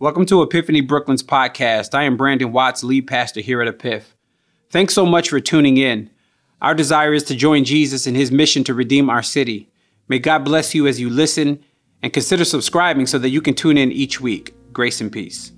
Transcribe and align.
Welcome 0.00 0.24
to 0.26 0.40
Epiphany 0.40 0.80
Brooklyn's 0.80 1.22
podcast. 1.22 1.94
I 1.94 2.04
am 2.04 2.16
Brandon 2.16 2.52
Watts, 2.52 2.82
lead 2.82 3.06
pastor 3.06 3.42
here 3.42 3.60
at 3.60 3.68
Epiph. 3.68 4.14
Thanks 4.70 4.94
so 4.94 5.04
much 5.04 5.28
for 5.28 5.40
tuning 5.40 5.76
in. 5.76 6.08
Our 6.62 6.74
desire 6.74 7.12
is 7.12 7.22
to 7.24 7.36
join 7.36 7.64
Jesus 7.64 8.06
in 8.06 8.14
his 8.14 8.32
mission 8.32 8.64
to 8.64 8.72
redeem 8.72 9.10
our 9.10 9.22
city. 9.22 9.68
May 10.08 10.18
God 10.18 10.42
bless 10.42 10.74
you 10.74 10.86
as 10.86 10.98
you 10.98 11.10
listen 11.10 11.62
and 12.02 12.14
consider 12.14 12.46
subscribing 12.46 13.04
so 13.04 13.18
that 13.18 13.28
you 13.28 13.42
can 13.42 13.52
tune 13.52 13.76
in 13.76 13.92
each 13.92 14.22
week. 14.22 14.54
Grace 14.72 15.02
and 15.02 15.12
peace. 15.12 15.52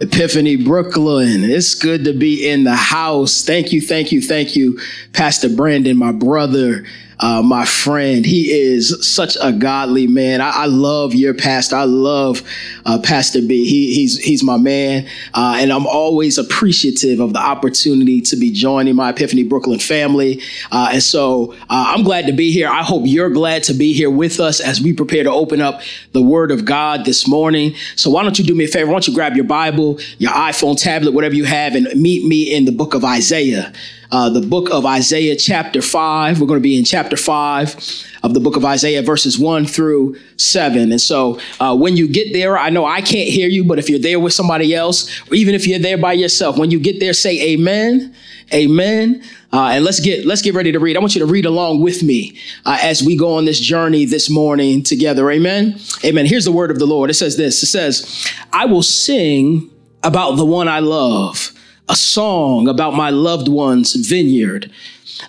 Epiphany 0.00 0.56
Brooklyn. 0.56 1.44
It's 1.44 1.74
good 1.74 2.04
to 2.04 2.14
be 2.14 2.48
in 2.48 2.64
the 2.64 2.76
house. 2.76 3.44
Thank 3.44 3.74
you, 3.74 3.82
thank 3.82 4.10
you, 4.10 4.22
thank 4.22 4.56
you, 4.56 4.80
Pastor 5.12 5.50
Brandon, 5.50 5.98
my 5.98 6.12
brother 6.12 6.86
uh, 7.20 7.42
my 7.42 7.64
friend. 7.64 8.24
He 8.24 8.50
is 8.50 9.06
such 9.06 9.36
a 9.40 9.52
godly 9.52 10.06
man. 10.06 10.40
I, 10.40 10.50
I 10.50 10.66
love 10.66 11.14
your 11.14 11.34
pastor. 11.34 11.76
I 11.76 11.84
love 11.84 12.42
uh, 12.86 12.98
Pastor 12.98 13.40
B. 13.40 13.66
He, 13.68 13.94
he's 13.94 14.18
he's 14.18 14.42
my 14.42 14.56
man, 14.56 15.06
uh, 15.34 15.58
and 15.58 15.72
I'm 15.72 15.86
always 15.86 16.38
appreciative 16.38 17.20
of 17.20 17.32
the 17.32 17.38
opportunity 17.38 18.20
to 18.22 18.36
be 18.36 18.50
joining 18.50 18.96
my 18.96 19.10
Epiphany 19.10 19.44
Brooklyn 19.44 19.78
family. 19.78 20.42
Uh, 20.72 20.90
and 20.94 21.02
so 21.02 21.52
uh, 21.52 21.56
I'm 21.94 22.02
glad 22.02 22.26
to 22.26 22.32
be 22.32 22.50
here. 22.50 22.68
I 22.68 22.82
hope 22.82 23.02
you're 23.04 23.30
glad 23.30 23.64
to 23.64 23.74
be 23.74 23.92
here 23.92 24.10
with 24.10 24.40
us 24.40 24.60
as 24.60 24.80
we 24.80 24.92
prepare 24.92 25.24
to 25.24 25.30
open 25.30 25.60
up 25.60 25.82
the 26.12 26.22
Word 26.22 26.50
of 26.50 26.64
God 26.64 27.04
this 27.04 27.28
morning. 27.28 27.74
So 27.96 28.10
why 28.10 28.22
don't 28.22 28.38
you 28.38 28.44
do 28.44 28.54
me 28.54 28.64
a 28.64 28.68
favor? 28.68 28.86
Why 28.86 28.94
don't 28.94 29.08
you 29.08 29.14
grab 29.14 29.36
your 29.36 29.44
Bible, 29.44 30.00
your 30.18 30.32
iPhone, 30.32 30.80
tablet, 30.80 31.12
whatever 31.12 31.34
you 31.34 31.44
have, 31.44 31.74
and 31.74 31.86
meet 32.00 32.24
me 32.24 32.54
in 32.54 32.64
the 32.64 32.72
book 32.72 32.94
of 32.94 33.04
Isaiah 33.04 33.72
uh, 34.12 34.28
the 34.28 34.40
book 34.40 34.70
of 34.70 34.84
Isaiah, 34.84 35.36
chapter 35.36 35.80
5. 35.80 36.40
We're 36.40 36.46
going 36.46 36.60
to 36.60 36.62
be 36.62 36.76
in 36.76 36.84
chapter 36.84 37.16
5 37.16 38.06
of 38.22 38.34
the 38.34 38.40
book 38.40 38.56
of 38.56 38.64
Isaiah, 38.64 39.02
verses 39.02 39.38
1 39.38 39.66
through 39.66 40.16
7. 40.36 40.90
And 40.90 41.00
so 41.00 41.38
uh, 41.60 41.76
when 41.76 41.96
you 41.96 42.08
get 42.08 42.32
there, 42.32 42.58
I 42.58 42.70
know 42.70 42.84
I 42.84 43.00
can't 43.00 43.28
hear 43.28 43.48
you, 43.48 43.64
but 43.64 43.78
if 43.78 43.88
you're 43.88 44.00
there 44.00 44.18
with 44.18 44.32
somebody 44.32 44.74
else, 44.74 45.08
or 45.30 45.34
even 45.34 45.54
if 45.54 45.66
you're 45.66 45.78
there 45.78 45.98
by 45.98 46.12
yourself, 46.12 46.58
when 46.58 46.70
you 46.70 46.80
get 46.80 47.00
there, 47.00 47.12
say 47.12 47.52
amen. 47.52 48.14
Amen. 48.52 49.22
Uh, 49.52 49.70
and 49.74 49.84
let's 49.84 50.00
get 50.00 50.26
let's 50.26 50.42
get 50.42 50.54
ready 50.54 50.72
to 50.72 50.80
read. 50.80 50.96
I 50.96 51.00
want 51.00 51.14
you 51.14 51.20
to 51.20 51.26
read 51.26 51.46
along 51.46 51.82
with 51.82 52.02
me 52.02 52.36
uh, 52.66 52.78
as 52.82 53.02
we 53.02 53.16
go 53.16 53.34
on 53.34 53.44
this 53.44 53.60
journey 53.60 54.04
this 54.04 54.28
morning 54.28 54.82
together. 54.82 55.30
Amen. 55.30 55.78
Amen. 56.04 56.26
Here's 56.26 56.44
the 56.44 56.52
word 56.52 56.70
of 56.70 56.78
the 56.80 56.86
Lord. 56.86 57.10
It 57.10 57.14
says 57.14 57.36
this. 57.36 57.62
It 57.62 57.66
says, 57.66 58.28
"I 58.52 58.66
will 58.66 58.82
sing 58.82 59.70
about 60.02 60.32
the 60.32 60.44
one 60.44 60.66
I 60.66 60.80
love." 60.80 61.52
A 61.90 61.96
song 61.96 62.68
about 62.68 62.94
my 62.94 63.10
loved 63.10 63.48
one's 63.48 63.94
vineyard. 63.94 64.70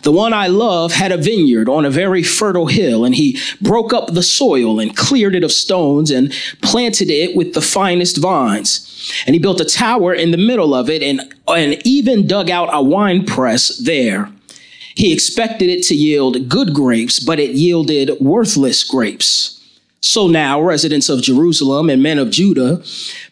The 0.04 0.12
one 0.12 0.32
I 0.32 0.46
love 0.48 0.94
had 0.94 1.12
a 1.12 1.18
vineyard 1.18 1.68
on 1.68 1.86
a 1.86 1.90
very 1.90 2.22
fertile 2.22 2.68
hill, 2.68 3.04
and 3.04 3.16
he 3.16 3.40
broke 3.60 3.92
up 3.92 4.14
the 4.14 4.24
soil 4.24 4.80
and 4.80 4.96
cleared 4.96 5.36
it 5.36 5.44
of 5.44 5.52
stones 5.52 6.12
and 6.12 6.32
planted 6.62 7.10
it 7.10 7.36
with 7.36 7.56
the 7.56 7.62
finest 7.62 8.18
vines. 8.18 8.88
And 9.26 9.34
he 9.34 9.40
built 9.40 9.60
a 9.60 9.66
tower 9.66 10.14
in 10.14 10.30
the 10.30 10.38
middle 10.38 10.76
of 10.76 10.88
it 10.88 11.02
and, 11.02 11.22
and 11.48 11.82
even 11.86 12.28
dug 12.28 12.52
out 12.52 12.70
a 12.72 12.82
wine 12.82 13.26
press 13.26 13.76
there. 13.80 14.32
He 14.94 15.12
expected 15.12 15.68
it 15.68 15.84
to 15.86 15.96
yield 15.96 16.48
good 16.48 16.76
grapes, 16.76 17.20
but 17.20 17.40
it 17.40 17.56
yielded 17.56 18.20
worthless 18.20 18.84
grapes. 18.84 19.58
So 20.02 20.28
now, 20.28 20.62
residents 20.62 21.10
of 21.10 21.22
Jerusalem 21.22 21.90
and 21.90 22.04
men 22.04 22.20
of 22.20 22.30
Judah, 22.30 22.84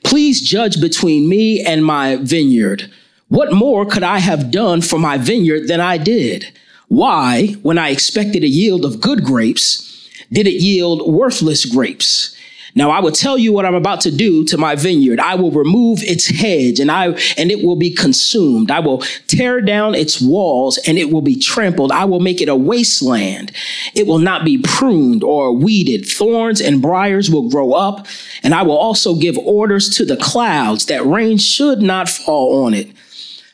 please 0.03 0.41
judge 0.41 0.81
between 0.81 1.29
me 1.29 1.63
and 1.63 1.85
my 1.85 2.15
vineyard. 2.17 2.91
What 3.29 3.53
more 3.53 3.85
could 3.85 4.01
I 4.01 4.17
have 4.17 4.49
done 4.49 4.81
for 4.81 4.97
my 4.97 5.17
vineyard 5.17 5.67
than 5.67 5.79
I 5.79 5.97
did? 5.99 6.51
Why, 6.87 7.49
when 7.61 7.77
I 7.77 7.89
expected 7.89 8.43
a 8.43 8.47
yield 8.47 8.83
of 8.83 9.01
good 9.01 9.23
grapes, 9.23 10.09
did 10.31 10.47
it 10.47 10.61
yield 10.61 11.07
worthless 11.07 11.65
grapes? 11.65 12.35
Now 12.73 12.89
I 12.89 13.01
will 13.01 13.11
tell 13.11 13.37
you 13.37 13.53
what 13.53 13.65
I'm 13.65 13.75
about 13.75 14.01
to 14.01 14.11
do 14.11 14.45
to 14.45 14.57
my 14.57 14.75
vineyard. 14.75 15.19
I 15.19 15.35
will 15.35 15.51
remove 15.51 16.01
its 16.01 16.27
hedge 16.27 16.79
and 16.79 16.91
I 16.91 17.09
and 17.37 17.51
it 17.51 17.63
will 17.63 17.75
be 17.75 17.91
consumed. 17.91 18.71
I 18.71 18.79
will 18.79 18.99
tear 19.27 19.61
down 19.61 19.93
its 19.93 20.19
walls 20.19 20.79
and 20.87 20.97
it 20.97 21.11
will 21.11 21.21
be 21.21 21.35
trampled. 21.35 21.91
I 21.91 22.05
will 22.05 22.19
make 22.19 22.41
it 22.41 22.49
a 22.49 22.55
wasteland. 22.55 23.51
It 23.93 24.07
will 24.07 24.19
not 24.19 24.43
be 24.43 24.57
pruned 24.57 25.23
or 25.23 25.51
weeded. 25.51 26.07
Thorns 26.07 26.61
and 26.61 26.81
briars 26.81 27.29
will 27.29 27.49
grow 27.49 27.73
up, 27.73 28.07
and 28.43 28.55
I 28.55 28.63
will 28.63 28.77
also 28.77 29.15
give 29.15 29.37
orders 29.37 29.89
to 29.97 30.05
the 30.05 30.17
clouds 30.17 30.87
that 30.87 31.05
rain 31.05 31.37
should 31.37 31.81
not 31.81 32.09
fall 32.09 32.65
on 32.65 32.73
it. 32.73 32.89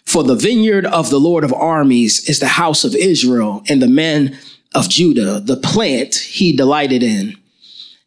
For 0.06 0.24
the 0.24 0.36
vineyard 0.36 0.86
of 0.86 1.10
the 1.10 1.20
Lord 1.20 1.44
of 1.44 1.54
armies 1.54 2.30
is 2.30 2.40
the 2.40 2.48
house 2.48 2.84
of 2.84 2.96
Israel 2.96 3.64
and 3.68 3.82
the 3.82 3.88
men 3.88 4.38
of 4.74 4.90
Judah, 4.90 5.40
the 5.40 5.58
plant 5.58 6.16
he 6.16 6.56
delighted 6.56 7.02
in. 7.02 7.36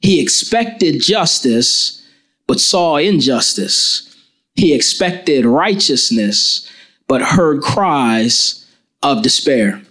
He 0.01 0.21
expected 0.21 1.03
justice, 1.03 2.07
but 2.47 2.61
saw 2.61 2.97
injustice. 2.97 4.15
He 4.55 4.75
expected 4.75 5.45
righteousness, 5.45 6.71
but 7.09 7.23
heard 7.23 7.63
cries 7.63 8.67
of 9.03 9.23
despair. 9.23 9.83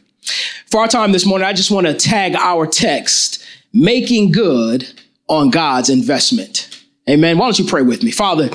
For 0.70 0.82
our 0.82 0.88
time 0.88 1.12
this 1.12 1.26
morning, 1.26 1.48
I 1.48 1.54
just 1.54 1.72
want 1.72 1.88
to 1.88 1.94
tag 1.94 2.36
our 2.36 2.68
text, 2.68 3.44
making 3.74 4.32
good 4.32 4.88
on 5.28 5.50
God's 5.50 5.90
investment. 5.90 6.77
Amen. 7.10 7.38
Why 7.38 7.46
don't 7.46 7.58
you 7.58 7.66
pray 7.66 7.84
with 7.84 8.04
me? 8.04 8.12
Father, 8.12 8.50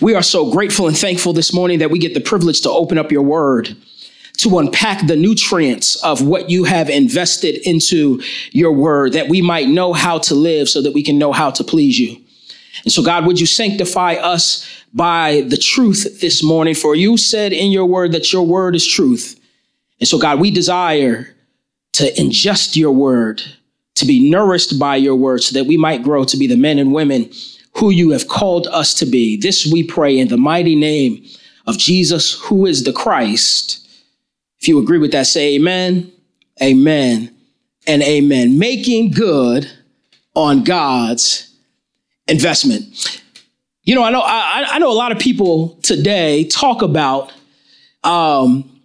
we 0.00 0.14
are 0.14 0.22
so 0.22 0.52
grateful 0.52 0.86
and 0.86 0.96
thankful 0.96 1.32
this 1.32 1.52
morning 1.52 1.80
that 1.80 1.90
we 1.90 1.98
get 1.98 2.14
the 2.14 2.20
privilege 2.20 2.60
to 2.60 2.70
open 2.70 2.96
up 2.96 3.10
your 3.10 3.22
word, 3.22 3.76
to 4.36 4.58
unpack 4.60 5.08
the 5.08 5.16
nutrients 5.16 5.96
of 6.04 6.22
what 6.22 6.48
you 6.48 6.62
have 6.62 6.88
invested 6.88 7.56
into 7.68 8.22
your 8.52 8.70
word, 8.70 9.14
that 9.14 9.28
we 9.28 9.42
might 9.42 9.66
know 9.66 9.92
how 9.92 10.18
to 10.18 10.36
live 10.36 10.68
so 10.68 10.80
that 10.80 10.94
we 10.94 11.02
can 11.02 11.18
know 11.18 11.32
how 11.32 11.50
to 11.50 11.64
please 11.64 11.98
you. 11.98 12.16
And 12.84 12.92
so, 12.92 13.02
God, 13.02 13.26
would 13.26 13.40
you 13.40 13.46
sanctify 13.46 14.12
us 14.12 14.64
by 14.94 15.44
the 15.48 15.56
truth 15.56 16.20
this 16.20 16.40
morning? 16.40 16.76
For 16.76 16.94
you 16.94 17.16
said 17.16 17.52
in 17.52 17.72
your 17.72 17.86
word 17.86 18.12
that 18.12 18.32
your 18.32 18.46
word 18.46 18.76
is 18.76 18.86
truth. 18.86 19.40
And 19.98 20.06
so, 20.06 20.20
God, 20.20 20.38
we 20.38 20.52
desire 20.52 21.34
to 21.94 22.12
ingest 22.12 22.76
your 22.76 22.92
word, 22.92 23.42
to 23.96 24.06
be 24.06 24.30
nourished 24.30 24.78
by 24.78 24.94
your 24.94 25.16
word, 25.16 25.42
so 25.42 25.54
that 25.54 25.66
we 25.66 25.76
might 25.76 26.04
grow 26.04 26.22
to 26.22 26.36
be 26.36 26.46
the 26.46 26.56
men 26.56 26.78
and 26.78 26.92
women 26.92 27.32
who 27.78 27.90
you 27.90 28.10
have 28.10 28.28
called 28.28 28.66
us 28.68 28.92
to 28.94 29.06
be. 29.06 29.36
This 29.36 29.64
we 29.64 29.84
pray 29.84 30.18
in 30.18 30.28
the 30.28 30.36
mighty 30.36 30.74
name 30.74 31.24
of 31.66 31.78
Jesus, 31.78 32.32
who 32.32 32.66
is 32.66 32.84
the 32.84 32.92
Christ. 32.92 33.86
If 34.60 34.66
you 34.66 34.78
agree 34.80 34.98
with 34.98 35.12
that, 35.12 35.26
say 35.26 35.54
amen, 35.54 36.10
amen, 36.60 37.34
and 37.86 38.02
amen. 38.02 38.58
Making 38.58 39.12
good 39.12 39.70
on 40.34 40.64
God's 40.64 41.54
investment. 42.26 43.22
You 43.84 43.94
know, 43.94 44.02
I 44.02 44.10
know 44.10 44.22
I, 44.22 44.66
I 44.70 44.78
know 44.78 44.90
a 44.90 44.94
lot 44.94 45.12
of 45.12 45.18
people 45.18 45.78
today 45.82 46.44
talk 46.44 46.82
about 46.82 47.32
um, 48.02 48.77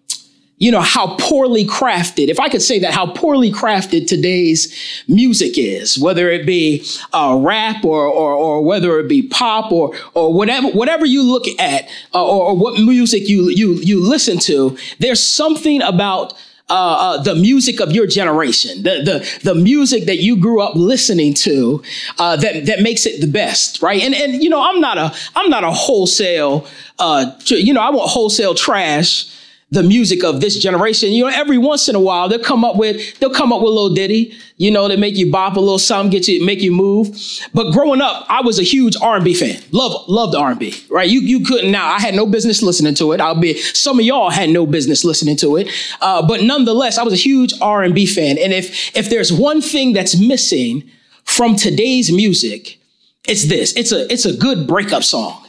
you 0.58 0.72
know, 0.72 0.81
how 0.81 1.16
poorly 1.18 1.66
crafted, 1.66 2.30
if 2.30 2.40
I 2.40 2.47
could 2.47 2.62
say 2.62 2.80
that, 2.80 2.94
how 2.94 3.08
poorly 3.08 3.52
crafted 3.52 4.08
today's 4.08 5.03
music 5.08 5.58
is, 5.58 5.97
whether 5.97 6.30
it 6.30 6.46
be 6.46 6.86
uh, 7.12 7.38
rap 7.41 7.84
or, 7.84 8.06
or, 8.06 8.34
or 8.34 8.62
whether 8.64 9.00
it 9.00 9.09
be 9.09 9.28
pop 9.28 9.72
or, 9.72 9.96
or 10.14 10.34
whatever, 10.34 10.69
whatever 10.69 11.06
you 11.06 11.24
look 11.24 11.46
at 11.59 11.90
uh, 12.14 12.24
or, 12.24 12.50
or, 12.50 12.56
what 12.56 12.80
music 12.80 13.28
you, 13.28 13.50
you, 13.50 13.74
you 13.74 14.02
listen 14.02 14.38
to, 14.38 14.78
there's 15.00 15.24
something 15.24 15.81
about 15.81 16.34
uh, 16.70 17.18
uh, 17.20 17.24
the 17.24 17.35
music 17.35 17.81
of 17.81 17.91
your 17.91 18.08
generation, 18.08 18.84
the, 18.84 19.02
the, 19.03 19.40
the 19.44 19.53
music 19.53 20.06
that 20.06 20.20
you 20.20 20.38
grew 20.38 20.62
up 20.62 20.75
listening 20.75 21.34
to, 21.34 21.84
uh, 22.20 22.38
that, 22.38 22.66
that 22.68 22.81
makes 22.81 23.06
it 23.06 23.20
the 23.20 23.28
best, 23.28 23.81
right? 23.81 24.02
And, 24.02 24.16
and, 24.16 24.41
you 24.41 24.50
know, 24.50 24.62
I'm 24.62 24.80
not 24.80 24.97
a, 24.97 25.14
I'm 25.35 25.50
not 25.50 25.66
a 25.66 25.72
wholesale, 25.72 26.66
uh, 27.00 27.31
you 27.47 27.74
know, 27.74 27.81
I 27.81 27.90
want 27.90 28.09
wholesale 28.09 28.56
trash, 28.56 29.25
the 29.73 29.84
music 29.84 30.23
of 30.23 30.39
this 30.39 30.57
generation. 30.57 31.11
You 31.11 31.23
know, 31.23 31.31
every 31.34 31.57
once 31.57 31.89
in 31.89 31.95
a 31.95 32.00
while 32.00 32.29
they'll 32.29 32.39
come 32.44 32.63
up 32.63 32.75
with 32.75 33.19
they'll 33.19 33.34
come 33.34 33.51
up 33.51 33.61
with 33.61 33.69
a 33.69 33.73
little 33.73 33.94
ditty, 33.94 34.34
you 34.57 34.69
know, 34.69 34.88
to 34.88 34.97
make 34.97 35.17
you 35.17 35.31
bop 35.31 35.57
a 35.57 35.59
little 35.59 35.79
something, 35.79 36.11
get 36.11 36.28
you 36.28 36.45
make 36.45 36.61
you 36.61 36.72
move. 36.72 37.17
But 37.53 37.72
growing 37.72 38.01
up, 38.01 38.25
I 38.29 38.41
was 38.41 38.59
a 38.59 38.63
huge 38.63 38.95
R&B 39.01 39.34
fan. 39.34 39.61
Love 39.72 40.08
loved 40.08 40.35
R&B, 40.35 40.73
right? 40.90 41.09
You 41.09 41.22
you 41.22 41.43
couldn't 41.43 41.72
now. 41.72 41.87
I 41.87 41.99
had 41.99 42.14
no 42.14 42.25
business 42.25 42.61
listening 42.61 42.93
to 42.96 43.11
it. 43.14 43.22
I'll 43.22 43.40
be 43.40 43.58
some 43.58 43.99
of 43.99 44.05
y'all 44.05 44.29
had 44.29 44.49
no 44.49 44.66
business 44.66 45.03
listening 45.03 45.37
to 45.37 45.58
it, 45.58 45.70
uh, 46.02 46.25
but 46.25 46.43
nonetheless, 46.43 46.97
I 46.97 47.03
was 47.03 47.14
a 47.14 47.17
huge 47.17 47.53
R&B 47.61 48.05
fan. 48.05 48.37
And 48.37 48.53
if 48.53 48.96
if 48.96 49.09
there's 49.09 49.34
one 49.34 49.61
thing 49.61 49.93
that's 49.93 50.20
missing 50.20 50.90
from 51.23 51.55
today's 51.55 52.11
music, 52.11 52.79
it's 53.28 53.46
this. 53.46 53.75
It's 53.75 53.91
a 53.91 54.11
it's 54.11 54.25
a 54.25 54.35
good 54.35 54.67
breakup 54.67 55.03
song. 55.03 55.43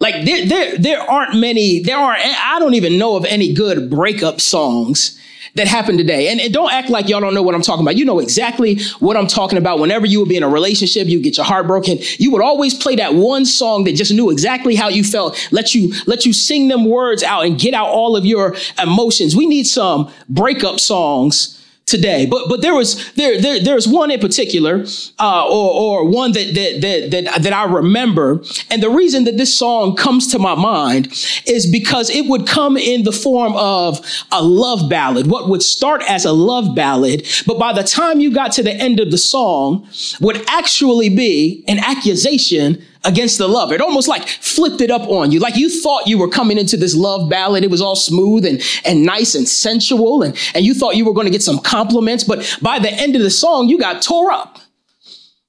Like 0.00 0.24
there, 0.24 0.46
there, 0.46 0.78
there 0.78 1.00
aren't 1.00 1.36
many, 1.36 1.80
there 1.80 1.96
aren't, 1.96 2.20
I 2.22 2.58
don't 2.60 2.74
even 2.74 2.98
know 2.98 3.16
of 3.16 3.24
any 3.24 3.52
good 3.52 3.90
breakup 3.90 4.40
songs 4.40 5.18
that 5.54 5.66
happen 5.66 5.96
today. 5.96 6.28
And, 6.30 6.40
and, 6.40 6.52
don't 6.52 6.72
act 6.72 6.88
like 6.88 7.08
y'all 7.08 7.20
don't 7.20 7.34
know 7.34 7.42
what 7.42 7.54
I'm 7.54 7.62
talking 7.62 7.84
about. 7.84 7.96
You 7.96 8.04
know 8.04 8.20
exactly 8.20 8.80
what 9.00 9.16
I'm 9.16 9.26
talking 9.26 9.58
about. 9.58 9.80
Whenever 9.80 10.06
you 10.06 10.20
would 10.20 10.28
be 10.28 10.36
in 10.36 10.42
a 10.44 10.48
relationship, 10.48 11.08
you 11.08 11.20
get 11.20 11.36
your 11.36 11.46
heart 11.46 11.66
broken. 11.66 11.98
You 12.18 12.30
would 12.30 12.42
always 12.42 12.74
play 12.74 12.94
that 12.96 13.14
one 13.14 13.44
song 13.44 13.84
that 13.84 13.96
just 13.96 14.12
knew 14.12 14.30
exactly 14.30 14.76
how 14.76 14.88
you 14.88 15.02
felt. 15.02 15.48
Let 15.50 15.74
you, 15.74 15.92
let 16.06 16.24
you 16.24 16.32
sing 16.32 16.68
them 16.68 16.84
words 16.84 17.24
out 17.24 17.44
and 17.44 17.58
get 17.58 17.74
out 17.74 17.88
all 17.88 18.16
of 18.16 18.24
your 18.24 18.54
emotions. 18.80 19.34
We 19.34 19.46
need 19.46 19.66
some 19.66 20.12
breakup 20.28 20.78
songs 20.78 21.57
today. 21.88 22.26
But 22.26 22.48
but 22.48 22.62
there 22.62 22.74
was 22.74 23.12
there, 23.12 23.40
there 23.40 23.62
there's 23.62 23.88
one 23.88 24.10
in 24.10 24.20
particular, 24.20 24.84
uh, 25.18 25.44
or 25.46 26.02
or 26.02 26.04
one 26.08 26.32
that, 26.32 26.54
that 26.54 26.80
that 26.80 27.10
that 27.10 27.42
that 27.42 27.52
I 27.52 27.64
remember, 27.64 28.42
and 28.70 28.82
the 28.82 28.90
reason 28.90 29.24
that 29.24 29.36
this 29.36 29.56
song 29.56 29.96
comes 29.96 30.26
to 30.32 30.38
my 30.38 30.54
mind 30.54 31.08
is 31.46 31.66
because 31.66 32.10
it 32.10 32.26
would 32.26 32.46
come 32.46 32.76
in 32.76 33.02
the 33.02 33.12
form 33.12 33.54
of 33.56 34.04
a 34.32 34.42
love 34.42 34.88
ballad. 34.88 35.26
What 35.26 35.48
would 35.48 35.62
start 35.62 36.02
as 36.08 36.24
a 36.24 36.32
love 36.32 36.74
ballad, 36.74 37.26
but 37.46 37.58
by 37.58 37.72
the 37.72 37.82
time 37.82 38.20
you 38.20 38.32
got 38.32 38.52
to 38.52 38.62
the 38.62 38.74
end 38.74 39.00
of 39.00 39.10
the 39.10 39.18
song, 39.18 39.88
would 40.20 40.44
actually 40.48 41.08
be 41.08 41.64
an 41.66 41.78
accusation 41.78 42.84
against 43.04 43.38
the 43.38 43.48
love. 43.48 43.72
It 43.72 43.80
almost 43.80 44.08
like 44.08 44.26
flipped 44.26 44.80
it 44.80 44.90
up 44.90 45.08
on 45.08 45.30
you. 45.30 45.40
Like 45.40 45.56
you 45.56 45.68
thought 45.68 46.06
you 46.06 46.18
were 46.18 46.28
coming 46.28 46.58
into 46.58 46.76
this 46.76 46.94
love 46.94 47.28
ballad. 47.30 47.64
It 47.64 47.70
was 47.70 47.80
all 47.80 47.96
smooth 47.96 48.44
and, 48.44 48.62
and 48.84 49.04
nice 49.04 49.34
and 49.34 49.48
sensual. 49.48 50.22
And, 50.22 50.36
and 50.54 50.64
you 50.64 50.74
thought 50.74 50.96
you 50.96 51.04
were 51.04 51.14
going 51.14 51.26
to 51.26 51.30
get 51.30 51.42
some 51.42 51.58
compliments. 51.58 52.24
But 52.24 52.58
by 52.60 52.78
the 52.78 52.92
end 52.92 53.16
of 53.16 53.22
the 53.22 53.30
song, 53.30 53.68
you 53.68 53.78
got 53.78 54.02
tore 54.02 54.30
up. 54.30 54.58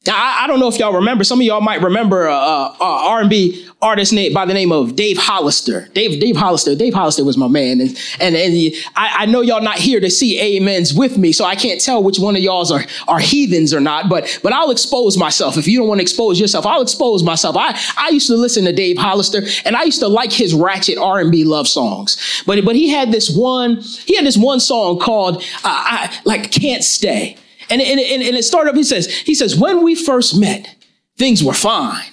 Now, 0.09 0.15
I, 0.15 0.45
I 0.45 0.47
don't 0.47 0.59
know 0.59 0.67
if 0.67 0.79
y'all 0.79 0.94
remember. 0.94 1.23
Some 1.23 1.39
of 1.39 1.45
y'all 1.45 1.61
might 1.61 1.83
remember 1.83 2.25
a, 2.25 2.33
a, 2.33 2.77
a 2.81 2.83
R&B 3.09 3.67
artist 3.79 4.11
by 4.33 4.44
the 4.44 4.56
name 4.56 4.71
of 4.71 4.95
Dave 4.95 5.19
Hollister. 5.19 5.88
Dave 5.94 6.19
Dave 6.19 6.35
Hollister. 6.35 6.73
Dave 6.73 6.95
Hollister 6.95 7.23
was 7.23 7.38
my 7.38 7.47
man, 7.47 7.79
and 7.79 7.89
and, 8.19 8.35
and 8.35 8.53
he, 8.53 8.75
I, 8.95 9.17
I, 9.19 9.25
know 9.27 9.41
y'all 9.41 9.61
not 9.61 9.77
here 9.77 10.00
to 10.00 10.09
see 10.09 10.57
amens 10.57 10.95
with 10.95 11.19
me, 11.19 11.31
so 11.31 11.45
I 11.45 11.56
can't 11.56 11.79
tell 11.79 12.01
which 12.01 12.17
one 12.17 12.35
of 12.35 12.41
y'all's 12.41 12.71
are 12.71 12.83
are 13.07 13.19
heathens 13.19 13.71
or 13.71 13.79
not. 13.79 14.09
But 14.09 14.39
but 14.41 14.51
I'll 14.51 14.71
expose 14.71 15.15
myself. 15.15 15.57
If 15.57 15.67
you 15.67 15.77
don't 15.77 15.88
want 15.88 16.00
to 16.00 16.03
expose 16.03 16.39
yourself, 16.39 16.65
I'll 16.65 16.81
expose 16.81 17.21
myself. 17.21 17.56
I 17.56 17.79
I 17.95 18.09
used 18.09 18.25
to 18.27 18.35
listen 18.35 18.65
to 18.65 18.73
Dave 18.73 18.97
Hollister, 18.97 19.44
and 19.63 19.75
I 19.75 19.83
used 19.83 20.00
to 20.00 20.07
like 20.07 20.31
his 20.31 20.56
ratchet 20.56 20.97
R&B 20.97 21.44
love 21.44 21.67
songs. 21.67 22.44
But 22.47 22.65
but 22.65 22.75
he 22.75 22.89
had 22.89 23.11
this 23.11 23.29
one 23.29 23.81
he 24.07 24.15
had 24.15 24.25
this 24.25 24.38
one 24.38 24.59
song 24.59 24.97
called 24.97 25.38
uh, 25.38 25.41
I 25.65 26.19
like 26.25 26.51
can't 26.51 26.83
stay. 26.83 27.38
And, 27.69 27.81
and, 27.81 28.00
and, 28.00 28.24
and 28.24 28.36
it 28.36 28.44
started 28.44 28.71
up, 28.71 28.75
he 28.75 28.83
says, 28.83 29.07
he 29.07 29.36
says, 29.36 29.56
when 29.56 29.83
we 29.83 29.95
first 29.95 30.38
met, 30.39 30.75
things 31.18 31.44
were 31.44 31.54
fine. 31.54 32.12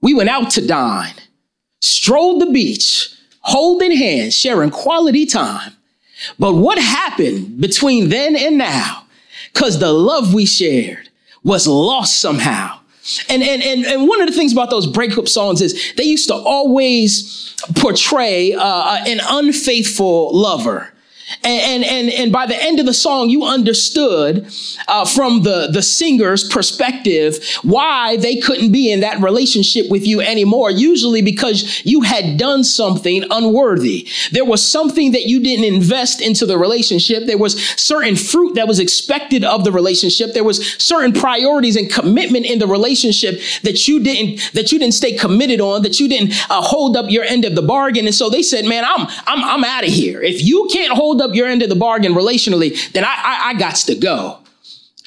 We 0.00 0.14
went 0.14 0.28
out 0.28 0.50
to 0.52 0.66
dine, 0.66 1.14
strolled 1.80 2.42
the 2.42 2.46
beach, 2.46 3.08
holding 3.40 3.92
hands, 3.92 4.36
sharing 4.36 4.70
quality 4.70 5.26
time. 5.26 5.72
But 6.38 6.54
what 6.54 6.78
happened 6.78 7.60
between 7.60 8.08
then 8.08 8.36
and 8.36 8.58
now? 8.58 9.06
Because 9.52 9.78
the 9.78 9.92
love 9.92 10.32
we 10.32 10.46
shared 10.46 11.08
was 11.42 11.66
lost 11.66 12.20
somehow. 12.20 12.78
And, 13.28 13.42
and, 13.42 13.62
and, 13.62 13.84
and 13.84 14.06
one 14.06 14.20
of 14.20 14.28
the 14.28 14.32
things 14.32 14.52
about 14.52 14.70
those 14.70 14.86
breakup 14.86 15.26
songs 15.26 15.60
is 15.60 15.92
they 15.96 16.04
used 16.04 16.28
to 16.28 16.34
always 16.34 17.56
portray 17.74 18.54
uh, 18.54 19.04
an 19.06 19.20
unfaithful 19.24 20.36
lover. 20.36 20.91
And, 21.44 21.84
and, 21.84 22.10
and, 22.10 22.32
by 22.32 22.46
the 22.46 22.62
end 22.62 22.78
of 22.78 22.86
the 22.86 22.94
song, 22.94 23.28
you 23.28 23.44
understood 23.44 24.46
uh, 24.86 25.04
from 25.04 25.42
the, 25.42 25.68
the 25.72 25.82
singer's 25.82 26.48
perspective 26.48 27.44
why 27.62 28.16
they 28.16 28.36
couldn't 28.36 28.70
be 28.70 28.92
in 28.92 29.00
that 29.00 29.20
relationship 29.20 29.90
with 29.90 30.06
you 30.06 30.20
anymore. 30.20 30.70
Usually 30.70 31.22
because 31.22 31.84
you 31.84 32.02
had 32.02 32.36
done 32.36 32.62
something 32.64 33.24
unworthy. 33.30 34.08
There 34.30 34.44
was 34.44 34.66
something 34.66 35.12
that 35.12 35.22
you 35.22 35.40
didn't 35.40 35.64
invest 35.64 36.20
into 36.20 36.46
the 36.46 36.58
relationship. 36.58 37.26
There 37.26 37.38
was 37.38 37.60
certain 37.70 38.16
fruit 38.16 38.54
that 38.54 38.68
was 38.68 38.78
expected 38.78 39.44
of 39.44 39.64
the 39.64 39.72
relationship. 39.72 40.34
There 40.34 40.44
was 40.44 40.74
certain 40.74 41.12
priorities 41.12 41.76
and 41.76 41.90
commitment 41.90 42.46
in 42.46 42.58
the 42.58 42.68
relationship 42.68 43.40
that 43.62 43.88
you 43.88 44.00
didn't, 44.00 44.52
that 44.54 44.70
you 44.70 44.78
didn't 44.78 44.94
stay 44.94 45.16
committed 45.16 45.60
on, 45.60 45.82
that 45.82 45.98
you 45.98 46.08
didn't 46.08 46.32
uh, 46.50 46.62
hold 46.62 46.96
up 46.96 47.10
your 47.10 47.24
end 47.24 47.44
of 47.44 47.54
the 47.54 47.62
bargain. 47.62 48.06
And 48.06 48.14
so 48.14 48.30
they 48.30 48.42
said, 48.42 48.64
man, 48.64 48.84
I'm, 48.84 49.06
I'm, 49.26 49.44
I'm 49.44 49.64
out 49.64 49.84
of 49.84 49.90
here. 49.90 50.22
If 50.22 50.42
you 50.42 50.68
can't 50.72 50.92
hold 50.92 51.11
up 51.20 51.34
your 51.34 51.46
end 51.46 51.62
of 51.62 51.68
the 51.68 51.74
bargain 51.76 52.14
relationally, 52.14 52.92
then 52.92 53.04
I, 53.04 53.08
I, 53.08 53.48
I 53.50 53.54
got 53.54 53.76
to 53.76 53.94
go. 53.94 54.38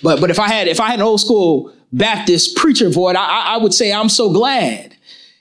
But, 0.03 0.21
but 0.21 0.29
if 0.29 0.39
I 0.39 0.47
had, 0.47 0.67
if 0.67 0.79
I 0.79 0.89
had 0.89 0.99
an 0.99 1.05
old 1.05 1.21
school 1.21 1.73
Baptist 1.91 2.55
preacher 2.55 2.89
voice, 2.89 3.15
I, 3.15 3.55
I 3.55 3.57
would 3.57 3.73
say 3.73 3.93
I'm 3.93 4.09
so 4.09 4.31
glad 4.31 4.95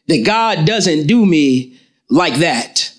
that 0.06 0.24
God 0.24 0.66
doesn't 0.66 1.06
do 1.06 1.26
me 1.26 1.78
like 2.08 2.36
that. 2.36 2.92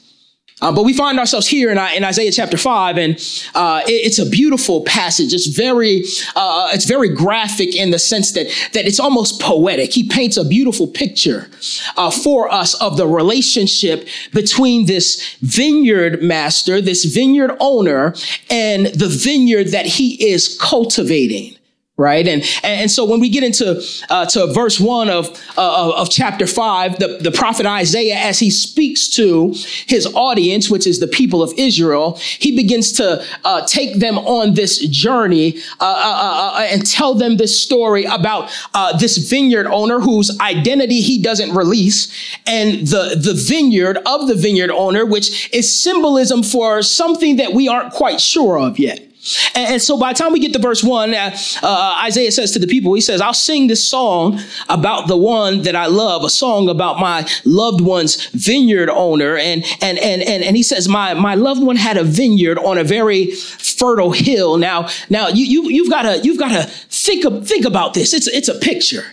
Uh, 0.66 0.72
but 0.72 0.84
we 0.84 0.94
find 0.94 1.20
ourselves 1.20 1.48
here 1.48 1.70
in, 1.72 1.78
in 1.78 2.04
Isaiah 2.04 2.32
chapter 2.32 2.58
five, 2.58 2.98
and 2.98 3.14
uh, 3.54 3.82
it, 3.86 3.92
it's 4.08 4.18
a 4.18 4.26
beautiful 4.26 4.82
passage. 4.82 5.32
It's 5.32 5.46
very, 5.46 6.04
uh, 6.36 6.72
it's 6.74 6.86
very 6.86 7.10
graphic 7.10 7.76
in 7.76 7.92
the 7.92 8.00
sense 8.00 8.32
that 8.32 8.48
that 8.74 8.88
it's 8.88 9.00
almost 9.00 9.40
poetic. 9.40 9.94
He 9.94 10.04
paints 10.08 10.38
a 10.38 10.44
beautiful 10.44 10.88
picture 10.88 11.52
uh, 11.98 12.10
for 12.10 12.52
us 12.52 12.74
of 12.82 12.98
the 12.98 13.06
relationship 13.06 14.08
between 14.34 14.88
this 14.88 15.36
vineyard 15.42 16.24
master, 16.24 16.82
this 16.82 17.06
vineyard 17.06 17.56
owner, 17.60 18.16
and 18.50 18.88
the 18.88 19.08
vineyard 19.08 19.68
that 19.68 19.86
he 19.86 20.32
is 20.32 20.58
cultivating 20.60 21.55
right? 21.98 22.28
And 22.28 22.44
and 22.64 22.92
so 22.92 23.06
when 23.06 23.22
we 23.22 23.30
get 23.30 23.44
into 23.44 23.82
uh, 24.10 24.26
to 24.28 24.52
verse 24.54 24.80
one 24.80 25.10
of 25.10 25.28
uh, 25.58 25.94
of 25.96 26.10
chapter 26.10 26.46
five 26.46 27.00
the, 27.00 27.20
the 27.22 27.32
prophet 27.32 27.66
isaiah 27.66 28.16
as 28.16 28.40
he 28.40 28.50
speaks 28.50 29.08
to 29.10 29.54
his 29.88 30.06
audience 30.14 30.70
which 30.70 30.86
is 30.86 31.00
the 31.00 31.08
people 31.08 31.42
of 31.42 31.54
israel 31.58 32.18
he 32.18 32.56
begins 32.56 32.92
to 32.92 33.24
uh, 33.44 33.66
take 33.66 34.00
them 34.00 34.18
on 34.18 34.54
this 34.54 34.80
journey 34.88 35.58
uh, 35.80 35.84
uh, 35.84 36.56
uh, 36.56 36.68
and 36.70 36.86
tell 36.86 37.14
them 37.14 37.38
this 37.38 37.60
story 37.60 38.04
about 38.06 38.52
uh 38.74 38.96
this 38.98 39.18
vineyard 39.18 39.68
owner 39.68 40.00
whose 40.00 40.38
identity 40.40 41.02
he 41.02 41.22
doesn't 41.22 41.54
release 41.56 42.38
and 42.46 42.88
the 42.88 43.16
the 43.20 43.34
vineyard 43.34 43.98
of 44.06 44.28
the 44.28 44.36
vineyard 44.36 44.72
owner 44.72 45.06
which 45.06 45.54
is 45.54 45.74
symbolism 45.74 46.44
for 46.44 46.82
something 46.82 47.38
that 47.38 47.54
we 47.54 47.68
aren't 47.68 47.94
quite 47.94 48.20
sure 48.20 48.60
of 48.60 48.78
yet 48.80 49.15
and, 49.56 49.74
and, 49.74 49.82
so 49.82 49.98
by 49.98 50.14
the 50.14 50.20
time 50.20 50.34
we 50.34 50.40
get 50.40 50.54
to 50.54 50.60
verse 50.60 50.84
one, 50.84 51.14
uh, 51.14 51.36
uh, 51.64 52.02
Isaiah 52.04 52.32
says 52.32 52.52
to 52.52 52.60
the 52.60 52.68
people, 52.68 52.94
he 52.94 53.02
says, 53.02 53.22
I'll 53.22 53.34
sing 53.34 53.68
this 53.68 53.88
song 53.88 54.40
about 54.70 55.08
the 55.08 55.18
one 55.18 55.64
that 55.64 55.76
I 55.76 55.88
love, 55.88 56.24
a 56.24 56.30
song 56.30 56.70
about 56.70 57.00
my 57.00 57.28
loved 57.44 57.82
one's 57.82 58.28
vineyard 58.28 58.90
owner. 58.90 59.36
And, 59.36 59.64
and, 59.82 59.98
and, 59.98 60.22
and, 60.22 60.44
and 60.44 60.56
he 60.56 60.62
says, 60.62 60.88
my, 60.88 61.16
my 61.16 61.34
loved 61.34 61.64
one 61.64 61.76
had 61.76 61.98
a 61.98 62.04
vineyard 62.04 62.60
on 62.60 62.78
a 62.78 62.84
very 62.84 63.32
fertile 63.32 64.12
hill. 64.12 64.58
Now, 64.58 64.90
now 65.10 65.30
you, 65.30 65.46
you, 65.46 65.70
you've 65.72 65.90
got 65.90 66.04
to, 66.04 66.20
you've 66.24 66.40
got 66.40 66.50
to 66.50 66.70
think, 66.70 67.48
think 67.48 67.66
about 67.66 67.96
this. 67.96 68.14
It's, 68.14 68.28
it's 68.28 68.48
a 68.48 68.56
picture 68.56 69.06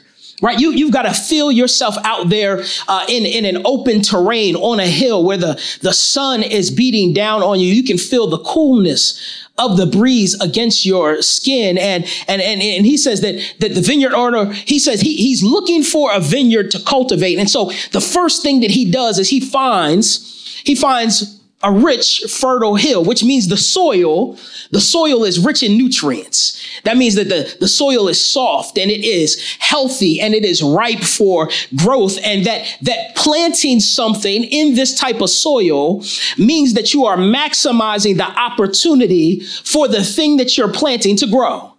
right? 0.42 0.58
You, 0.58 0.72
you've 0.72 0.92
got 0.92 1.02
to 1.02 1.14
feel 1.14 1.50
yourself 1.50 1.96
out 2.04 2.28
there 2.28 2.64
uh, 2.88 3.06
in, 3.08 3.24
in 3.24 3.44
an 3.44 3.62
open 3.64 4.02
terrain 4.02 4.56
on 4.56 4.80
a 4.80 4.86
hill 4.86 5.24
where 5.24 5.36
the, 5.38 5.54
the 5.80 5.92
sun 5.92 6.42
is 6.42 6.70
beating 6.70 7.14
down 7.14 7.42
on 7.42 7.60
you. 7.60 7.72
You 7.72 7.84
can 7.84 7.96
feel 7.96 8.26
the 8.26 8.40
coolness 8.40 9.41
of 9.58 9.76
the 9.76 9.86
breeze 9.86 10.38
against 10.40 10.86
your 10.86 11.20
skin. 11.22 11.76
And, 11.76 12.04
and, 12.26 12.40
and, 12.40 12.62
and 12.62 12.86
he 12.86 12.96
says 12.96 13.20
that, 13.20 13.54
that 13.60 13.74
the 13.74 13.80
vineyard 13.80 14.14
owner, 14.14 14.52
he 14.52 14.78
says 14.78 15.00
he, 15.00 15.16
he's 15.16 15.42
looking 15.42 15.82
for 15.82 16.12
a 16.12 16.20
vineyard 16.20 16.70
to 16.72 16.80
cultivate. 16.80 17.38
And 17.38 17.50
so 17.50 17.70
the 17.92 18.00
first 18.00 18.42
thing 18.42 18.60
that 18.60 18.70
he 18.70 18.90
does 18.90 19.18
is 19.18 19.28
he 19.28 19.40
finds, 19.40 20.62
he 20.64 20.74
finds 20.74 21.41
a 21.62 21.70
rich, 21.70 22.24
fertile 22.28 22.74
hill, 22.74 23.04
which 23.04 23.22
means 23.22 23.48
the 23.48 23.56
soil, 23.56 24.36
the 24.70 24.80
soil 24.80 25.24
is 25.24 25.38
rich 25.38 25.62
in 25.62 25.78
nutrients. 25.78 26.60
That 26.84 26.96
means 26.96 27.14
that 27.14 27.28
the, 27.28 27.56
the 27.60 27.68
soil 27.68 28.08
is 28.08 28.24
soft 28.24 28.78
and 28.78 28.90
it 28.90 29.04
is 29.04 29.40
healthy 29.58 30.20
and 30.20 30.34
it 30.34 30.44
is 30.44 30.62
ripe 30.62 31.00
for 31.00 31.50
growth. 31.76 32.18
And 32.24 32.44
that, 32.46 32.66
that 32.82 33.14
planting 33.14 33.80
something 33.80 34.44
in 34.44 34.74
this 34.74 34.98
type 34.98 35.20
of 35.20 35.30
soil 35.30 36.02
means 36.36 36.74
that 36.74 36.92
you 36.92 37.04
are 37.06 37.16
maximizing 37.16 38.16
the 38.16 38.28
opportunity 38.28 39.40
for 39.40 39.86
the 39.86 40.02
thing 40.02 40.38
that 40.38 40.58
you're 40.58 40.72
planting 40.72 41.16
to 41.18 41.26
grow. 41.26 41.72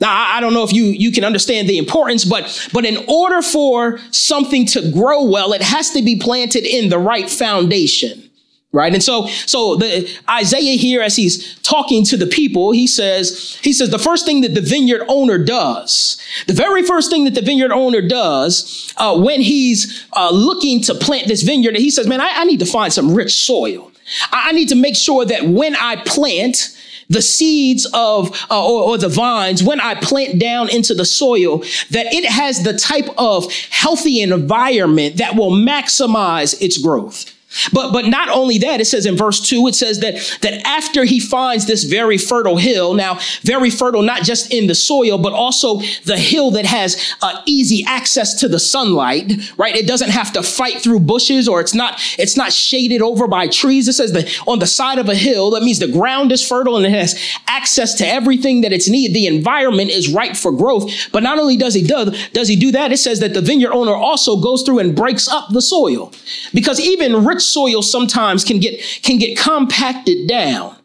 Now, 0.00 0.12
I 0.12 0.40
don't 0.40 0.54
know 0.54 0.64
if 0.64 0.72
you, 0.72 0.84
you 0.84 1.12
can 1.12 1.24
understand 1.24 1.68
the 1.68 1.76
importance, 1.76 2.24
but, 2.24 2.68
but 2.72 2.86
in 2.86 3.04
order 3.06 3.42
for 3.42 3.98
something 4.10 4.64
to 4.68 4.90
grow 4.92 5.24
well, 5.24 5.52
it 5.52 5.60
has 5.60 5.90
to 5.90 6.02
be 6.02 6.16
planted 6.16 6.64
in 6.64 6.88
the 6.88 6.98
right 6.98 7.28
foundation. 7.28 8.29
Right. 8.72 8.94
And 8.94 9.02
so, 9.02 9.26
so 9.26 9.74
the 9.74 10.08
Isaiah 10.28 10.76
here, 10.76 11.02
as 11.02 11.16
he's 11.16 11.58
talking 11.62 12.04
to 12.04 12.16
the 12.16 12.28
people, 12.28 12.70
he 12.70 12.86
says, 12.86 13.58
he 13.62 13.72
says, 13.72 13.90
the 13.90 13.98
first 13.98 14.24
thing 14.24 14.42
that 14.42 14.54
the 14.54 14.60
vineyard 14.60 15.02
owner 15.08 15.38
does, 15.38 16.22
the 16.46 16.52
very 16.52 16.84
first 16.84 17.10
thing 17.10 17.24
that 17.24 17.34
the 17.34 17.42
vineyard 17.42 17.72
owner 17.72 18.00
does, 18.00 18.94
uh, 18.96 19.20
when 19.20 19.40
he's 19.40 20.06
uh, 20.12 20.30
looking 20.30 20.80
to 20.82 20.94
plant 20.94 21.26
this 21.26 21.42
vineyard, 21.42 21.74
he 21.76 21.90
says, 21.90 22.06
man, 22.06 22.20
I, 22.20 22.30
I 22.32 22.44
need 22.44 22.60
to 22.60 22.66
find 22.66 22.92
some 22.92 23.12
rich 23.12 23.44
soil. 23.44 23.90
I, 24.30 24.50
I 24.50 24.52
need 24.52 24.68
to 24.68 24.76
make 24.76 24.94
sure 24.94 25.24
that 25.24 25.46
when 25.46 25.74
I 25.74 25.96
plant, 25.96 26.76
the 27.08 27.22
seeds 27.22 27.88
of 27.92 28.30
uh, 28.52 28.64
or, 28.64 28.90
or, 28.90 28.96
the 28.96 29.08
vines 29.08 29.64
when 29.64 29.80
i 29.80 29.96
plant 29.96 30.38
down 30.38 30.70
into 30.70 30.94
the 30.94 31.04
soil 31.04 31.58
that 31.90 32.06
it 32.14 32.24
has 32.24 32.62
the 32.62 32.72
type 32.72 33.08
of 33.18 33.52
healthy 33.70 34.20
environment 34.20 35.16
that 35.16 35.34
will 35.34 35.50
maximize 35.50 36.56
its 36.62 36.78
growth 36.78 37.34
But 37.72 37.92
but 37.92 38.06
not 38.06 38.28
only 38.28 38.58
that, 38.58 38.80
it 38.80 38.84
says 38.84 39.06
in 39.06 39.16
verse 39.16 39.40
2, 39.40 39.66
it 39.66 39.74
says 39.74 39.98
that 40.00 40.38
that 40.42 40.64
after 40.64 41.04
he 41.04 41.18
finds 41.18 41.66
this 41.66 41.82
very 41.84 42.16
fertile 42.16 42.56
hill, 42.56 42.94
now 42.94 43.18
very 43.42 43.70
fertile 43.70 44.02
not 44.02 44.22
just 44.22 44.52
in 44.52 44.68
the 44.68 44.74
soil, 44.74 45.18
but 45.18 45.32
also 45.32 45.80
the 46.04 46.16
hill 46.16 46.52
that 46.52 46.64
has 46.64 47.14
uh, 47.22 47.42
easy 47.46 47.84
access 47.86 48.34
to 48.34 48.48
the 48.48 48.60
sunlight, 48.60 49.52
right? 49.56 49.74
It 49.74 49.88
doesn't 49.88 50.10
have 50.10 50.32
to 50.34 50.42
fight 50.42 50.80
through 50.80 51.00
bushes 51.00 51.48
or 51.48 51.60
it's 51.60 51.74
not 51.74 52.00
it's 52.18 52.36
not 52.36 52.52
shaded 52.52 53.02
over 53.02 53.26
by 53.26 53.48
trees. 53.48 53.88
It 53.88 53.94
says 53.94 54.12
that 54.12 54.32
on 54.46 54.60
the 54.60 54.66
side 54.66 54.98
of 54.98 55.08
a 55.08 55.14
hill, 55.16 55.50
that 55.50 55.62
means 55.62 55.80
the 55.80 55.88
ground 55.88 56.30
is 56.30 56.46
fertile 56.46 56.76
and 56.76 56.86
it 56.86 56.92
has 56.92 57.20
access 57.48 57.94
to 57.94 58.06
everything 58.06 58.60
that 58.60 58.72
it's 58.72 58.88
needed. 58.88 59.14
The 59.14 59.26
environment 59.26 59.90
is 59.90 60.12
ripe 60.12 60.36
for 60.36 60.52
growth. 60.52 60.90
But 61.10 61.24
not 61.24 61.38
only 61.38 61.56
does 61.56 61.74
he 61.74 61.82
do 61.82 62.12
does 62.32 62.46
he 62.46 62.54
do 62.54 62.70
that, 62.72 62.92
it 62.92 62.98
says 62.98 63.18
that 63.20 63.34
the 63.34 63.40
vineyard 63.40 63.72
owner 63.72 63.94
also 63.94 64.36
goes 64.36 64.62
through 64.62 64.78
and 64.78 64.94
breaks 64.94 65.26
up 65.28 65.48
the 65.50 65.62
soil. 65.62 66.12
Because 66.54 66.78
even 66.78 67.24
rich 67.24 67.39
soil 67.40 67.82
sometimes 67.82 68.44
can 68.44 68.58
get, 68.58 68.80
can 69.02 69.18
get 69.18 69.38
compacted 69.38 70.28
down. 70.28 70.76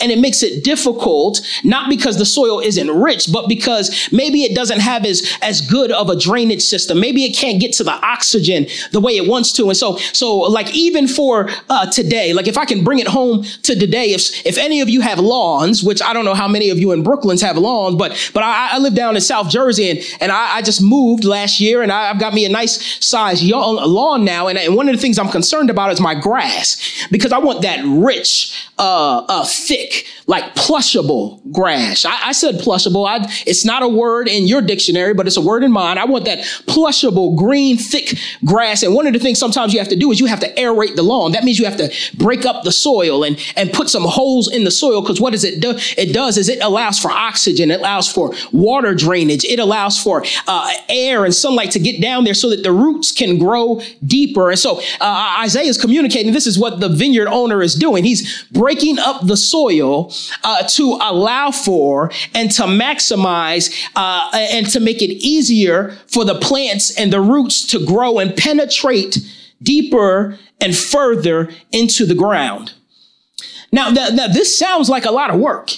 And 0.00 0.12
it 0.12 0.18
makes 0.18 0.42
it 0.42 0.62
difficult, 0.62 1.40
not 1.64 1.88
because 1.88 2.18
the 2.18 2.26
soil 2.26 2.60
isn't 2.60 2.90
rich, 2.90 3.32
but 3.32 3.48
because 3.48 4.08
maybe 4.12 4.44
it 4.44 4.54
doesn't 4.54 4.80
have 4.80 5.04
as, 5.04 5.36
as 5.42 5.62
good 5.62 5.90
of 5.90 6.10
a 6.10 6.16
drainage 6.16 6.62
system. 6.62 7.00
Maybe 7.00 7.24
it 7.24 7.34
can't 7.34 7.60
get 7.60 7.72
to 7.74 7.84
the 7.84 7.92
oxygen 7.92 8.66
the 8.92 9.00
way 9.00 9.16
it 9.16 9.26
wants 9.26 9.52
to. 9.54 9.64
And 9.68 9.76
so, 9.76 9.96
so 9.96 10.36
like 10.36 10.72
even 10.74 11.08
for 11.08 11.48
uh, 11.70 11.90
today, 11.90 12.34
like 12.34 12.46
if 12.46 12.58
I 12.58 12.66
can 12.66 12.84
bring 12.84 12.98
it 12.98 13.08
home 13.08 13.42
to 13.42 13.74
today, 13.74 14.12
if, 14.12 14.46
if 14.46 14.58
any 14.58 14.80
of 14.80 14.88
you 14.88 15.00
have 15.00 15.18
lawns, 15.18 15.82
which 15.82 16.02
I 16.02 16.12
don't 16.12 16.24
know 16.24 16.34
how 16.34 16.46
many 16.46 16.70
of 16.70 16.78
you 16.78 16.92
in 16.92 17.02
Brooklands 17.02 17.42
have 17.42 17.56
lawns, 17.56 17.96
but, 17.96 18.30
but 18.34 18.42
I, 18.42 18.74
I 18.74 18.78
live 18.78 18.94
down 18.94 19.16
in 19.16 19.22
South 19.22 19.48
Jersey 19.48 19.90
and, 19.90 20.00
and 20.20 20.30
I, 20.30 20.56
I 20.56 20.62
just 20.62 20.82
moved 20.82 21.24
last 21.24 21.58
year 21.58 21.82
and 21.82 21.90
I, 21.90 22.08
have 22.08 22.20
got 22.20 22.34
me 22.34 22.44
a 22.44 22.50
nice 22.50 23.04
size 23.04 23.42
lawn 23.42 24.24
now. 24.24 24.48
And, 24.48 24.58
and 24.58 24.76
one 24.76 24.88
of 24.88 24.94
the 24.94 25.00
things 25.00 25.18
I'm 25.18 25.30
concerned 25.30 25.70
about 25.70 25.90
is 25.90 26.00
my 26.00 26.14
grass 26.14 27.06
because 27.10 27.32
I 27.32 27.38
want 27.38 27.62
that 27.62 27.82
rich, 27.84 28.68
uh, 28.78 29.24
uh, 29.28 29.46
thick, 29.54 30.06
like 30.26 30.54
plushable 30.54 31.40
grass. 31.52 32.04
I, 32.04 32.28
I 32.28 32.32
said 32.32 32.56
plushable. 32.56 33.06
I, 33.06 33.26
it's 33.46 33.64
not 33.64 33.82
a 33.82 33.88
word 33.88 34.28
in 34.28 34.46
your 34.46 34.62
dictionary, 34.62 35.14
but 35.14 35.26
it's 35.26 35.36
a 35.36 35.40
word 35.40 35.62
in 35.64 35.72
mine. 35.72 35.98
I 35.98 36.04
want 36.04 36.24
that 36.24 36.40
plushable, 36.66 37.36
green, 37.36 37.76
thick 37.76 38.18
grass. 38.44 38.82
And 38.82 38.94
one 38.94 39.06
of 39.06 39.12
the 39.12 39.18
things 39.18 39.38
sometimes 39.38 39.72
you 39.72 39.78
have 39.78 39.88
to 39.88 39.96
do 39.96 40.10
is 40.10 40.20
you 40.20 40.26
have 40.26 40.40
to 40.40 40.52
aerate 40.54 40.96
the 40.96 41.02
lawn. 41.02 41.32
That 41.32 41.44
means 41.44 41.58
you 41.58 41.64
have 41.64 41.76
to 41.76 41.92
break 42.16 42.44
up 42.44 42.64
the 42.64 42.72
soil 42.72 43.24
and, 43.24 43.38
and 43.56 43.72
put 43.72 43.88
some 43.88 44.04
holes 44.04 44.50
in 44.50 44.64
the 44.64 44.70
soil. 44.70 45.00
Because 45.00 45.20
what 45.20 45.30
does 45.32 45.44
it 45.44 45.60
do? 45.60 45.74
It 45.96 46.12
does 46.12 46.36
is 46.36 46.48
it 46.48 46.62
allows 46.62 46.98
for 46.98 47.10
oxygen. 47.10 47.70
It 47.70 47.80
allows 47.80 48.10
for 48.10 48.32
water 48.52 48.94
drainage. 48.94 49.44
It 49.44 49.58
allows 49.58 50.02
for 50.02 50.24
uh, 50.46 50.72
air 50.88 51.24
and 51.24 51.34
sunlight 51.34 51.70
to 51.72 51.78
get 51.78 52.00
down 52.00 52.24
there 52.24 52.34
so 52.34 52.50
that 52.50 52.62
the 52.62 52.72
roots 52.72 53.12
can 53.12 53.38
grow 53.38 53.80
deeper. 54.04 54.50
And 54.50 54.58
so 54.58 54.80
uh, 55.00 55.38
Isaiah 55.40 55.68
is 55.68 55.78
communicating 55.78 56.32
this 56.32 56.46
is 56.46 56.58
what 56.58 56.80
the 56.80 56.88
vineyard 56.88 57.28
owner 57.28 57.62
is 57.62 57.74
doing. 57.74 58.04
He's 58.04 58.44
breaking 58.52 58.98
up 58.98 59.26
the 59.26 59.36
soil 59.48 60.12
uh, 60.42 60.62
to 60.68 60.98
allow 61.02 61.50
for 61.50 62.10
and 62.34 62.50
to 62.52 62.62
maximize 62.62 63.88
uh, 63.96 64.30
and 64.34 64.66
to 64.70 64.80
make 64.80 65.02
it 65.02 65.10
easier 65.10 65.96
for 66.06 66.24
the 66.24 66.34
plants 66.36 66.96
and 66.98 67.12
the 67.12 67.20
roots 67.20 67.66
to 67.66 67.84
grow 67.84 68.18
and 68.18 68.36
penetrate 68.36 69.18
deeper 69.62 70.38
and 70.60 70.76
further 70.76 71.50
into 71.72 72.06
the 72.06 72.14
ground. 72.14 72.72
Now, 73.72 73.92
th- 73.92 74.10
th- 74.10 74.32
this 74.32 74.56
sounds 74.56 74.88
like 74.88 75.04
a 75.04 75.10
lot 75.10 75.30
of 75.30 75.40
work. 75.40 75.70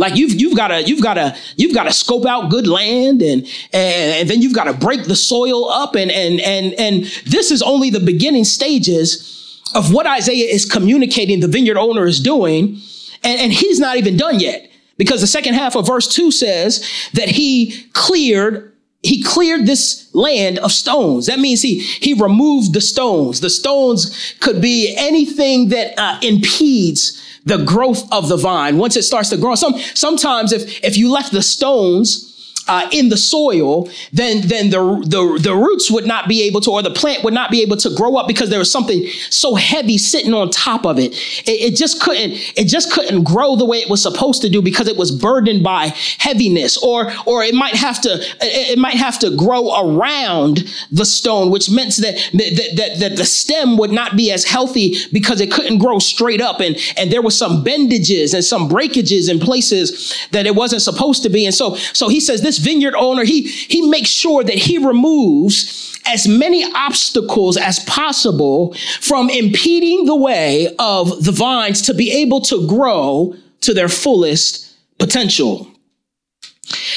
Like 0.00 0.16
you've 0.16 0.32
you've 0.32 0.56
got 0.56 0.68
to 0.68 0.82
you've 0.82 1.02
got 1.02 1.14
to 1.14 1.36
you've 1.56 1.74
got 1.74 1.84
to 1.84 1.92
scope 1.92 2.24
out 2.24 2.50
good 2.50 2.66
land 2.66 3.20
and, 3.20 3.42
and 3.74 4.14
and 4.18 4.30
then 4.30 4.40
you've 4.40 4.54
got 4.54 4.64
to 4.64 4.72
break 4.72 5.04
the 5.04 5.14
soil 5.14 5.68
up 5.68 5.94
and 5.94 6.10
and 6.10 6.40
and 6.40 6.72
and 6.74 7.04
this 7.26 7.50
is 7.50 7.60
only 7.60 7.90
the 7.90 8.00
beginning 8.00 8.44
stages 8.44 9.60
of 9.74 9.92
what 9.92 10.06
Isaiah 10.06 10.48
is 10.50 10.64
communicating 10.64 11.40
the 11.40 11.48
vineyard 11.48 11.76
owner 11.76 12.06
is 12.06 12.18
doing 12.18 12.80
and, 13.22 13.40
and 13.40 13.52
he's 13.52 13.80
not 13.80 13.96
even 13.96 14.16
done 14.16 14.40
yet 14.40 14.70
because 14.96 15.20
the 15.20 15.26
second 15.26 15.54
half 15.54 15.76
of 15.76 15.86
verse 15.86 16.06
2 16.08 16.30
says 16.30 16.86
that 17.14 17.28
he 17.28 17.86
cleared 17.92 18.66
he 19.02 19.22
cleared 19.22 19.64
this 19.64 20.14
land 20.14 20.58
of 20.58 20.70
stones. 20.72 21.26
That 21.26 21.38
means 21.38 21.62
he 21.62 21.78
he 21.78 22.12
removed 22.12 22.74
the 22.74 22.82
stones. 22.82 23.40
The 23.40 23.48
stones 23.48 24.34
could 24.40 24.60
be 24.60 24.94
anything 24.96 25.70
that 25.70 25.98
uh, 25.98 26.18
impedes 26.22 27.18
the 27.46 27.64
growth 27.64 28.06
of 28.12 28.28
the 28.28 28.36
vine. 28.36 28.76
Once 28.76 28.96
it 28.96 29.02
starts 29.02 29.30
to 29.30 29.38
grow, 29.38 29.54
some 29.54 29.78
sometimes 29.94 30.52
if 30.52 30.84
if 30.84 30.98
you 30.98 31.10
left 31.10 31.32
the 31.32 31.42
stones 31.42 32.29
uh, 32.70 32.88
in 32.92 33.08
the 33.08 33.16
soil, 33.16 33.90
then 34.12 34.46
then 34.46 34.70
the, 34.70 34.78
the 35.04 35.40
the 35.42 35.54
roots 35.54 35.90
would 35.90 36.06
not 36.06 36.28
be 36.28 36.42
able 36.44 36.60
to, 36.60 36.70
or 36.70 36.82
the 36.82 36.90
plant 36.90 37.24
would 37.24 37.34
not 37.34 37.50
be 37.50 37.62
able 37.62 37.76
to 37.76 37.92
grow 37.96 38.14
up 38.14 38.28
because 38.28 38.48
there 38.48 38.60
was 38.60 38.70
something 38.70 39.08
so 39.28 39.56
heavy 39.56 39.98
sitting 39.98 40.32
on 40.32 40.48
top 40.50 40.86
of 40.86 40.96
it. 40.96 41.12
It, 41.48 41.72
it 41.72 41.76
just 41.76 42.00
couldn't 42.00 42.30
it 42.56 42.68
just 42.68 42.92
couldn't 42.92 43.24
grow 43.24 43.56
the 43.56 43.64
way 43.64 43.78
it 43.78 43.90
was 43.90 44.00
supposed 44.00 44.40
to 44.42 44.48
do 44.48 44.62
because 44.62 44.86
it 44.86 44.96
was 44.96 45.10
burdened 45.10 45.64
by 45.64 45.92
heaviness, 46.18 46.76
or 46.78 47.12
or 47.26 47.42
it 47.42 47.54
might 47.54 47.74
have 47.74 48.00
to 48.02 48.14
it, 48.14 48.70
it 48.70 48.78
might 48.78 48.94
have 48.94 49.18
to 49.18 49.36
grow 49.36 49.62
around 49.84 50.72
the 50.92 51.04
stone, 51.04 51.50
which 51.50 51.68
meant 51.68 51.96
that 51.96 52.14
that, 52.34 52.74
that 52.76 53.00
that 53.00 53.16
the 53.16 53.24
stem 53.24 53.78
would 53.78 53.90
not 53.90 54.16
be 54.16 54.30
as 54.30 54.44
healthy 54.44 54.94
because 55.12 55.40
it 55.40 55.50
couldn't 55.50 55.78
grow 55.78 55.98
straight 55.98 56.40
up, 56.40 56.60
and 56.60 56.76
and 56.96 57.10
there 57.10 57.22
was 57.22 57.36
some 57.36 57.64
bendages 57.64 58.32
and 58.32 58.44
some 58.44 58.68
breakages 58.68 59.28
in 59.28 59.40
places 59.40 60.16
that 60.30 60.46
it 60.46 60.54
wasn't 60.54 60.80
supposed 60.80 61.24
to 61.24 61.28
be, 61.28 61.44
and 61.44 61.54
so 61.54 61.74
so 61.74 62.08
he 62.08 62.20
says 62.20 62.42
this 62.42 62.59
vineyard 62.60 62.94
owner, 62.96 63.24
he, 63.24 63.42
he 63.42 63.88
makes 63.88 64.08
sure 64.08 64.44
that 64.44 64.54
he 64.54 64.78
removes 64.78 65.98
as 66.06 66.26
many 66.26 66.64
obstacles 66.74 67.56
as 67.56 67.78
possible 67.80 68.74
from 69.00 69.30
impeding 69.30 70.06
the 70.06 70.16
way 70.16 70.74
of 70.78 71.24
the 71.24 71.32
vines 71.32 71.82
to 71.82 71.94
be 71.94 72.10
able 72.10 72.40
to 72.40 72.66
grow 72.66 73.34
to 73.60 73.74
their 73.74 73.88
fullest 73.88 74.74
potential. 74.98 75.66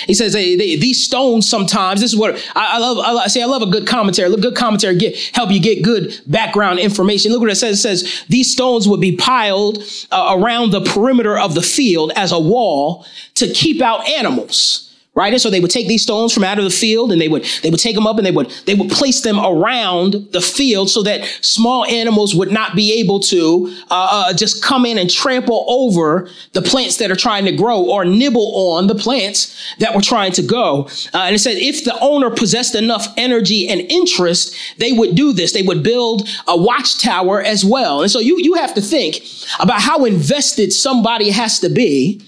He 0.05 0.13
says 0.13 0.33
they, 0.33 0.55
these 0.55 1.03
stones 1.03 1.49
sometimes. 1.49 1.99
This 1.99 2.13
is 2.13 2.19
what 2.19 2.35
I, 2.55 2.75
I 2.75 2.77
love. 2.77 2.99
I 2.99 3.27
say 3.27 3.41
I 3.41 3.45
love 3.45 3.63
a 3.63 3.67
good 3.67 3.87
commentary. 3.87 4.31
A 4.31 4.37
good 4.37 4.55
commentary 4.55 4.95
get 4.97 5.17
help 5.33 5.51
you 5.51 5.59
get 5.59 5.83
good 5.83 6.19
background 6.27 6.79
information. 6.79 7.31
Look 7.31 7.41
what 7.41 7.49
it 7.49 7.55
says. 7.55 7.79
It 7.79 7.81
says 7.81 8.23
these 8.29 8.51
stones 8.51 8.87
would 8.87 9.01
be 9.01 9.15
piled 9.15 9.83
uh, 10.11 10.35
around 10.37 10.71
the 10.71 10.81
perimeter 10.81 11.37
of 11.37 11.55
the 11.55 11.61
field 11.61 12.11
as 12.15 12.31
a 12.31 12.39
wall 12.39 13.05
to 13.35 13.51
keep 13.51 13.81
out 13.81 14.07
animals 14.07 14.92
right? 15.15 15.31
And 15.31 15.41
so 15.41 15.49
they 15.49 15.59
would 15.59 15.69
take 15.69 15.87
these 15.87 16.01
stones 16.01 16.33
from 16.33 16.43
out 16.43 16.57
of 16.57 16.63
the 16.63 16.71
field 16.71 17.11
and 17.11 17.21
they 17.21 17.27
would 17.27 17.45
they 17.61 17.69
would 17.69 17.79
take 17.79 17.95
them 17.95 18.07
up 18.07 18.17
and 18.17 18.25
they 18.25 18.31
would 18.31 18.49
they 18.65 18.73
would 18.73 18.89
place 18.89 19.21
them 19.21 19.39
around 19.39 20.13
the 20.31 20.41
field 20.41 20.89
so 20.89 21.03
that 21.03 21.23
small 21.41 21.85
animals 21.85 22.33
would 22.33 22.51
not 22.51 22.75
be 22.75 22.99
able 22.99 23.19
to 23.19 23.71
uh, 23.91 24.07
uh, 24.11 24.33
just 24.33 24.63
come 24.63 24.85
in 24.85 24.97
and 24.97 25.11
trample 25.11 25.65
over 25.67 26.27
the 26.53 26.61
plants 26.61 26.97
that 26.97 27.11
are 27.11 27.15
trying 27.15 27.45
to 27.45 27.51
grow 27.51 27.83
or 27.83 28.05
nibble 28.05 28.55
on 28.55 28.87
the 28.87 28.95
plants 28.95 29.55
that 29.77 29.93
were 29.93 30.01
trying 30.01 30.31
to 30.31 30.41
go. 30.41 30.85
Uh, 31.13 31.25
and 31.25 31.35
it 31.35 31.39
said 31.39 31.57
if 31.57 31.85
the 31.85 31.97
owner 31.99 32.31
possessed 32.31 32.73
enough 32.73 33.07
energy 33.15 33.67
and 33.67 33.81
interest, 33.81 34.55
they 34.79 34.91
would 34.93 35.13
do 35.15 35.31
this. 35.31 35.53
They 35.53 35.61
would 35.61 35.83
build 35.83 36.27
a 36.47 36.57
watchtower 36.57 37.41
as 37.41 37.63
well. 37.63 38.01
And 38.01 38.09
so 38.09 38.19
you 38.19 38.39
you 38.39 38.55
have 38.55 38.73
to 38.73 38.81
think 38.81 39.19
about 39.59 39.79
how 39.79 40.05
invested 40.05 40.73
somebody 40.73 41.29
has 41.29 41.59
to 41.59 41.69
be 41.69 42.19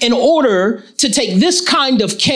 in 0.00 0.12
order 0.12 0.84
to 0.98 1.10
take 1.10 1.40
this 1.40 1.66
kind 1.66 2.02
of 2.02 2.18
care 2.18 2.33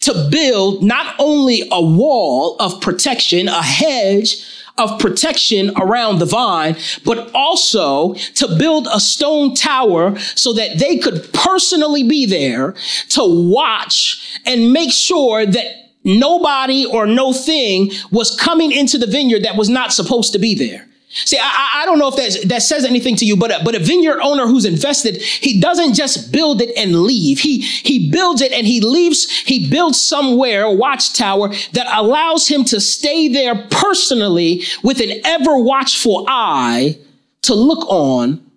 to 0.00 0.28
build 0.30 0.82
not 0.82 1.14
only 1.18 1.68
a 1.70 1.80
wall 1.80 2.56
of 2.58 2.80
protection, 2.80 3.48
a 3.48 3.62
hedge 3.62 4.44
of 4.78 4.98
protection 4.98 5.72
around 5.76 6.18
the 6.18 6.26
vine, 6.26 6.76
but 7.04 7.30
also 7.34 8.14
to 8.14 8.48
build 8.56 8.88
a 8.92 8.98
stone 8.98 9.54
tower 9.54 10.18
so 10.18 10.52
that 10.54 10.78
they 10.78 10.96
could 10.96 11.30
personally 11.32 12.02
be 12.02 12.24
there 12.24 12.74
to 13.10 13.22
watch 13.22 14.40
and 14.46 14.72
make 14.72 14.90
sure 14.90 15.44
that 15.44 15.66
nobody 16.02 16.86
or 16.86 17.06
no 17.06 17.32
thing 17.32 17.90
was 18.10 18.34
coming 18.36 18.72
into 18.72 18.96
the 18.96 19.06
vineyard 19.06 19.44
that 19.44 19.56
was 19.56 19.68
not 19.68 19.92
supposed 19.92 20.32
to 20.32 20.38
be 20.38 20.54
there. 20.54 20.86
See, 21.12 21.38
I, 21.40 21.82
I 21.82 21.86
don't 21.86 21.98
know 21.98 22.06
if 22.06 22.16
that, 22.16 22.48
that 22.48 22.62
says 22.62 22.84
anything 22.84 23.16
to 23.16 23.24
you, 23.24 23.36
but 23.36 23.50
a, 23.50 23.60
but 23.64 23.74
a 23.74 23.80
vineyard 23.80 24.20
owner 24.20 24.46
who's 24.46 24.64
invested, 24.64 25.16
he 25.16 25.60
doesn't 25.60 25.94
just 25.94 26.30
build 26.30 26.62
it 26.62 26.72
and 26.76 27.02
leave. 27.02 27.40
He, 27.40 27.62
he 27.62 28.10
builds 28.12 28.40
it 28.40 28.52
and 28.52 28.64
he 28.64 28.80
leaves, 28.80 29.28
he 29.40 29.68
builds 29.68 30.00
somewhere, 30.00 30.62
a 30.62 30.72
watchtower 30.72 31.48
that 31.72 31.88
allows 31.90 32.46
him 32.46 32.64
to 32.66 32.80
stay 32.80 33.26
there 33.26 33.66
personally 33.70 34.62
with 34.84 35.00
an 35.00 35.20
ever 35.24 35.58
watchful 35.58 36.26
eye 36.28 36.96
to 37.42 37.54
look 37.54 37.84
on 37.88 38.48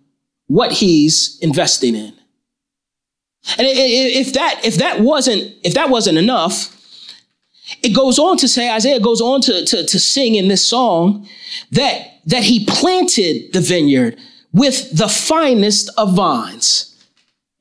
what 0.46 0.74
he's 0.74 1.40
investing 1.42 1.96
in. 1.96 2.14
And 3.58 3.68
if 3.68 4.34
that, 4.34 4.64
if 4.64 4.76
that 4.76 5.00
wasn't, 5.00 5.54
if 5.64 5.74
that 5.74 5.90
wasn't 5.90 6.20
enough, 6.20 6.70
it 7.82 7.96
goes 7.96 8.20
on 8.20 8.38
to 8.38 8.48
say, 8.48 8.70
Isaiah 8.72 9.00
goes 9.00 9.22
on 9.22 9.42
to, 9.42 9.66
to, 9.66 9.86
to 9.86 10.00
sing 10.00 10.36
in 10.36 10.50
this 10.50 10.66
song 10.68 11.28
that 11.72 12.13
that 12.26 12.44
he 12.44 12.66
planted 12.66 13.52
the 13.54 13.62
vineyard 13.62 14.18
with 14.54 14.96
the 14.96 15.08
finest 15.08 15.90
of 15.98 16.16
vines. 16.16 16.93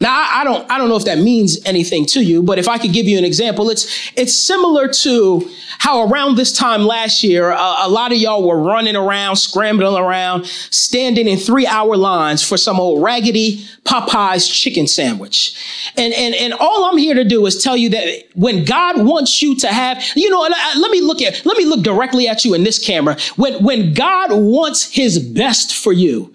Now, 0.03 0.15
I, 0.15 0.41
I, 0.41 0.45
don't, 0.45 0.69
I 0.69 0.79
don't 0.79 0.89
know 0.89 0.97
if 0.97 1.05
that 1.05 1.19
means 1.19 1.65
anything 1.65 2.07
to 2.07 2.21
you, 2.21 2.43
but 2.43 2.59
if 2.59 2.67
I 2.67 2.77
could 2.77 2.93
give 2.93 3.07
you 3.07 3.17
an 3.19 3.25
example, 3.25 3.71
it's, 3.71 4.11
it's 4.17 4.35
similar 4.35 4.89
to 4.89 5.49
how 5.79 6.09
around 6.09 6.37
this 6.37 6.53
time 6.53 6.83
last 6.83 7.23
year, 7.23 7.51
a 7.51 7.89
lot 7.89 8.11
of 8.11 8.19
y'all 8.19 8.47
were 8.47 8.61
running 8.61 8.97
around, 8.97 9.37
scrambling 9.37 10.03
around, 10.03 10.47
standing 10.47 11.29
in 11.29 11.39
three 11.39 11.69
hour 11.69 11.97
lines 11.97 12.43
for 12.43 12.57
some 12.57 12.81
old 12.81 13.01
raggedy 13.01 13.65
Popeye's 13.85 14.49
chicken 14.49 14.89
sandwich. 14.89 15.55
And, 15.97 16.13
and, 16.15 16.35
and 16.35 16.53
all 16.55 16.85
I'm 16.87 16.99
here 16.99 17.15
to 17.15 17.25
do 17.25 17.47
is 17.47 17.63
tell 17.63 17.77
you 17.77 17.91
that 17.91 18.25
when 18.35 18.65
God 18.65 19.05
wants 19.05 19.41
you 19.41 19.55
to 19.59 19.69
have, 19.69 20.03
you 20.17 20.31
know, 20.31 20.41
let 20.41 20.91
me 20.91 21.01
look 21.01 21.23
at, 21.23 21.47
let 21.47 21.57
me 21.57 21.65
look 21.65 21.83
directly 21.85 22.27
at 22.27 22.45
you 22.45 22.55
in 22.55 22.65
this 22.65 22.85
camera. 22.85 23.17
When, 23.37 23.63
when 23.63 23.95
God 23.95 24.33
wants 24.33 24.91
his 24.91 25.21
best 25.21 25.77
for 25.77 25.93
you, 25.93 26.35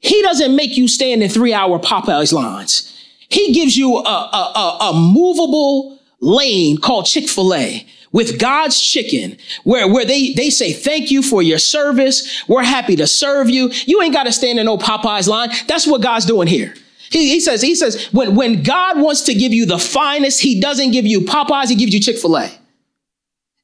he 0.00 0.20
doesn't 0.22 0.56
make 0.56 0.76
you 0.76 0.88
stand 0.88 1.22
in 1.22 1.30
three 1.30 1.54
hour 1.54 1.78
Popeyes 1.78 2.32
lines. 2.32 2.86
He 3.28 3.52
gives 3.52 3.76
you 3.76 3.96
a, 3.96 4.00
a, 4.00 4.52
a, 4.56 4.90
a 4.90 4.92
movable 4.94 6.00
lane 6.20 6.78
called 6.78 7.06
Chick 7.06 7.28
fil 7.28 7.54
A 7.54 7.86
with 8.12 8.40
God's 8.40 8.80
chicken, 8.80 9.36
where, 9.62 9.86
where 9.86 10.04
they, 10.04 10.32
they 10.32 10.50
say, 10.50 10.72
thank 10.72 11.10
you 11.10 11.22
for 11.22 11.42
your 11.42 11.58
service. 11.58 12.42
We're 12.48 12.64
happy 12.64 12.96
to 12.96 13.06
serve 13.06 13.48
you. 13.48 13.70
You 13.86 14.02
ain't 14.02 14.14
got 14.14 14.24
to 14.24 14.32
stand 14.32 14.58
in 14.58 14.66
no 14.66 14.78
Popeyes 14.78 15.28
line. 15.28 15.50
That's 15.68 15.86
what 15.86 16.02
God's 16.02 16.26
doing 16.26 16.48
here. 16.48 16.74
He, 17.10 17.30
he 17.30 17.40
says, 17.40 17.62
he 17.62 17.74
says, 17.74 18.06
when, 18.06 18.34
when 18.34 18.62
God 18.62 19.00
wants 19.00 19.22
to 19.22 19.34
give 19.34 19.52
you 19.52 19.66
the 19.66 19.78
finest, 19.78 20.40
he 20.40 20.60
doesn't 20.60 20.90
give 20.90 21.06
you 21.06 21.20
Popeyes, 21.20 21.68
he 21.68 21.76
gives 21.76 21.94
you 21.94 22.00
Chick 22.00 22.18
fil 22.18 22.36
A. 22.36 22.50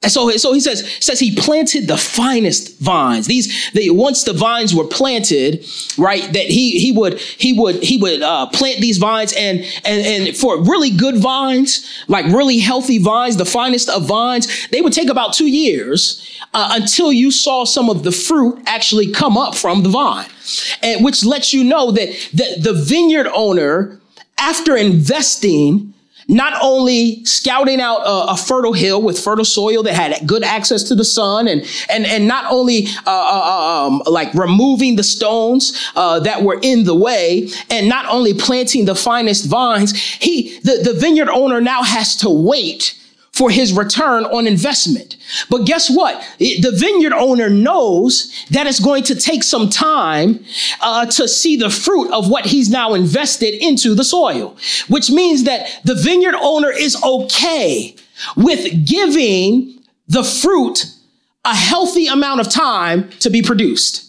And 0.02 0.12
so, 0.12 0.30
so 0.32 0.52
he 0.52 0.60
says, 0.60 0.88
says 1.00 1.18
he 1.18 1.34
planted 1.34 1.88
the 1.88 1.96
finest 1.96 2.78
vines. 2.78 3.26
These, 3.26 3.72
they, 3.72 3.88
once 3.90 4.24
the 4.24 4.34
vines 4.34 4.74
were 4.74 4.86
planted, 4.86 5.66
right, 5.96 6.22
that 6.32 6.46
he, 6.46 6.78
he 6.78 6.92
would, 6.92 7.18
he 7.18 7.54
would, 7.54 7.82
he 7.82 7.96
would, 7.96 8.22
uh, 8.22 8.46
plant 8.46 8.80
these 8.80 8.98
vines 8.98 9.32
and, 9.32 9.60
and, 9.84 10.06
and 10.06 10.36
for 10.36 10.62
really 10.62 10.90
good 10.90 11.16
vines, 11.16 12.04
like 12.08 12.26
really 12.26 12.58
healthy 12.58 12.98
vines, 12.98 13.36
the 13.36 13.46
finest 13.46 13.88
of 13.88 14.06
vines, 14.06 14.68
they 14.68 14.82
would 14.82 14.92
take 14.92 15.08
about 15.08 15.32
two 15.32 15.48
years, 15.48 16.22
uh, 16.52 16.72
until 16.72 17.10
you 17.10 17.30
saw 17.30 17.64
some 17.64 17.88
of 17.88 18.02
the 18.04 18.12
fruit 18.12 18.62
actually 18.66 19.10
come 19.10 19.36
up 19.36 19.54
from 19.54 19.82
the 19.82 19.88
vine. 19.88 20.28
And 20.82 21.04
which 21.04 21.24
lets 21.24 21.54
you 21.54 21.64
know 21.64 21.90
that, 21.90 22.10
that 22.34 22.62
the 22.62 22.74
vineyard 22.74 23.28
owner, 23.34 23.98
after 24.38 24.76
investing 24.76 25.94
not 26.28 26.58
only 26.60 27.24
scouting 27.24 27.80
out 27.80 27.98
a, 27.98 28.32
a, 28.32 28.36
fertile 28.36 28.72
hill 28.72 29.00
with 29.00 29.18
fertile 29.18 29.44
soil 29.44 29.82
that 29.82 29.94
had 29.94 30.26
good 30.26 30.42
access 30.42 30.82
to 30.82 30.94
the 30.94 31.04
sun 31.04 31.46
and 31.46 31.64
and 31.88 32.04
and 32.04 32.26
not 32.26 32.50
only 32.50 32.86
uh, 33.06 33.10
uh, 33.10 33.42
uh, 33.44 33.86
um, 33.86 34.02
like 34.06 34.32
removing 34.34 34.96
the 34.96 35.04
stones 35.04 35.90
uh, 35.94 36.18
that 36.20 36.42
were 36.42 36.58
in 36.62 36.84
the 36.84 36.94
way 36.94 37.48
and 37.70 37.88
not 37.88 38.06
only 38.06 38.34
planting 38.34 38.84
the 38.84 38.94
finest 38.94 39.46
vines 39.46 39.92
he 39.96 40.58
the, 40.60 40.80
the 40.82 40.94
vineyard 40.94 41.28
owner 41.28 41.60
now 41.60 41.82
has 41.82 42.16
to 42.16 42.28
wait 42.28 42.94
for 43.36 43.50
his 43.50 43.72
return 43.74 44.24
on 44.24 44.46
investment. 44.46 45.16
But 45.50 45.66
guess 45.66 45.90
what? 45.90 46.24
The 46.38 46.72
vineyard 46.74 47.12
owner 47.12 47.50
knows 47.50 48.32
that 48.50 48.66
it's 48.66 48.80
going 48.80 49.02
to 49.04 49.14
take 49.14 49.42
some 49.42 49.68
time 49.68 50.42
uh, 50.80 51.04
to 51.06 51.28
see 51.28 51.56
the 51.56 51.68
fruit 51.68 52.10
of 52.12 52.30
what 52.30 52.46
he's 52.46 52.70
now 52.70 52.94
invested 52.94 53.54
into 53.54 53.94
the 53.94 54.04
soil, 54.04 54.56
which 54.88 55.10
means 55.10 55.44
that 55.44 55.68
the 55.84 55.94
vineyard 55.94 56.36
owner 56.40 56.70
is 56.70 56.96
okay 57.02 57.94
with 58.36 58.86
giving 58.86 59.80
the 60.08 60.24
fruit 60.24 60.86
a 61.44 61.54
healthy 61.54 62.06
amount 62.06 62.40
of 62.40 62.48
time 62.48 63.10
to 63.20 63.28
be 63.28 63.42
produced. 63.42 64.05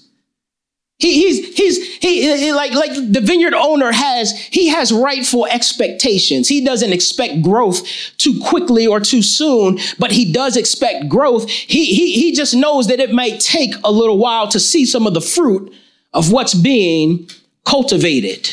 He, 0.99 1.21
he's, 1.21 1.55
he's, 1.55 1.97
he, 1.97 2.51
like, 2.53 2.73
like 2.73 2.91
the 2.93 3.21
vineyard 3.21 3.53
owner 3.53 3.91
has, 3.91 4.31
he 4.47 4.69
has 4.69 4.91
rightful 4.91 5.45
expectations. 5.45 6.47
He 6.47 6.65
doesn't 6.65 6.91
expect 6.91 7.43
growth 7.43 7.87
too 8.17 8.39
quickly 8.41 8.87
or 8.87 8.99
too 8.99 9.21
soon, 9.21 9.77
but 9.99 10.11
he 10.11 10.31
does 10.31 10.57
expect 10.57 11.07
growth. 11.07 11.47
He, 11.49 11.85
he, 11.85 12.13
he 12.13 12.31
just 12.31 12.55
knows 12.55 12.87
that 12.87 12.99
it 12.99 13.11
might 13.11 13.39
take 13.39 13.75
a 13.83 13.91
little 13.91 14.17
while 14.17 14.47
to 14.47 14.59
see 14.59 14.85
some 14.85 15.05
of 15.05 15.13
the 15.13 15.21
fruit 15.21 15.71
of 16.13 16.31
what's 16.31 16.55
being 16.55 17.29
cultivated. 17.63 18.47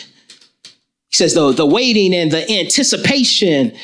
He 1.09 1.17
says, 1.17 1.33
the, 1.33 1.53
the 1.53 1.65
waiting 1.65 2.15
and 2.15 2.31
the 2.31 2.51
anticipation 2.61 3.75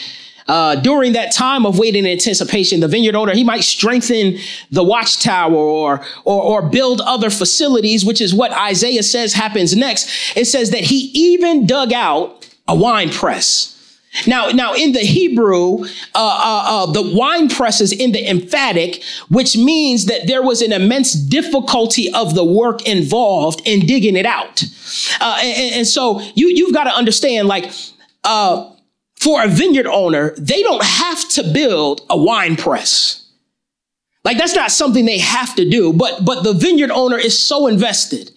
uh, 0.50 0.74
during 0.74 1.12
that 1.12 1.32
time 1.32 1.64
of 1.64 1.78
waiting 1.78 2.04
and 2.04 2.12
anticipation, 2.12 2.80
the 2.80 2.88
vineyard 2.88 3.14
owner, 3.14 3.32
he 3.32 3.44
might 3.44 3.62
strengthen 3.62 4.36
the 4.72 4.82
watchtower 4.82 5.54
or, 5.54 6.04
or, 6.24 6.42
or 6.42 6.68
build 6.68 7.00
other 7.02 7.30
facilities, 7.30 8.04
which 8.04 8.20
is 8.20 8.34
what 8.34 8.50
Isaiah 8.50 9.04
says 9.04 9.32
happens 9.32 9.76
next. 9.76 10.36
It 10.36 10.46
says 10.46 10.72
that 10.72 10.80
he 10.80 11.12
even 11.14 11.66
dug 11.66 11.92
out 11.92 12.48
a 12.66 12.74
wine 12.74 13.10
press. 13.10 13.76
Now, 14.26 14.48
now 14.48 14.74
in 14.74 14.90
the 14.90 15.00
Hebrew, 15.00 15.84
uh, 15.84 15.86
uh, 16.16 16.64
uh, 16.66 16.86
the 16.86 17.14
wine 17.14 17.48
press 17.48 17.80
is 17.80 17.92
in 17.92 18.10
the 18.10 18.28
emphatic, 18.28 19.04
which 19.28 19.56
means 19.56 20.06
that 20.06 20.26
there 20.26 20.42
was 20.42 20.62
an 20.62 20.72
immense 20.72 21.12
difficulty 21.12 22.12
of 22.12 22.34
the 22.34 22.44
work 22.44 22.88
involved 22.88 23.62
in 23.66 23.86
digging 23.86 24.16
it 24.16 24.26
out. 24.26 24.64
Uh, 25.20 25.38
and, 25.40 25.74
and, 25.76 25.86
so 25.86 26.18
you, 26.34 26.48
you've 26.48 26.74
got 26.74 26.84
to 26.84 26.90
understand, 26.90 27.46
like, 27.46 27.70
uh, 28.24 28.68
for 29.20 29.44
a 29.44 29.48
vineyard 29.48 29.86
owner, 29.86 30.34
they 30.38 30.62
don't 30.62 30.82
have 30.82 31.28
to 31.30 31.44
build 31.52 32.00
a 32.08 32.16
wine 32.16 32.56
press. 32.56 33.28
Like 34.24 34.38
that's 34.38 34.54
not 34.54 34.70
something 34.70 35.04
they 35.04 35.18
have 35.18 35.54
to 35.56 35.68
do, 35.68 35.92
but 35.92 36.24
but 36.24 36.42
the 36.42 36.52
vineyard 36.52 36.90
owner 36.90 37.18
is 37.18 37.38
so 37.38 37.66
invested 37.66 38.30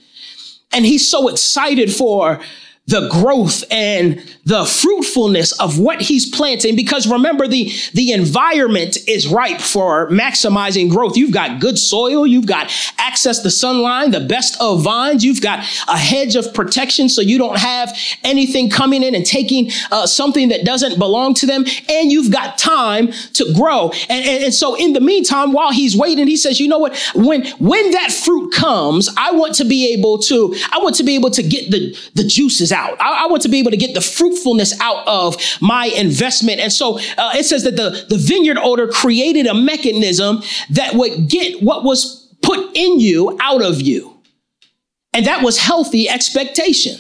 and 0.74 0.86
he's 0.86 1.10
so 1.10 1.28
excited 1.30 1.94
for 1.94 2.42
the 2.88 3.08
growth 3.10 3.64
and 3.72 4.22
the 4.44 4.66
fruitfulness 4.66 5.54
of 5.54 5.80
what 5.80 6.02
he's 6.02 6.30
planting. 6.30 6.76
Because 6.76 7.08
remember 7.08 7.48
the 7.48 7.72
the 7.94 8.12
environment 8.12 8.98
is 9.08 9.26
ripe 9.28 9.62
for 9.62 10.10
maximizing 10.10 10.90
growth. 10.90 11.16
You've 11.16 11.32
got 11.34 11.62
good 11.62 11.80
soil 11.80 12.28
you've 12.28 12.46
got 12.46 12.72
access 12.98 13.40
to 13.40 13.50
sunlight 13.50 14.12
the 14.12 14.20
best 14.20 14.60
of 14.60 14.84
vines 14.84 15.24
you've 15.24 15.42
got 15.42 15.60
a 15.88 15.98
hedge 15.98 16.36
of 16.36 16.54
protection 16.54 17.08
so 17.08 17.22
you 17.22 17.38
don't 17.38 17.58
have 17.58 17.98
anything 18.24 18.70
coming 18.70 19.02
in 19.02 19.16
and 19.16 19.26
taking 19.26 19.72
uh, 19.92 20.06
something 20.06 20.50
that 20.50 20.66
doesn't 20.66 21.00
belong 21.00 21.34
to 21.36 21.46
them. 21.46 21.64
And 21.90 22.12
you've 22.12 22.32
got 22.32 22.58
time 22.58 23.12
to 23.34 23.54
grow. 23.54 23.92
And, 24.10 24.26
and, 24.26 24.44
and 24.46 24.54
so 24.54 24.76
in 24.76 24.92
the 24.92 25.02
meantime 25.02 25.54
while 25.54 25.72
he's 25.72 25.96
waiting 25.96 26.28
he 26.28 26.38
says 26.38 26.60
you 26.60 26.68
know 26.68 26.80
what? 26.80 26.98
When 27.16 27.46
when 27.60 27.92
that 27.92 28.12
fruit 28.12 28.52
comes 28.52 29.10
i 29.18 29.32
want 29.32 29.56
to 29.56 29.64
be 29.64 29.94
able 29.94 30.18
to 30.18 30.56
i 30.72 30.80
want 30.80 30.96
to 30.96 31.04
be 31.04 31.16
able 31.16 31.30
to 31.30 31.44
get 31.44 31.72
the 31.72 31.98
the 32.16 32.24
juices 32.24 32.73
out. 32.74 33.00
I, 33.00 33.24
I, 33.24 33.28
want 33.28 33.44
to 33.44 33.50
be 33.50 33.60
able 33.60 33.72
to 33.72 33.78
get 33.78 33.94
the 33.94 34.02
fruitfulness 34.02 34.80
out 34.82 35.08
of 35.08 35.38
my 35.62 35.86
investment. 35.86 36.60
And 36.60 36.72
so 36.72 36.98
uh, 37.18 37.32
it 37.36 37.46
says 37.46 37.64
that 37.64 37.76
the, 37.76 38.06
the 38.10 38.18
vineyard 38.18 38.58
owner 38.58 38.88
created 38.88 39.48
a 39.48 39.54
mechanism 39.54 40.42
that 40.72 40.96
would 40.96 41.30
get 41.30 41.62
what 41.62 41.84
was 41.84 42.36
put 42.42 42.76
in 42.76 43.00
you 43.00 43.38
out 43.42 43.62
of 43.62 43.82
you. 43.82 44.18
And 45.14 45.26
that 45.26 45.44
was 45.44 45.58
healthy 45.58 46.10
expectation. 46.10 47.00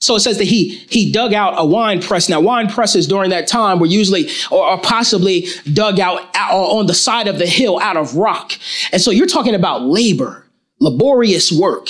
So 0.00 0.16
it 0.16 0.20
says 0.20 0.36
that 0.36 0.44
he 0.44 0.68
he 0.90 1.10
dug 1.10 1.32
out 1.32 1.54
a 1.56 1.64
wine 1.64 2.02
press. 2.02 2.28
Now, 2.28 2.38
wine 2.38 2.68
presses 2.68 3.06
during 3.06 3.30
that 3.30 3.46
time 3.46 3.78
were 3.78 3.86
usually 3.86 4.28
or, 4.50 4.62
or, 4.62 4.78
possibly 4.78 5.46
dug 5.72 5.98
out 5.98 6.20
on 6.36 6.86
the 6.86 6.94
side 6.94 7.26
of 7.26 7.38
the 7.38 7.46
hill 7.46 7.80
out 7.80 7.96
of 7.96 8.14
rock. 8.14 8.52
And 8.92 9.00
so 9.00 9.10
you're 9.10 9.26
talking 9.26 9.54
about 9.54 9.82
labor, 9.82 10.44
laborious 10.78 11.50
work 11.50 11.88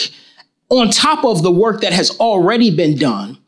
on 0.78 0.90
top 0.90 1.24
of 1.24 1.42
the 1.42 1.50
work 1.50 1.80
that 1.80 1.92
has 1.92 2.10
already 2.18 2.74
been 2.74 2.96
done. 2.96 3.38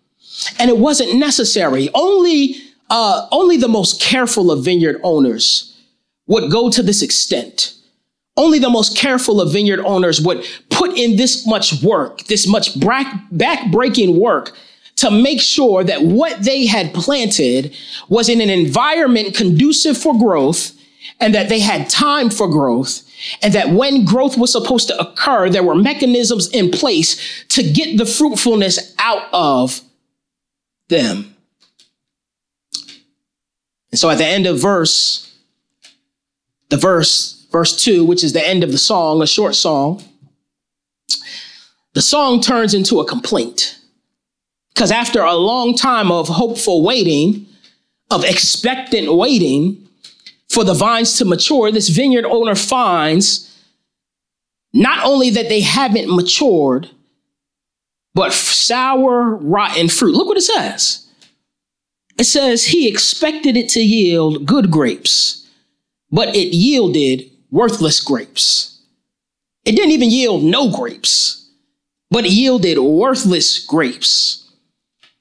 And 0.58 0.70
it 0.70 0.78
wasn't 0.78 1.16
necessary. 1.16 1.88
Only, 1.94 2.56
uh, 2.90 3.26
only 3.32 3.56
the 3.56 3.68
most 3.68 4.00
careful 4.00 4.50
of 4.50 4.64
vineyard 4.64 5.00
owners 5.02 5.76
would 6.26 6.50
go 6.50 6.70
to 6.70 6.82
this 6.82 7.02
extent. 7.02 7.74
Only 8.36 8.58
the 8.58 8.70
most 8.70 8.96
careful 8.96 9.40
of 9.40 9.52
vineyard 9.52 9.80
owners 9.80 10.20
would 10.20 10.44
put 10.68 10.96
in 10.96 11.16
this 11.16 11.46
much 11.46 11.82
work, 11.82 12.24
this 12.24 12.46
much 12.46 12.78
back-breaking 12.78 14.20
work 14.20 14.52
to 14.96 15.10
make 15.10 15.40
sure 15.40 15.84
that 15.84 16.02
what 16.02 16.42
they 16.42 16.66
had 16.66 16.92
planted 16.92 17.74
was 18.08 18.28
in 18.28 18.40
an 18.40 18.50
environment 18.50 19.34
conducive 19.34 19.96
for 19.96 20.18
growth 20.18 20.72
and 21.20 21.34
that 21.34 21.48
they 21.48 21.60
had 21.60 21.88
time 21.88 22.30
for 22.30 22.48
growth 22.48 23.02
and 23.42 23.52
that 23.54 23.70
when 23.70 24.04
growth 24.04 24.36
was 24.36 24.52
supposed 24.52 24.88
to 24.88 25.00
occur, 25.00 25.48
there 25.48 25.62
were 25.62 25.74
mechanisms 25.74 26.48
in 26.50 26.70
place 26.70 27.44
to 27.48 27.62
get 27.62 27.96
the 27.96 28.06
fruitfulness 28.06 28.94
out 28.98 29.28
of 29.32 29.80
them. 30.88 31.34
And 33.90 33.98
so 33.98 34.10
at 34.10 34.18
the 34.18 34.26
end 34.26 34.46
of 34.46 34.60
verse, 34.60 35.34
the 36.68 36.76
verse, 36.76 37.46
verse 37.50 37.82
two, 37.82 38.04
which 38.04 38.24
is 38.24 38.32
the 38.32 38.46
end 38.46 38.64
of 38.64 38.72
the 38.72 38.78
song, 38.78 39.22
a 39.22 39.26
short 39.26 39.54
song, 39.54 40.02
the 41.94 42.02
song 42.02 42.40
turns 42.40 42.74
into 42.74 43.00
a 43.00 43.06
complaint. 43.06 43.78
Because 44.74 44.90
after 44.90 45.22
a 45.22 45.34
long 45.34 45.74
time 45.74 46.12
of 46.12 46.28
hopeful 46.28 46.82
waiting, 46.82 47.46
of 48.10 48.24
expectant 48.24 49.14
waiting, 49.14 49.85
for 50.56 50.64
the 50.64 50.72
vines 50.72 51.18
to 51.18 51.26
mature, 51.26 51.70
this 51.70 51.90
vineyard 51.90 52.24
owner 52.24 52.54
finds 52.54 53.54
not 54.72 55.04
only 55.04 55.28
that 55.28 55.50
they 55.50 55.60
haven't 55.60 56.08
matured, 56.08 56.88
but 58.14 58.32
sour, 58.32 59.36
rotten 59.36 59.90
fruit. 59.90 60.14
Look 60.14 60.28
what 60.28 60.38
it 60.38 60.40
says. 60.40 61.06
it 62.18 62.24
says 62.24 62.64
he 62.64 62.88
expected 62.88 63.54
it 63.54 63.68
to 63.68 63.80
yield 63.80 64.46
good 64.46 64.70
grapes, 64.70 65.46
but 66.10 66.34
it 66.34 66.54
yielded 66.54 67.30
worthless 67.50 68.00
grapes. 68.00 68.80
It 69.66 69.72
didn't 69.72 69.90
even 69.90 70.10
yield 70.10 70.42
no 70.42 70.74
grapes, 70.74 71.50
but 72.10 72.24
it 72.24 72.32
yielded 72.32 72.78
worthless 72.78 73.58
grapes. 73.58 74.50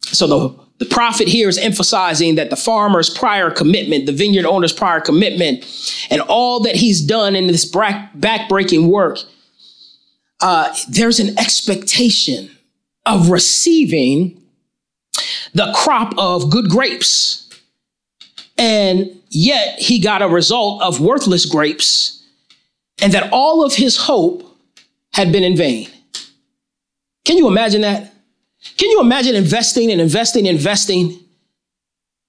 So 0.04 0.28
the, 0.28 0.65
the 0.78 0.86
prophet 0.86 1.28
here 1.28 1.48
is 1.48 1.58
emphasizing 1.58 2.36
that 2.36 2.50
the 2.50 2.56
farmer's 2.56 3.10
prior 3.10 3.50
commitment, 3.50 4.06
the 4.06 4.12
vineyard 4.12 4.46
owner's 4.46 4.74
prior 4.74 5.00
commitment, 5.00 5.64
and 6.10 6.22
all 6.22 6.60
that 6.62 6.76
he's 6.76 7.02
done 7.02 7.36
in 7.36 7.48
this 7.48 7.66
back-breaking 7.66 8.90
work, 8.90 9.20
uh, 10.42 10.76
there's 10.90 11.20
an 11.20 11.38
expectation 11.40 12.52
of 13.06 13.30
receiving 13.30 14.42
the 15.54 15.72
crop 15.74 16.14
of 16.18 16.50
good 16.50 16.70
grapes. 16.70 17.50
And 18.58 19.22
yet 19.30 19.80
he 19.80 20.00
got 20.00 20.22
a 20.22 20.28
result 20.28 20.82
of 20.82 21.00
worthless 21.00 21.46
grapes, 21.46 22.24
and 23.02 23.14
that 23.14 23.32
all 23.32 23.64
of 23.64 23.76
his 23.76 23.98
hope 23.98 24.44
had 25.14 25.32
been 25.32 25.44
in 25.44 25.56
vain. 25.56 25.90
Can 27.24 27.38
you 27.38 27.48
imagine 27.48 27.82
that? 27.82 28.14
Can 28.78 28.90
you 28.90 29.00
imagine 29.00 29.36
investing 29.36 29.92
and 29.92 30.02
investing, 30.02 30.48
and 30.48 30.58
investing, 30.58 31.20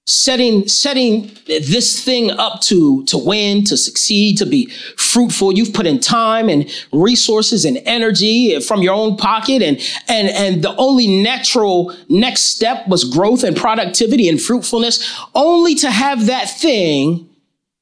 setting 0.07 0.69
setting 0.69 1.33
this 1.47 2.05
thing 2.05 2.31
up 2.31 2.61
to 2.61 3.05
to 3.07 3.19
win 3.19 3.65
to 3.65 3.77
succeed 3.77 4.39
to 4.39 4.47
be 4.47 4.67
fruitful? 4.97 5.53
You've 5.53 5.73
put 5.73 5.87
in 5.87 5.99
time 5.99 6.49
and 6.49 6.71
resources 6.93 7.65
and 7.65 7.79
energy 7.85 8.61
from 8.61 8.83
your 8.83 8.95
own 8.95 9.17
pocket 9.17 9.63
and 9.63 9.81
and 10.09 10.29
and 10.29 10.63
the 10.63 10.77
only 10.77 11.09
natural 11.09 11.93
next 12.09 12.43
step 12.43 12.87
was 12.87 13.03
growth 13.03 13.43
and 13.43 13.57
productivity 13.57 14.29
and 14.29 14.41
fruitfulness 14.41 15.21
only 15.35 15.75
to 15.77 15.91
have 15.91 16.27
that 16.27 16.49
thing 16.49 17.29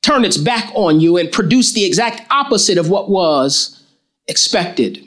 turn 0.01 0.25
its 0.25 0.37
back 0.37 0.71
on 0.75 1.01
you 1.01 1.17
and 1.17 1.31
produce 1.33 1.73
the 1.73 1.85
exact 1.85 2.31
opposite 2.31 2.79
of 2.79 2.89
what 2.89 3.11
was 3.11 3.83
expected 4.29 5.07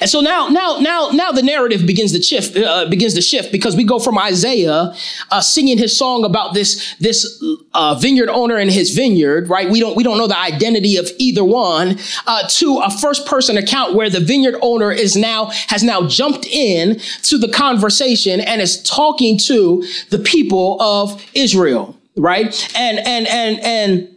and 0.00 0.08
so 0.08 0.20
now, 0.20 0.48
now, 0.48 0.78
now, 0.78 1.10
now 1.12 1.32
the 1.32 1.42
narrative 1.42 1.86
begins 1.86 2.12
to 2.12 2.22
shift, 2.22 2.56
uh, 2.56 2.88
begins 2.88 3.14
to 3.14 3.20
shift 3.20 3.50
because 3.50 3.74
we 3.74 3.82
go 3.82 3.98
from 3.98 4.16
Isaiah 4.16 4.94
uh, 5.30 5.40
singing 5.40 5.76
his 5.76 5.96
song 5.96 6.24
about 6.24 6.54
this 6.54 6.94
this 7.00 7.42
uh, 7.74 7.96
vineyard 7.96 8.28
owner 8.28 8.56
and 8.58 8.70
his 8.70 8.90
vineyard, 8.90 9.48
right? 9.48 9.68
We 9.68 9.80
don't 9.80 9.96
we 9.96 10.04
don't 10.04 10.18
know 10.18 10.28
the 10.28 10.38
identity 10.38 10.96
of 10.96 11.10
either 11.18 11.44
one 11.44 11.98
uh, 12.26 12.46
to 12.48 12.78
a 12.78 12.90
first 12.90 13.26
person 13.26 13.56
account 13.56 13.94
where 13.94 14.08
the 14.08 14.20
vineyard 14.20 14.54
owner 14.62 14.92
is 14.92 15.16
now 15.16 15.46
has 15.66 15.82
now 15.82 16.06
jumped 16.06 16.46
in 16.46 17.00
to 17.22 17.38
the 17.38 17.48
conversation 17.48 18.40
and 18.40 18.60
is 18.60 18.82
talking 18.84 19.36
to 19.38 19.84
the 20.10 20.20
people 20.20 20.80
of 20.80 21.24
Israel, 21.34 21.98
right? 22.16 22.70
And 22.76 22.98
and 23.00 23.26
and 23.26 23.60
and 23.60 24.11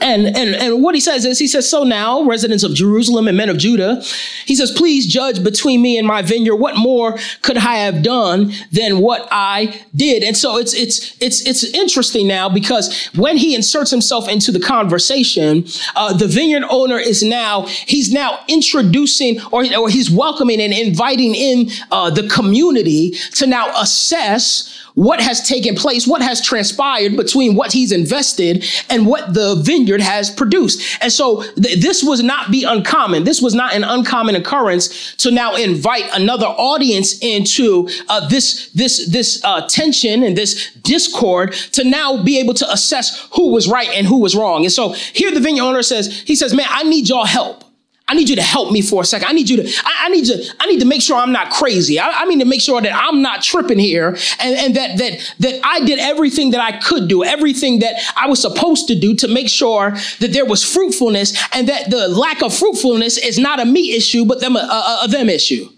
and, 0.00 0.26
and, 0.26 0.54
and 0.54 0.82
what 0.82 0.94
he 0.94 1.00
says 1.00 1.24
is, 1.24 1.38
he 1.38 1.46
says, 1.46 1.68
So 1.68 1.84
now, 1.84 2.24
residents 2.24 2.64
of 2.64 2.74
Jerusalem 2.74 3.28
and 3.28 3.36
men 3.36 3.48
of 3.48 3.58
Judah, 3.58 4.02
he 4.44 4.54
says, 4.54 4.70
Please 4.70 5.06
judge 5.06 5.42
between 5.42 5.82
me 5.82 5.98
and 5.98 6.06
my 6.06 6.22
vineyard. 6.22 6.56
What 6.56 6.76
more 6.76 7.16
could 7.42 7.56
I 7.56 7.76
have 7.76 8.02
done 8.02 8.52
than 8.72 8.98
what 8.98 9.28
I 9.30 9.80
did? 9.94 10.22
And 10.22 10.36
so 10.36 10.58
it's, 10.58 10.74
it's, 10.74 11.16
it's, 11.20 11.46
it's 11.46 11.64
interesting 11.64 12.26
now 12.26 12.48
because 12.48 13.06
when 13.14 13.36
he 13.36 13.54
inserts 13.54 13.90
himself 13.90 14.28
into 14.28 14.50
the 14.52 14.60
conversation, 14.60 15.64
uh, 15.96 16.12
the 16.12 16.26
vineyard 16.26 16.64
owner 16.70 16.98
is 16.98 17.22
now, 17.22 17.62
he's 17.62 18.12
now 18.12 18.38
introducing 18.48 19.40
or, 19.52 19.64
or 19.76 19.88
he's 19.88 20.10
welcoming 20.10 20.60
and 20.60 20.72
inviting 20.72 21.34
in 21.34 21.70
uh, 21.90 22.10
the 22.10 22.28
community 22.28 23.12
to 23.32 23.46
now 23.46 23.70
assess 23.80 24.83
what 24.94 25.20
has 25.20 25.46
taken 25.46 25.74
place, 25.74 26.06
what 26.06 26.22
has 26.22 26.40
transpired 26.40 27.16
between 27.16 27.54
what 27.54 27.72
he's 27.72 27.92
invested 27.92 28.64
and 28.88 29.06
what 29.06 29.34
the 29.34 29.56
vineyard 29.56 30.00
has 30.00 30.30
produced. 30.30 30.98
And 31.00 31.12
so 31.12 31.42
th- 31.54 31.80
this 31.80 32.02
was 32.02 32.22
not 32.22 32.50
be 32.50 32.64
uncommon. 32.64 33.24
This 33.24 33.42
was 33.42 33.54
not 33.54 33.74
an 33.74 33.84
uncommon 33.84 34.36
occurrence 34.36 35.14
to 35.16 35.30
now 35.30 35.56
invite 35.56 36.08
another 36.12 36.46
audience 36.46 37.18
into 37.20 37.88
uh, 38.08 38.28
this 38.28 38.70
this 38.70 39.06
this 39.10 39.42
uh, 39.44 39.66
tension 39.66 40.22
and 40.22 40.36
this 40.36 40.72
discord 40.82 41.52
to 41.72 41.84
now 41.84 42.22
be 42.22 42.38
able 42.38 42.54
to 42.54 42.70
assess 42.72 43.26
who 43.32 43.50
was 43.50 43.68
right 43.68 43.90
and 43.90 44.06
who 44.06 44.18
was 44.18 44.36
wrong. 44.36 44.64
And 44.64 44.72
so 44.72 44.90
here 44.90 45.32
the 45.32 45.40
vineyard 45.40 45.64
owner 45.64 45.82
says, 45.82 46.20
he 46.20 46.36
says, 46.36 46.54
man, 46.54 46.66
I 46.68 46.84
need 46.84 47.08
y'all 47.08 47.24
help. 47.24 47.63
I 48.06 48.14
need 48.14 48.28
you 48.28 48.36
to 48.36 48.42
help 48.42 48.70
me 48.70 48.82
for 48.82 49.02
a 49.02 49.04
second. 49.04 49.28
I 49.28 49.32
need 49.32 49.48
you 49.48 49.62
to, 49.62 49.68
I, 49.84 50.06
I 50.06 50.08
need 50.10 50.26
to, 50.26 50.44
I 50.60 50.66
need 50.66 50.80
to 50.80 50.86
make 50.86 51.00
sure 51.00 51.16
I'm 51.16 51.32
not 51.32 51.50
crazy. 51.50 51.98
I, 51.98 52.08
I, 52.08 52.24
need 52.26 52.40
to 52.40 52.44
make 52.44 52.60
sure 52.60 52.80
that 52.80 52.92
I'm 52.94 53.22
not 53.22 53.42
tripping 53.42 53.78
here 53.78 54.08
and, 54.40 54.56
and 54.56 54.76
that, 54.76 54.98
that, 54.98 55.34
that 55.38 55.60
I 55.64 55.80
did 55.86 55.98
everything 55.98 56.50
that 56.50 56.60
I 56.60 56.78
could 56.78 57.08
do, 57.08 57.24
everything 57.24 57.78
that 57.78 57.94
I 58.14 58.26
was 58.26 58.42
supposed 58.42 58.88
to 58.88 58.98
do 58.98 59.14
to 59.16 59.28
make 59.28 59.48
sure 59.48 59.92
that 60.20 60.32
there 60.34 60.44
was 60.44 60.62
fruitfulness 60.62 61.34
and 61.54 61.66
that 61.68 61.90
the 61.90 62.08
lack 62.08 62.42
of 62.42 62.54
fruitfulness 62.54 63.16
is 63.16 63.38
not 63.38 63.58
a 63.58 63.64
me 63.64 63.96
issue, 63.96 64.26
but 64.26 64.40
them, 64.40 64.56
a, 64.56 64.58
a, 64.58 65.00
a 65.04 65.08
them 65.08 65.30
issue. 65.30 65.70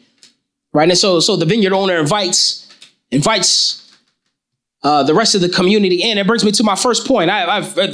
Right. 0.73 0.89
And 0.89 0.99
so, 0.99 1.21
so 1.21 1.37
the 1.37 1.47
vineyard 1.47 1.73
owner 1.73 1.97
invites, 1.97 2.69
invites 3.13 3.86
uh, 4.83 5.03
the 5.03 5.15
rest 5.15 5.35
of 5.35 5.41
the 5.41 5.49
community 5.49 6.03
in. 6.03 6.19
It 6.19 6.27
brings 6.27 6.45
me 6.45 6.53
to 6.53 6.63
my 6.63 6.77
first 6.77 7.07
point. 7.07 7.31
I, 7.31 7.61
have 7.61 7.79
uh, 7.79 7.89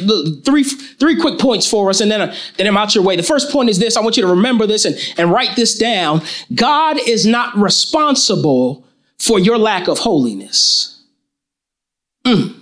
three 0.45 0.65
three 0.65 1.19
quick 1.21 1.39
points 1.39 1.67
for 1.67 1.89
us, 1.91 2.01
and 2.01 2.11
then 2.11 2.21
uh, 2.21 2.35
then 2.57 2.67
I'm 2.67 2.77
out 2.77 2.95
your 2.95 3.05
way. 3.05 3.17
The 3.17 3.23
first 3.23 3.51
point 3.51 3.71
is 3.71 3.79
this: 3.79 3.97
I 3.97 4.01
want 4.01 4.17
you 4.17 4.23
to 4.23 4.29
remember 4.29 4.67
this 4.67 4.85
and, 4.85 4.97
and 5.17 5.31
write 5.31 5.57
this 5.57 5.79
down. 5.79 6.23
God 6.55 6.99
is 7.09 7.25
not 7.25 7.57
responsible 7.57 8.87
for 9.19 9.39
your 9.39 9.59
lack 9.59 9.89
of 9.89 10.01
holiness. 10.01 11.03
Mm. 12.25 12.62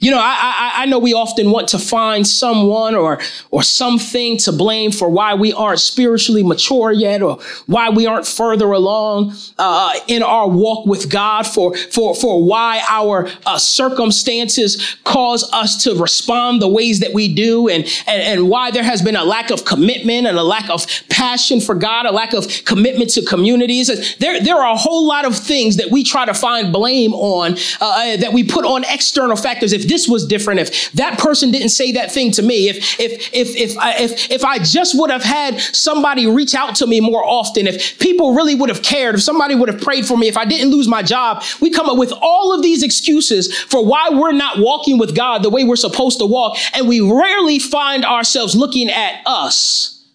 You 0.00 0.10
know, 0.10 0.18
I, 0.18 0.22
I, 0.22 0.82
I, 0.82 0.86
know 0.86 0.98
we 0.98 1.12
often 1.12 1.50
want 1.50 1.68
to 1.68 1.78
find 1.78 2.26
someone 2.26 2.94
or, 2.94 3.20
or 3.50 3.62
something 3.62 4.38
to 4.38 4.50
blame 4.50 4.92
for 4.92 5.10
why 5.10 5.34
we 5.34 5.52
aren't 5.52 5.80
spiritually 5.80 6.42
mature 6.42 6.90
yet 6.90 7.20
or 7.20 7.38
why 7.66 7.90
we 7.90 8.06
aren't 8.06 8.26
further 8.26 8.72
along 8.72 9.34
uh, 9.58 9.92
in 10.08 10.22
our 10.22 10.48
walk 10.48 10.86
with 10.86 11.10
God, 11.10 11.46
for, 11.46 11.76
for, 11.76 12.14
for 12.14 12.42
why 12.42 12.82
our 12.88 13.28
uh, 13.44 13.58
circumstances 13.58 14.96
cause 15.04 15.46
us 15.52 15.84
to 15.84 15.94
respond 15.94 16.62
the 16.62 16.68
ways 16.68 17.00
that 17.00 17.12
we 17.12 17.32
do, 17.34 17.68
and, 17.68 17.84
and, 18.06 18.22
and 18.22 18.48
why 18.48 18.70
there 18.70 18.82
has 18.82 19.02
been 19.02 19.16
a 19.16 19.24
lack 19.24 19.50
of 19.50 19.66
commitment 19.66 20.26
and 20.26 20.38
a 20.38 20.42
lack 20.42 20.70
of 20.70 20.86
passion 21.10 21.60
for 21.60 21.74
God, 21.74 22.06
a 22.06 22.10
lack 22.10 22.32
of 22.32 22.46
commitment 22.64 23.10
to 23.10 23.22
communities. 23.22 24.16
There, 24.16 24.40
there 24.40 24.56
are 24.56 24.72
a 24.72 24.78
whole 24.78 25.06
lot 25.06 25.26
of 25.26 25.36
things 25.36 25.76
that 25.76 25.90
we 25.90 26.04
try 26.04 26.24
to 26.24 26.32
find 26.32 26.72
blame 26.72 27.12
on, 27.12 27.58
uh, 27.82 28.16
that 28.16 28.32
we 28.32 28.44
put 28.44 28.64
on 28.64 28.84
external 28.84 29.36
factors. 29.36 29.74
If 29.74 29.89
this 29.90 30.08
was 30.08 30.24
different, 30.24 30.60
if 30.60 30.92
that 30.92 31.18
person 31.18 31.50
didn't 31.50 31.70
say 31.70 31.92
that 31.92 32.12
thing 32.12 32.30
to 32.32 32.42
me, 32.42 32.68
if 32.68 32.98
if 33.00 33.28
if 33.34 33.56
if 33.56 33.76
I, 33.76 33.96
if 33.98 34.30
if 34.30 34.44
I 34.44 34.58
just 34.58 34.98
would 34.98 35.10
have 35.10 35.24
had 35.24 35.60
somebody 35.60 36.26
reach 36.26 36.54
out 36.54 36.76
to 36.76 36.86
me 36.86 37.00
more 37.00 37.24
often, 37.24 37.66
if 37.66 37.98
people 37.98 38.32
really 38.32 38.54
would 38.54 38.68
have 38.68 38.82
cared, 38.82 39.16
if 39.16 39.22
somebody 39.22 39.54
would 39.54 39.68
have 39.68 39.82
prayed 39.82 40.06
for 40.06 40.16
me, 40.16 40.28
if 40.28 40.36
I 40.36 40.44
didn't 40.44 40.70
lose 40.70 40.86
my 40.86 41.02
job, 41.02 41.42
we 41.60 41.70
come 41.70 41.90
up 41.90 41.98
with 41.98 42.12
all 42.22 42.54
of 42.54 42.62
these 42.62 42.82
excuses 42.84 43.52
for 43.64 43.84
why 43.84 44.08
we're 44.10 44.32
not 44.32 44.58
walking 44.58 44.96
with 44.96 45.16
God 45.16 45.42
the 45.42 45.50
way 45.50 45.64
we're 45.64 45.76
supposed 45.76 46.20
to 46.20 46.26
walk, 46.26 46.56
and 46.72 46.88
we 46.88 47.00
rarely 47.00 47.58
find 47.58 48.04
ourselves 48.04 48.54
looking 48.54 48.88
at 48.90 49.20
us 49.26 50.06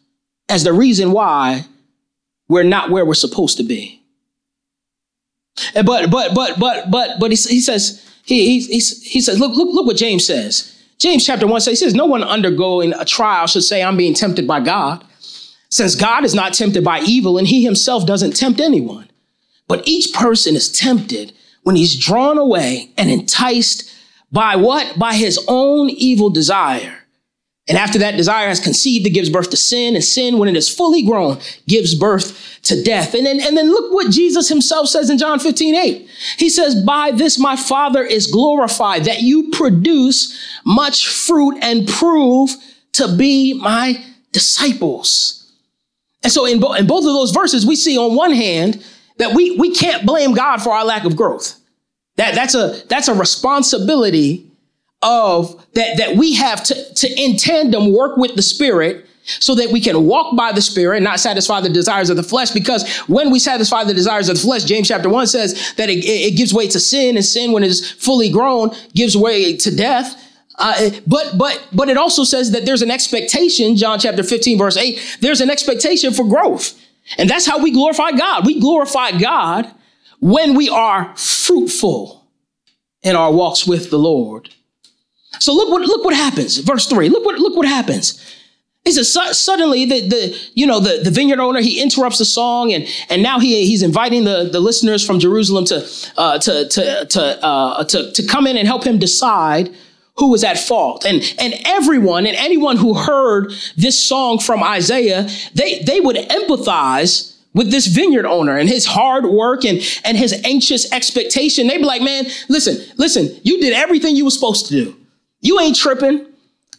as 0.48 0.64
the 0.64 0.72
reason 0.72 1.12
why 1.12 1.66
we're 2.48 2.64
not 2.64 2.90
where 2.90 3.06
we're 3.06 3.14
supposed 3.14 3.58
to 3.58 3.64
be. 3.64 4.02
But 5.74 6.10
but 6.10 6.34
but 6.34 6.60
but 6.60 6.92
but 6.92 7.20
but 7.20 7.32
he, 7.32 7.38
he 7.38 7.62
says 7.62 8.05
he, 8.26 8.60
he, 8.60 8.80
he 8.80 9.22
says, 9.22 9.40
look, 9.40 9.56
look, 9.56 9.74
look 9.74 9.86
what 9.86 9.98
James 9.98 10.26
says. 10.26 10.72
James 10.98 11.26
chapter 11.26 11.46
1 11.46 11.62
says, 11.62 11.80
he 11.80 11.86
says, 11.86 11.94
No 11.94 12.06
one 12.06 12.24
undergoing 12.24 12.94
a 12.94 13.06
trial 13.06 13.48
should 13.48 13.64
say, 13.64 13.84
I'm 13.84 13.98
being 13.98 14.14
tempted 14.14 14.48
by 14.48 14.62
God, 14.62 15.06
since 15.70 15.94
God 15.94 16.24
is 16.26 16.34
not 16.34 16.54
tempted 16.54 16.84
by 16.84 17.02
evil 17.02 17.38
and 17.38 17.48
he 17.48 17.64
himself 17.64 18.06
doesn't 18.06 18.36
tempt 18.36 18.60
anyone. 18.60 19.10
But 19.68 19.88
each 19.88 20.14
person 20.14 20.56
is 20.56 20.72
tempted 20.72 21.34
when 21.64 21.76
he's 21.76 21.96
drawn 21.96 22.38
away 22.38 22.92
and 22.98 23.10
enticed 23.10 23.92
by 24.32 24.56
what? 24.56 24.98
By 24.98 25.16
his 25.16 25.44
own 25.48 25.90
evil 25.90 26.30
desire. 26.30 27.05
And 27.68 27.80
after 27.80 27.98
that 28.00 28.16
desire 28.16 28.48
has 28.48 28.60
conceived, 28.60 29.08
it 29.08 29.12
gives 29.12 29.30
birth 29.30 29.50
to 29.50 29.58
sin, 29.58 29.96
and 29.96 30.04
sin, 30.04 30.38
when 30.38 30.48
it 30.48 30.56
is 30.56 30.70
fully 30.70 31.02
grown, 31.02 31.40
gives 31.68 31.96
birth 31.96 32.60
to 32.64 32.84
death. 32.84 33.16
And 33.16 33.26
then, 33.26 33.40
and 33.40 33.58
then 33.58 33.72
look 33.72 33.92
what 33.92 34.12
Jesus 34.12 34.48
himself 34.48 34.88
says 34.88 35.10
in 35.10 35.18
John 35.18 35.40
15, 35.40 35.74
8. 35.74 36.10
He 36.38 36.50
says, 36.50 36.76
By 36.84 37.12
this 37.12 37.40
my 37.40 37.56
Father 37.56 38.04
is 38.04 38.28
glorified, 38.28 39.06
that 39.06 39.22
you 39.22 39.50
produce 39.50 40.40
much 40.64 41.08
fruit 41.08 41.58
and 41.64 41.88
prove 41.88 42.52
to 42.94 43.16
be 43.16 43.54
my 43.54 44.04
disciples. 44.32 45.52
And 46.24 46.32
so 46.32 46.46
in, 46.46 46.60
bo- 46.60 46.74
in 46.74 46.86
both 46.86 47.06
of 47.06 47.14
those 47.14 47.32
verses, 47.32 47.66
we 47.66 47.76
see 47.76 47.98
on 47.98 48.16
one 48.16 48.32
hand 48.32 48.84
that 49.18 49.34
we, 49.34 49.58
we 49.58 49.74
can't 49.74 50.06
blame 50.06 50.34
God 50.34 50.62
for 50.62 50.72
our 50.72 50.86
lack 50.86 51.04
of 51.04 51.16
growth. 51.16 51.56
That, 52.18 52.36
that's 52.36 52.54
a, 52.54 52.82
that's 52.90 53.08
a 53.08 53.14
responsibility 53.16 54.52
of 55.02 55.66
that, 55.74 55.98
that 55.98 56.16
we 56.16 56.34
have 56.34 56.64
to, 56.64 56.94
to 56.96 57.22
in 57.22 57.38
tandem 57.38 57.94
work 57.94 58.18
with 58.18 58.36
the 58.36 58.42
spirit 58.42 59.06
so 59.26 59.56
that 59.56 59.72
we 59.72 59.82
can 59.82 60.06
walk 60.06 60.36
by 60.38 60.52
the 60.52 60.62
Spirit 60.62 60.98
and 60.98 61.04
not 61.04 61.20
satisfy 61.20 61.60
the 61.60 61.70
desires 61.70 62.10
of 62.10 62.16
the 62.16 62.24
flesh. 62.24 62.52
Because 62.52 62.88
when 63.08 63.32
we 63.32 63.40
satisfy 63.40 63.84
the 63.84 63.94
desires 63.94 64.30
of 64.30 64.36
the 64.36 64.42
flesh, 64.42 64.64
James 64.64 64.88
chapter 64.88 65.10
1 65.10 65.28
says 65.28 65.74
that 65.78 65.90
it, 65.90 66.06
it 66.06 66.38
gives 66.38 66.54
way 66.54 66.68
to 66.68 66.80
sin, 66.80 67.16
and 67.16 67.26
sin, 67.26 67.52
when 67.52 67.64
it 67.64 67.72
is 67.72 67.92
fully 67.92 68.30
grown, 68.30 68.70
gives 68.94 69.18
way 69.18 69.58
to 69.58 69.76
death. 69.76 70.22
Uh, 70.58 70.90
but 71.06 71.38
but 71.38 71.68
but 71.74 71.90
it 71.90 71.98
also 71.98 72.24
says 72.24 72.52
that 72.52 72.66
there's 72.66 72.82
an 72.82 72.92
expectation, 72.92 73.76
John 73.76 74.00
chapter 74.00 74.24
15, 74.24 74.58
verse 74.58 74.78
8, 74.78 75.18
there's 75.20 75.42
an 75.42 75.50
expectation 75.50 76.14
for 76.14 76.24
growth. 76.26 76.80
And 77.18 77.30
that's 77.30 77.46
how 77.46 77.62
we 77.62 77.72
glorify 77.72 78.12
God. 78.12 78.46
We 78.46 78.60
glorify 78.60 79.12
God 79.20 79.70
when 80.20 80.56
we 80.56 80.70
are 80.70 81.16
fruitful 81.18 82.26
in 83.04 83.16
our 83.16 83.32
walks 83.32 83.68
with 83.68 83.90
the 83.90 84.00
Lord. 84.00 84.55
So 85.40 85.54
look 85.54 85.70
what 85.70 85.82
look 85.82 86.04
what 86.04 86.16
happens. 86.16 86.58
Verse 86.58 86.88
3. 86.88 87.10
Look 87.10 87.26
what 87.26 87.40
look 87.40 87.56
what 87.56 87.68
happens. 87.68 88.22
He 88.84 88.92
says 88.92 89.12
suddenly 89.38 89.86
the, 89.86 90.08
the 90.08 90.40
you 90.54 90.68
know 90.68 90.80
the, 90.80 91.02
the 91.04 91.10
vineyard 91.10 91.40
owner 91.40 91.60
he 91.60 91.82
interrupts 91.82 92.20
the 92.20 92.26
song 92.26 92.72
and 92.72 92.88
and 93.10 93.24
now 93.24 93.40
he 93.40 93.66
he's 93.66 93.82
inviting 93.82 94.26
the, 94.26 94.48
the 94.52 94.60
listeners 94.60 95.06
from 95.06 95.20
Jerusalem 95.20 95.66
to 95.66 95.88
uh, 96.18 96.38
to 96.40 96.70
to 96.70 97.06
to, 97.06 97.44
uh, 97.44 97.84
to 97.86 98.12
to 98.12 98.28
come 98.28 98.46
in 98.46 98.58
and 98.58 98.68
help 98.68 98.84
him 98.84 99.00
decide 99.00 99.74
who 100.18 100.30
was 100.30 100.44
at 100.44 100.58
fault. 100.58 101.06
And, 101.06 101.22
and 101.40 101.54
everyone 101.66 102.26
and 102.26 102.36
anyone 102.38 102.78
who 102.78 102.94
heard 102.94 103.52
this 103.76 104.02
song 104.02 104.40
from 104.40 104.64
Isaiah, 104.64 105.28
they, 105.54 105.80
they 105.80 106.00
would 106.00 106.16
empathize 106.16 107.36
with 107.54 107.72
this 107.72 107.88
vineyard 107.88 108.26
owner 108.26 108.58
and 108.58 108.68
his 108.68 108.86
hard 108.86 109.26
work 109.26 109.64
and, 109.66 109.82
and 110.04 110.18
his 110.18 110.34
anxious 110.46 110.92
expectation. 110.92 111.68
They'd 111.68 111.78
be 111.80 111.86
like, 111.86 112.02
man, 112.02 112.26
listen, 112.50 112.78
listen, 112.98 113.40
you 113.44 113.60
did 113.60 113.74
everything 113.74 114.16
you 114.16 114.26
were 114.26 114.32
supposed 114.32 114.68
to 114.68 114.74
do. 114.74 114.96
You 115.46 115.60
ain't 115.60 115.76
tripping. 115.76 116.26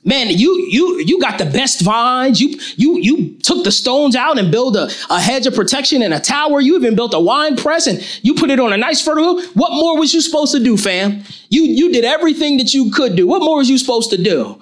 Man, 0.04 0.28
you 0.28 0.66
you 0.68 1.02
you 1.04 1.20
got 1.20 1.38
the 1.38 1.46
best 1.46 1.80
vines. 1.82 2.40
You 2.40 2.58
you 2.76 2.98
you 2.98 3.38
took 3.38 3.64
the 3.64 3.72
stones 3.72 4.14
out 4.14 4.38
and 4.38 4.50
built 4.50 4.76
a, 4.76 4.88
a 5.10 5.20
hedge 5.20 5.46
of 5.46 5.54
protection 5.54 6.02
and 6.02 6.14
a 6.14 6.20
tower. 6.20 6.60
You 6.60 6.76
even 6.76 6.94
built 6.94 7.14
a 7.14 7.20
wine 7.20 7.56
press 7.56 7.86
and 7.86 8.04
you 8.22 8.34
put 8.34 8.50
it 8.50 8.60
on 8.60 8.72
a 8.72 8.76
nice 8.76 9.00
fertile. 9.00 9.40
What 9.54 9.72
more 9.72 9.98
was 9.98 10.14
you 10.14 10.20
supposed 10.20 10.52
to 10.52 10.62
do, 10.62 10.76
fam? 10.76 11.22
You 11.48 11.62
you 11.62 11.92
did 11.92 12.04
everything 12.04 12.56
that 12.58 12.72
you 12.72 12.90
could 12.90 13.16
do. 13.16 13.26
What 13.26 13.42
more 13.42 13.56
was 13.58 13.68
you 13.70 13.78
supposed 13.78 14.10
to 14.10 14.22
do? 14.22 14.60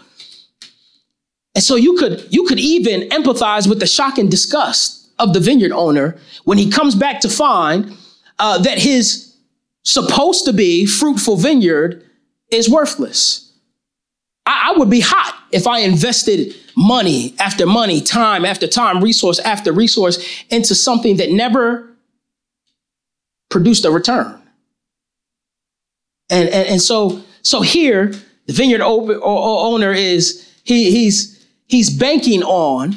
And 1.54 1.62
so 1.62 1.76
you 1.76 1.96
could 1.96 2.26
you 2.30 2.44
could 2.44 2.58
even 2.58 3.08
empathize 3.10 3.68
with 3.68 3.80
the 3.80 3.86
shock 3.86 4.18
and 4.18 4.30
disgust 4.30 5.10
of 5.18 5.32
the 5.32 5.40
vineyard 5.40 5.72
owner 5.72 6.16
when 6.44 6.58
he 6.58 6.70
comes 6.70 6.94
back 6.94 7.20
to 7.20 7.28
find 7.28 7.94
uh, 8.38 8.58
that 8.58 8.78
his 8.78 9.34
supposed 9.82 10.46
to 10.46 10.52
be 10.52 10.86
fruitful 10.86 11.36
vineyard 11.36 12.02
is 12.50 12.68
worthless. 12.68 13.43
I, 14.46 14.72
I 14.74 14.78
would 14.78 14.90
be 14.90 15.00
hot 15.00 15.38
if 15.50 15.66
I 15.66 15.80
invested 15.80 16.54
money 16.76 17.34
after 17.38 17.66
money, 17.66 18.00
time 18.00 18.44
after 18.44 18.66
time, 18.66 19.02
resource 19.02 19.38
after 19.38 19.72
resource 19.72 20.24
into 20.50 20.74
something 20.74 21.16
that 21.16 21.30
never 21.30 21.90
produced 23.50 23.84
a 23.84 23.90
return. 23.90 24.40
And, 26.30 26.48
and, 26.48 26.68
and 26.68 26.82
so, 26.82 27.22
so 27.42 27.60
here, 27.60 28.12
the 28.46 28.52
vineyard 28.52 28.80
owner 28.82 29.92
is, 29.92 30.50
he, 30.64 30.90
he's, 30.90 31.46
he's 31.66 31.90
banking 31.90 32.42
on 32.42 32.96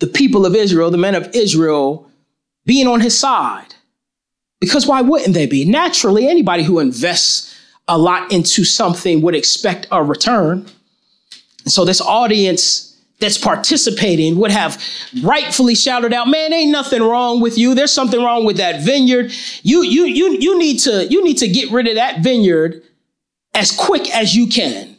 the 0.00 0.06
people 0.06 0.46
of 0.46 0.54
Israel, 0.54 0.90
the 0.90 0.98
men 0.98 1.14
of 1.14 1.34
Israel, 1.34 2.10
being 2.64 2.86
on 2.86 3.00
his 3.00 3.18
side. 3.18 3.74
Because 4.60 4.86
why 4.86 5.02
wouldn't 5.02 5.34
they 5.34 5.46
be? 5.46 5.64
Naturally, 5.64 6.28
anybody 6.28 6.62
who 6.62 6.78
invests 6.78 7.53
a 7.88 7.98
lot 7.98 8.32
into 8.32 8.64
something 8.64 9.22
would 9.22 9.34
expect 9.34 9.86
a 9.90 10.02
return. 10.02 10.66
And 11.64 11.72
so 11.72 11.84
this 11.84 12.00
audience 12.00 12.90
that's 13.20 13.38
participating 13.38 14.36
would 14.36 14.50
have 14.50 14.82
rightfully 15.22 15.74
shouted 15.74 16.12
out, 16.12 16.28
man, 16.28 16.52
ain't 16.52 16.72
nothing 16.72 17.02
wrong 17.02 17.40
with 17.40 17.56
you. 17.56 17.74
There's 17.74 17.92
something 17.92 18.22
wrong 18.22 18.44
with 18.44 18.56
that 18.56 18.82
vineyard. 18.82 19.32
You, 19.62 19.82
you, 19.82 20.04
you, 20.04 20.36
you 20.38 20.58
need 20.58 20.78
to, 20.80 21.06
you 21.06 21.22
need 21.22 21.38
to 21.38 21.48
get 21.48 21.70
rid 21.70 21.86
of 21.86 21.94
that 21.94 22.22
vineyard 22.22 22.82
as 23.54 23.70
quick 23.70 24.14
as 24.14 24.34
you 24.34 24.46
can. 24.46 24.96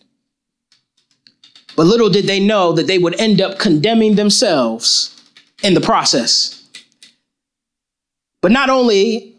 But 1.75 1.87
little 1.87 2.09
did 2.09 2.25
they 2.25 2.39
know 2.39 2.71
that 2.71 2.87
they 2.87 2.97
would 2.97 3.19
end 3.19 3.41
up 3.41 3.59
condemning 3.59 4.15
themselves 4.15 5.11
in 5.61 5.73
the 5.73 5.81
process. 5.81 6.63
But 8.41 8.51
not 8.51 8.69
only 8.69 9.34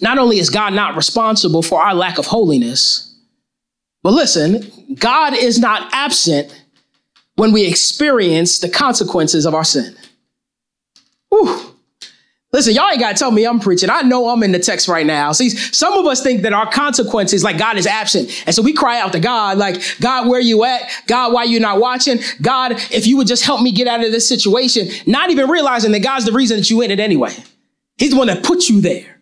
not 0.00 0.18
only 0.18 0.38
is 0.38 0.50
God 0.50 0.72
not 0.72 0.96
responsible 0.96 1.62
for 1.62 1.80
our 1.80 1.94
lack 1.94 2.18
of 2.18 2.26
holiness, 2.26 3.06
but 4.02 4.12
listen, 4.12 4.96
God 4.98 5.34
is 5.34 5.58
not 5.58 5.92
absent 5.92 6.54
when 7.36 7.52
we 7.52 7.66
experience 7.66 8.58
the 8.58 8.68
consequences 8.68 9.46
of 9.46 9.54
our 9.54 9.64
sin. 9.64 9.94
Whew. 11.30 11.66
Listen, 12.52 12.74
y'all 12.74 12.90
ain't 12.90 12.98
got 12.98 13.12
to 13.12 13.18
tell 13.18 13.30
me 13.30 13.46
I'm 13.46 13.60
preaching. 13.60 13.90
I 13.90 14.02
know 14.02 14.28
I'm 14.28 14.42
in 14.42 14.50
the 14.50 14.58
text 14.58 14.88
right 14.88 15.06
now. 15.06 15.30
See, 15.30 15.50
some 15.50 15.92
of 15.92 16.04
us 16.06 16.20
think 16.20 16.42
that 16.42 16.52
our 16.52 16.68
consequences, 16.68 17.44
like 17.44 17.58
God 17.58 17.76
is 17.76 17.86
absent. 17.86 18.42
And 18.44 18.54
so 18.54 18.60
we 18.60 18.72
cry 18.72 18.98
out 18.98 19.12
to 19.12 19.20
God, 19.20 19.56
like, 19.56 19.80
God, 20.00 20.28
where 20.28 20.40
you 20.40 20.64
at? 20.64 20.90
God, 21.06 21.32
why 21.32 21.44
you 21.44 21.60
not 21.60 21.78
watching? 21.78 22.18
God, 22.42 22.72
if 22.90 23.06
you 23.06 23.16
would 23.18 23.28
just 23.28 23.44
help 23.44 23.62
me 23.62 23.70
get 23.70 23.86
out 23.86 24.04
of 24.04 24.10
this 24.10 24.28
situation, 24.28 24.88
not 25.06 25.30
even 25.30 25.48
realizing 25.48 25.92
that 25.92 26.00
God's 26.00 26.24
the 26.24 26.32
reason 26.32 26.56
that 26.56 26.70
you 26.70 26.82
in 26.82 26.90
it 26.90 26.98
anyway. 26.98 27.32
He's 27.98 28.10
the 28.10 28.16
one 28.16 28.26
that 28.26 28.42
put 28.42 28.68
you 28.68 28.80
there. 28.80 29.19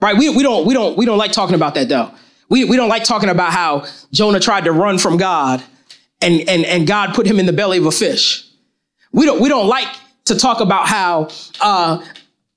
Right? 0.00 0.16
We, 0.16 0.28
we 0.30 0.42
don't 0.42 0.66
we 0.66 0.74
don't 0.74 0.96
we 0.96 1.04
don't 1.04 1.18
like 1.18 1.32
talking 1.32 1.54
about 1.54 1.74
that 1.74 1.88
though. 1.88 2.12
We, 2.48 2.64
we 2.64 2.76
don't 2.76 2.88
like 2.88 3.04
talking 3.04 3.28
about 3.28 3.52
how 3.52 3.86
Jonah 4.12 4.40
tried 4.40 4.64
to 4.64 4.72
run 4.72 4.98
from 4.98 5.18
God 5.18 5.62
and, 6.22 6.48
and, 6.48 6.64
and 6.64 6.86
God 6.86 7.14
put 7.14 7.26
him 7.26 7.38
in 7.38 7.46
the 7.46 7.52
belly 7.52 7.78
of 7.78 7.86
a 7.86 7.90
fish. 7.90 8.48
We 9.12 9.26
don't, 9.26 9.40
we 9.40 9.48
don't 9.48 9.68
like 9.68 9.88
to 10.26 10.38
talk 10.38 10.60
about 10.60 10.88
how 10.88 11.28
uh, 11.60 12.04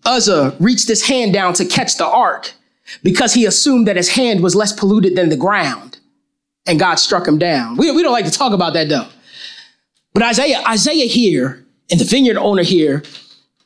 Uzzah 0.05 0.55
reached 0.59 0.87
his 0.87 1.05
hand 1.05 1.33
down 1.33 1.53
to 1.55 1.65
catch 1.65 1.97
the 1.97 2.05
ark 2.05 2.53
because 3.03 3.33
he 3.33 3.45
assumed 3.45 3.87
that 3.87 3.95
his 3.95 4.09
hand 4.09 4.41
was 4.41 4.55
less 4.55 4.73
polluted 4.73 5.15
than 5.15 5.29
the 5.29 5.37
ground 5.37 5.99
and 6.65 6.79
God 6.79 6.95
struck 6.95 7.27
him 7.27 7.37
down. 7.37 7.77
We, 7.77 7.91
we 7.91 8.03
don't 8.03 8.13
like 8.13 8.25
to 8.25 8.31
talk 8.31 8.53
about 8.53 8.73
that 8.73 8.89
though. 8.89 9.07
But 10.13 10.23
Isaiah, 10.23 10.61
Isaiah 10.67 11.07
here 11.07 11.65
and 11.89 11.99
the 11.99 12.05
vineyard 12.05 12.37
owner 12.37 12.63
here, 12.63 13.03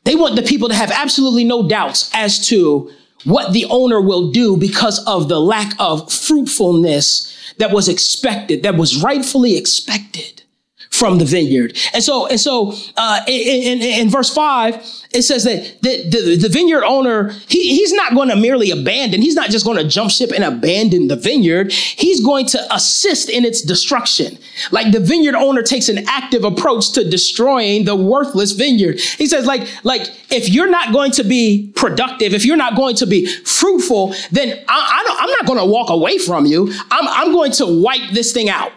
they 0.03 0.15
want 0.15 0.35
the 0.35 0.43
people 0.43 0.69
to 0.69 0.75
have 0.75 0.91
absolutely 0.91 1.43
no 1.43 1.67
doubts 1.67 2.11
as 2.13 2.47
to 2.47 2.91
what 3.25 3.53
the 3.53 3.65
owner 3.65 3.99
will 3.99 4.31
do 4.31 4.55
because 4.55 5.03
of 5.05 5.27
the 5.27 5.39
lack 5.39 5.73
of 5.79 6.11
fruitfulness 6.11 7.53
that 7.57 7.71
was 7.71 7.89
expected, 7.89 8.63
that 8.63 8.75
was 8.75 9.01
rightfully 9.01 9.57
expected 9.57 10.34
from 10.95 11.17
the 11.17 11.25
vineyard. 11.25 11.77
And 11.93 12.01
so, 12.01 12.27
and 12.27 12.39
so, 12.39 12.73
uh, 12.95 13.19
in, 13.27 13.81
in, 13.81 13.81
in, 13.81 14.09
verse 14.09 14.33
five, 14.33 14.75
it 15.11 15.23
says 15.23 15.43
that 15.43 15.81
the, 15.81 16.09
the, 16.09 16.37
the 16.37 16.49
vineyard 16.49 16.85
owner, 16.85 17.31
he, 17.49 17.75
he's 17.75 17.91
not 17.91 18.13
going 18.13 18.29
to 18.29 18.35
merely 18.35 18.71
abandon. 18.71 19.21
He's 19.21 19.35
not 19.35 19.49
just 19.49 19.65
going 19.65 19.77
to 19.77 19.87
jump 19.87 20.09
ship 20.09 20.31
and 20.33 20.43
abandon 20.43 21.07
the 21.09 21.17
vineyard. 21.17 21.73
He's 21.73 22.23
going 22.23 22.45
to 22.47 22.73
assist 22.73 23.29
in 23.29 23.43
its 23.43 23.61
destruction. 23.61 24.37
Like 24.71 24.93
the 24.93 25.01
vineyard 25.01 25.35
owner 25.35 25.61
takes 25.61 25.89
an 25.89 26.07
active 26.07 26.45
approach 26.45 26.93
to 26.93 27.07
destroying 27.07 27.83
the 27.83 27.95
worthless 27.95 28.53
vineyard. 28.53 28.99
He 28.99 29.27
says, 29.27 29.45
like, 29.45 29.67
like 29.83 30.09
if 30.31 30.47
you're 30.49 30.69
not 30.69 30.93
going 30.93 31.11
to 31.11 31.23
be 31.23 31.73
productive, 31.75 32.33
if 32.33 32.45
you're 32.45 32.55
not 32.55 32.75
going 32.75 32.95
to 32.97 33.05
be 33.05 33.25
fruitful, 33.25 34.15
then 34.31 34.63
I, 34.69 35.03
I 35.19 35.23
am 35.23 35.29
not 35.31 35.45
going 35.45 35.59
to 35.59 35.65
walk 35.65 35.89
away 35.89 36.19
from 36.19 36.45
you. 36.45 36.71
I'm, 36.89 37.07
I'm 37.07 37.33
going 37.33 37.51
to 37.53 37.81
wipe 37.81 38.11
this 38.11 38.31
thing 38.31 38.49
out. 38.49 38.71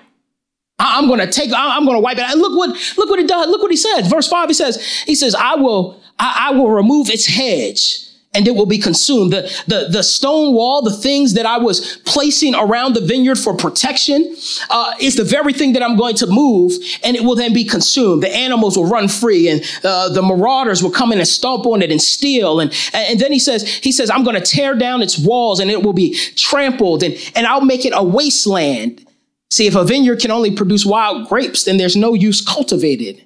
I'm 0.79 1.09
going 1.09 1.21
to 1.21 1.27
take, 1.27 1.51
I'm 1.55 1.85
going 1.85 1.97
to 1.97 2.01
wipe 2.01 2.19
it. 2.19 2.25
And 2.25 2.41
look 2.41 2.57
what, 2.57 2.71
look 2.97 3.11
what 3.11 3.19
it 3.19 3.29
does. 3.29 3.49
Look 3.49 3.63
what 3.63 3.71
he 3.71 3.77
says. 3.77 4.07
Verse 4.09 4.29
five, 4.29 4.49
he 4.49 4.55
says, 4.55 4.83
he 5.07 5.15
says, 5.15 5.35
I 5.35 5.57
will, 5.57 6.01
I, 6.19 6.49
I 6.49 6.53
will 6.53 6.71
remove 6.71 7.11
its 7.11 7.27
hedge 7.27 8.05
and 8.35 8.47
it 8.47 8.55
will 8.55 8.67
be 8.67 8.79
consumed. 8.79 9.33
The, 9.33 9.43
the, 9.67 9.89
the 9.91 10.03
stone 10.03 10.55
wall, 10.55 10.83
the 10.83 10.93
things 10.93 11.33
that 11.33 11.47
I 11.47 11.57
was 11.57 11.97
placing 12.05 12.55
around 12.55 12.95
the 12.95 13.01
vineyard 13.01 13.37
for 13.37 13.57
protection, 13.57 14.37
uh, 14.69 14.93
is 15.01 15.17
the 15.17 15.25
very 15.25 15.55
thing 15.55 15.73
that 15.73 15.83
I'm 15.83 15.97
going 15.97 16.15
to 16.17 16.27
move, 16.27 16.75
and 17.03 17.17
it 17.17 17.25
will 17.25 17.35
then 17.35 17.55
be 17.55 17.65
consumed. 17.65 18.23
The 18.23 18.31
animals 18.31 18.77
will 18.77 18.87
run 18.87 19.09
free, 19.09 19.49
and 19.49 19.63
uh, 19.83 20.11
the 20.11 20.21
marauders 20.21 20.83
will 20.83 20.91
come 20.91 21.11
in 21.11 21.19
and 21.19 21.27
stomp 21.27 21.65
on 21.65 21.81
it 21.81 21.91
and 21.91 22.03
steal. 22.03 22.61
And, 22.61 22.71
and 22.93 23.19
then 23.19 23.33
he 23.33 23.39
says, 23.39 23.67
he 23.67 23.93
says, 23.93 24.11
I'm 24.11 24.25
going 24.25 24.37
to 24.37 24.43
tear 24.43 24.75
down 24.75 25.01
its 25.01 25.19
walls, 25.19 25.59
and 25.59 25.71
it 25.71 25.83
will 25.83 25.95
be 25.95 26.15
trampled, 26.37 27.03
and, 27.03 27.17
and 27.35 27.47
I'll 27.47 27.65
make 27.65 27.87
it 27.87 27.95
a 27.97 28.05
wasteland. 28.05 29.07
See, 29.51 29.67
if 29.67 29.75
a 29.75 29.85
vineyard 29.85 30.21
can 30.21 30.31
only 30.31 30.51
produce 30.51 30.85
wild 30.85 31.29
grapes, 31.29 31.65
then 31.65 31.79
there's 31.79 31.97
no 31.97 32.15
use 32.15 32.41
cultivated. 32.45 33.25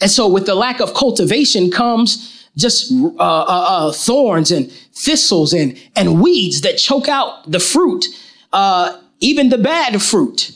And 0.00 0.10
so 0.10 0.28
with 0.28 0.46
the 0.46 0.54
lack 0.54 0.80
of 0.80 0.94
cultivation 0.94 1.70
comes 1.70 2.48
just 2.56 2.92
uh, 2.92 3.16
uh, 3.18 3.44
uh, 3.68 3.92
thorns 3.92 4.50
and 4.50 4.70
thistles 4.92 5.52
and, 5.52 5.78
and 5.96 6.20
weeds 6.22 6.60
that 6.60 6.76
choke 6.76 7.08
out 7.08 7.50
the 7.50 7.58
fruit, 7.58 8.04
uh, 8.52 8.98
even 9.20 9.48
the 9.48 9.58
bad 9.58 10.00
fruit. 10.02 10.52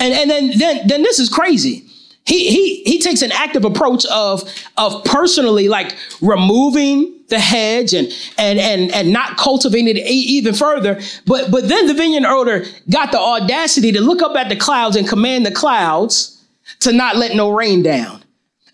And, 0.00 0.12
and 0.12 0.30
then, 0.30 0.58
then, 0.58 0.86
then 0.86 1.02
this 1.02 1.18
is 1.18 1.28
crazy. 1.28 1.87
He, 2.28 2.50
he, 2.50 2.82
he 2.84 3.00
takes 3.00 3.22
an 3.22 3.32
active 3.32 3.64
approach 3.64 4.04
of, 4.06 4.42
of 4.76 5.02
personally 5.04 5.68
like 5.68 5.96
removing 6.20 7.14
the 7.28 7.38
hedge 7.38 7.94
and, 7.94 8.08
and, 8.36 8.58
and, 8.58 8.92
and 8.92 9.12
not 9.12 9.38
cultivating 9.38 9.96
it 9.96 10.06
even 10.06 10.54
further. 10.54 11.00
But, 11.26 11.50
but 11.50 11.68
then 11.68 11.86
the 11.86 11.94
vineyard 11.94 12.28
owner 12.28 12.66
got 12.90 13.12
the 13.12 13.18
audacity 13.18 13.92
to 13.92 14.02
look 14.02 14.20
up 14.20 14.36
at 14.36 14.50
the 14.50 14.56
clouds 14.56 14.94
and 14.94 15.08
command 15.08 15.46
the 15.46 15.50
clouds 15.50 16.44
to 16.80 16.92
not 16.92 17.16
let 17.16 17.34
no 17.34 17.50
rain 17.50 17.82
down. 17.82 18.22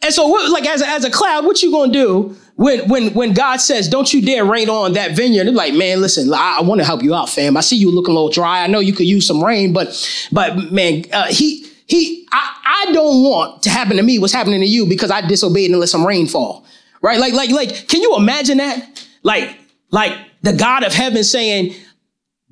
And 0.02 0.12
so, 0.12 0.26
what, 0.26 0.50
like 0.50 0.66
as 0.66 0.82
a, 0.82 0.88
as 0.88 1.04
a 1.04 1.10
cloud, 1.10 1.46
what 1.46 1.62
you 1.62 1.70
gonna 1.70 1.92
do 1.92 2.36
when 2.56 2.86
when 2.88 3.14
when 3.14 3.32
God 3.32 3.56
says, 3.56 3.88
"Don't 3.88 4.12
you 4.12 4.20
dare 4.20 4.44
rain 4.44 4.68
on 4.68 4.92
that 4.92 5.12
vineyard"? 5.12 5.44
They're 5.44 5.54
like, 5.54 5.72
man, 5.72 6.02
listen, 6.02 6.30
I, 6.34 6.58
I 6.58 6.62
want 6.62 6.80
to 6.82 6.84
help 6.84 7.02
you 7.02 7.14
out, 7.14 7.30
fam. 7.30 7.56
I 7.56 7.60
see 7.62 7.76
you 7.76 7.90
looking 7.90 8.10
a 8.10 8.14
little 8.14 8.28
dry. 8.28 8.62
I 8.62 8.66
know 8.66 8.80
you 8.80 8.92
could 8.92 9.06
use 9.06 9.26
some 9.26 9.42
rain, 9.42 9.72
but 9.72 10.28
but 10.30 10.70
man, 10.70 11.04
uh, 11.10 11.28
he 11.28 11.66
he, 11.86 12.26
I, 12.32 12.86
I 12.88 12.92
don't 12.92 13.22
want 13.22 13.62
to 13.64 13.70
happen 13.70 13.96
to 13.96 14.02
me 14.02 14.18
what's 14.18 14.32
happening 14.32 14.60
to 14.60 14.66
you 14.66 14.86
because 14.86 15.10
I 15.10 15.20
disobeyed 15.20 15.70
and 15.70 15.80
let 15.80 15.88
some 15.88 16.06
rain 16.06 16.26
fall, 16.26 16.64
right? 17.02 17.18
Like 17.18 17.34
like 17.34 17.50
like, 17.50 17.88
can 17.88 18.02
you 18.02 18.16
imagine 18.16 18.58
that? 18.58 19.06
Like 19.22 19.58
like 19.90 20.16
the 20.42 20.52
God 20.52 20.82
of 20.82 20.92
heaven 20.92 21.24
saying, 21.24 21.74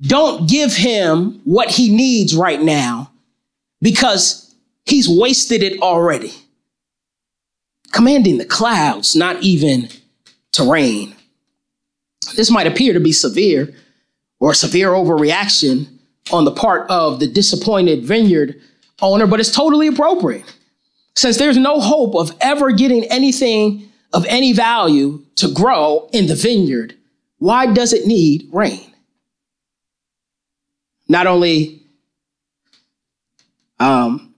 "Don't 0.01 0.49
give 0.49 0.75
him 0.75 1.41
what 1.43 1.69
he 1.69 1.95
needs 1.95 2.35
right 2.35 2.61
now 2.61 3.11
because 3.81 4.55
he's 4.85 5.09
wasted 5.09 5.63
it 5.63 5.81
already." 5.81 6.33
commanding 7.93 8.39
the 8.39 8.45
clouds 8.45 9.15
not 9.15 9.41
even 9.41 9.87
to 10.51 10.69
rain. 10.69 11.15
This 12.35 12.51
might 12.51 12.67
appear 12.67 12.91
to 12.93 12.99
be 12.99 13.13
severe 13.13 13.73
or 14.39 14.53
severe 14.53 14.89
overreaction 14.89 15.87
on 16.31 16.43
the 16.43 16.51
part 16.51 16.89
of 16.89 17.19
the 17.19 17.27
disappointed 17.27 18.03
vineyard 18.03 18.59
owner, 19.01 19.27
but 19.27 19.39
it's 19.39 19.51
totally 19.51 19.87
appropriate. 19.87 20.45
Since 21.15 21.37
there's 21.37 21.57
no 21.57 21.79
hope 21.79 22.15
of 22.15 22.35
ever 22.41 22.71
getting 22.71 23.03
anything 23.05 23.89
of 24.13 24.25
any 24.27 24.53
value 24.53 25.23
to 25.35 25.51
grow 25.51 26.09
in 26.11 26.27
the 26.27 26.35
vineyard, 26.35 26.95
why 27.37 27.71
does 27.71 27.93
it 27.93 28.07
need 28.07 28.47
rain? 28.51 28.93
Not 31.07 31.27
only 31.27 31.81
um, 33.79 34.33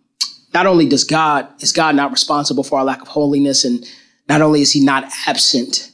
not 0.54 0.66
only 0.66 0.88
does 0.88 1.04
God 1.04 1.48
is 1.62 1.72
God 1.72 1.96
not 1.96 2.12
responsible 2.12 2.64
for 2.64 2.80
our 2.80 2.86
lack 2.86 3.02
of 3.02 3.08
holiness, 3.08 3.64
and 3.64 3.86
not 4.28 4.42
only 4.42 4.62
is 4.62 4.72
He 4.72 4.84
not 4.84 5.12
absent 5.28 5.92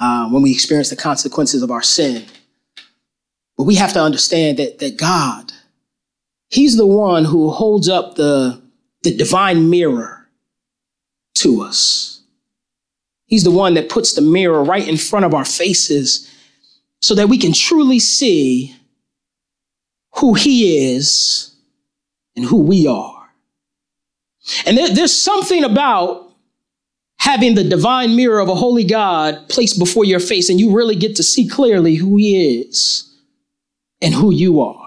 uh, 0.00 0.28
when 0.30 0.42
we 0.42 0.52
experience 0.52 0.88
the 0.90 0.96
consequences 0.96 1.62
of 1.62 1.70
our 1.70 1.82
sin, 1.82 2.24
but 3.56 3.64
we 3.64 3.74
have 3.74 3.92
to 3.92 4.00
understand 4.00 4.58
that 4.58 4.78
that 4.78 4.96
God, 4.96 5.52
He's 6.52 6.76
the 6.76 6.86
one 6.86 7.24
who 7.24 7.50
holds 7.50 7.88
up 7.88 8.16
the 8.16 8.60
the 9.02 9.16
divine 9.16 9.70
mirror 9.70 10.28
to 11.36 11.62
us. 11.62 12.20
He's 13.26 13.42
the 13.42 13.50
one 13.50 13.74
that 13.74 13.88
puts 13.88 14.12
the 14.12 14.20
mirror 14.20 14.62
right 14.62 14.86
in 14.86 14.98
front 14.98 15.24
of 15.24 15.32
our 15.32 15.46
faces 15.46 16.30
so 17.00 17.14
that 17.14 17.30
we 17.30 17.38
can 17.38 17.54
truly 17.54 17.98
see 17.98 18.76
who 20.16 20.34
He 20.34 20.94
is 20.94 21.56
and 22.36 22.44
who 22.44 22.58
we 22.58 22.86
are. 22.86 23.30
And 24.66 24.76
there, 24.76 24.90
there's 24.90 25.18
something 25.18 25.64
about 25.64 26.30
having 27.18 27.54
the 27.54 27.64
divine 27.64 28.14
mirror 28.14 28.40
of 28.40 28.50
a 28.50 28.54
holy 28.54 28.84
God 28.84 29.48
placed 29.48 29.78
before 29.78 30.04
your 30.04 30.20
face, 30.20 30.50
and 30.50 30.60
you 30.60 30.76
really 30.76 30.96
get 30.96 31.16
to 31.16 31.22
see 31.22 31.48
clearly 31.48 31.94
who 31.94 32.18
He 32.18 32.60
is 32.60 33.10
and 34.02 34.12
who 34.12 34.34
you 34.34 34.60
are. 34.60 34.81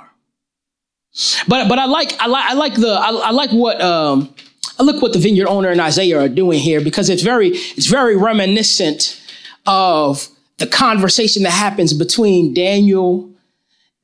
But 1.47 1.69
but 1.69 1.79
I 1.79 1.85
like 1.85 2.13
I 2.19 2.27
like 2.27 2.45
I 2.45 2.53
like 2.53 2.73
the 2.75 2.91
I, 2.91 3.09
I 3.09 3.31
like 3.31 3.51
what 3.51 3.81
um, 3.81 4.33
I 4.79 4.83
look 4.83 5.01
what 5.01 5.13
the 5.13 5.19
vineyard 5.19 5.47
owner 5.47 5.69
and 5.69 5.79
Isaiah 5.79 6.19
are 6.19 6.29
doing 6.29 6.59
here 6.59 6.81
because 6.81 7.09
it's 7.09 7.21
very 7.21 7.49
it's 7.49 7.87
very 7.87 8.15
reminiscent 8.17 9.21
of 9.65 10.27
the 10.57 10.67
conversation 10.67 11.43
that 11.43 11.51
happens 11.51 11.93
between 11.93 12.53
Daniel 12.53 13.29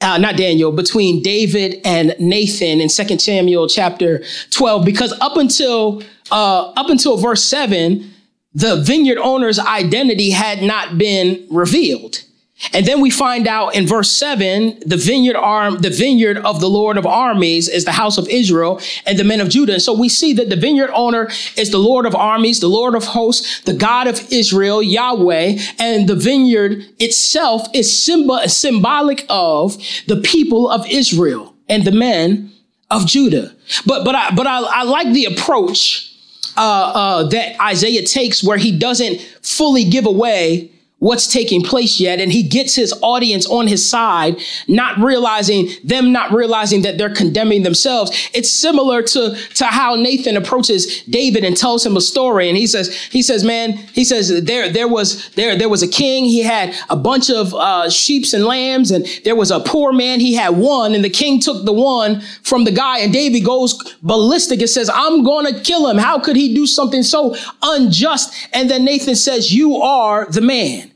uh, 0.02 0.17
not 0.17 0.36
Daniel, 0.36 0.71
between 0.71 1.21
David 1.21 1.80
and 1.86 2.15
Nathan 2.19 2.82
in 2.82 2.89
2 2.89 3.19
Samuel 3.19 3.67
chapter 3.67 4.24
12, 4.50 4.84
because 4.84 5.13
up 5.21 5.38
until 5.38 6.02
uh, 6.32 6.71
up 6.71 6.89
until 6.89 7.17
verse 7.17 7.43
7, 7.43 8.12
the 8.54 8.82
vineyard 8.82 9.17
owner's 9.19 9.60
identity 9.60 10.32
had 10.32 10.63
not 10.63 10.97
been 10.97 11.45
revealed. 11.50 12.24
And 12.74 12.86
then 12.86 13.02
we 13.02 13.10
find 13.10 13.47
out 13.47 13.76
in 13.76 13.88
verse 13.88 14.12
seven, 14.12 14.80
the 14.86 14.97
vineyard 14.97 15.36
arm, 15.36 15.80
the 15.80 15.89
vineyard 15.89 16.38
of 16.38 16.60
the 16.60 16.69
Lord 16.69 16.97
of 16.97 17.06
armies 17.06 17.67
is 17.67 17.86
the 17.86 17.91
house 17.91 18.17
of 18.17 18.28
Israel 18.30 18.80
and 19.06 19.17
the 19.17 19.24
men 19.24 19.41
of 19.41 19.50
Judah. 19.50 19.74
And 19.74 19.82
so 19.82 19.93
we 19.93 20.10
see 20.10 20.34
that 20.34 20.50
the 20.50 20.56
vineyard 20.56 20.91
owner 20.93 21.30
is 21.58 21.71
the 21.71 21.80
Lord 21.80 22.06
of 22.06 22.15
armies, 22.15 22.60
the 22.60 22.67
Lord 22.67 22.95
of 22.95 23.04
hosts, 23.04 23.62
the 23.62 23.74
God 23.74 24.08
of 24.08 24.32
Israel, 24.32 24.84
Yahweh, 24.84 25.58
and 25.80 26.08
the 26.08 26.15
vineyard 26.15 26.86
itself 27.00 27.67
is 27.74 28.04
symbol, 28.04 28.39
symbolic 28.47 29.26
of 29.30 29.78
the 30.08 30.17
people 30.17 30.69
of 30.69 30.86
Israel 30.88 31.56
and 31.67 31.84
the 31.84 31.91
men 31.91 32.52
of 32.89 33.08
Judah. 33.08 33.56
But, 33.86 34.04
but 34.04 34.15
I, 34.15 34.36
but 34.36 34.45
I, 34.45 34.62
I 34.62 34.84
like 34.84 35.13
the 35.13 35.26
approach, 35.26 36.15
uh, 36.58 36.91
uh, 36.93 37.24
that 37.30 37.60
Isaiah 37.62 38.06
takes 38.06 38.43
where 38.43 38.58
he 38.58 38.78
doesn't 38.78 39.21
fully 39.41 39.86
give 39.86 40.06
away 40.06 40.71
what's 41.02 41.26
taking 41.26 41.64
place 41.64 42.00
yet. 42.00 42.20
And 42.20 42.32
he 42.32 42.44
gets 42.44 42.76
his 42.76 42.94
audience 43.02 43.48
on 43.48 43.66
his 43.66 43.88
side, 43.88 44.40
not 44.68 45.00
realizing 45.00 45.70
them, 45.84 46.12
not 46.12 46.32
realizing 46.32 46.84
that 46.84 47.00
they're 47.00 47.14
condemning 47.14 47.64
themselves. 47.64 48.30
It's 48.36 48.52
similar 48.52 49.02
to, 49.02 49.36
to 49.56 49.66
how 49.66 49.96
Nathan 49.96 50.38
approaches 50.38 51.02
David 51.06 51.44
and 51.44 51.58
tells 51.58 51.84
him 51.84 51.98
a 51.98 52.02
story. 52.02 52.50
And 52.50 52.58
he 52.58 52.68
says, 52.68 52.96
he 53.06 53.24
says, 53.24 53.44
man, 53.44 53.74
he 53.94 54.06
says 54.06 54.44
there, 54.44 54.70
there 54.70 54.88
was, 54.88 55.30
there, 55.30 55.58
there 55.58 55.70
was 55.70 55.82
a 55.82 55.88
king. 55.88 56.26
He 56.26 56.44
had 56.44 56.76
a 56.88 56.96
bunch 56.96 57.32
of, 57.32 57.52
uh, 57.56 57.90
sheeps 57.90 58.36
and 58.36 58.46
lambs 58.46 58.92
and 58.92 59.08
there 59.24 59.36
was 59.36 59.50
a 59.50 59.60
poor 59.60 59.92
man. 59.92 60.20
He 60.20 60.36
had 60.36 60.50
one 60.50 60.94
and 60.94 61.04
the 61.04 61.10
king 61.10 61.40
took 61.40 61.66
the 61.66 61.74
one 61.74 62.22
from 62.44 62.64
the 62.64 62.72
guy 62.72 63.00
and 63.00 63.12
David 63.12 63.44
goes 63.44 63.74
ballistic 64.04 64.60
and 64.60 64.70
says, 64.70 64.88
I'm 64.94 65.24
going 65.24 65.52
to 65.52 65.60
kill 65.62 65.90
him. 65.90 65.98
How 65.98 66.20
could 66.20 66.36
he 66.36 66.54
do 66.54 66.68
something 66.68 67.02
so 67.02 67.36
unjust? 67.64 68.36
And 68.54 68.70
then 68.70 68.86
Nathan 68.86 69.16
says, 69.16 69.52
you 69.52 69.78
are 69.78 70.28
the 70.30 70.42
man. 70.42 70.90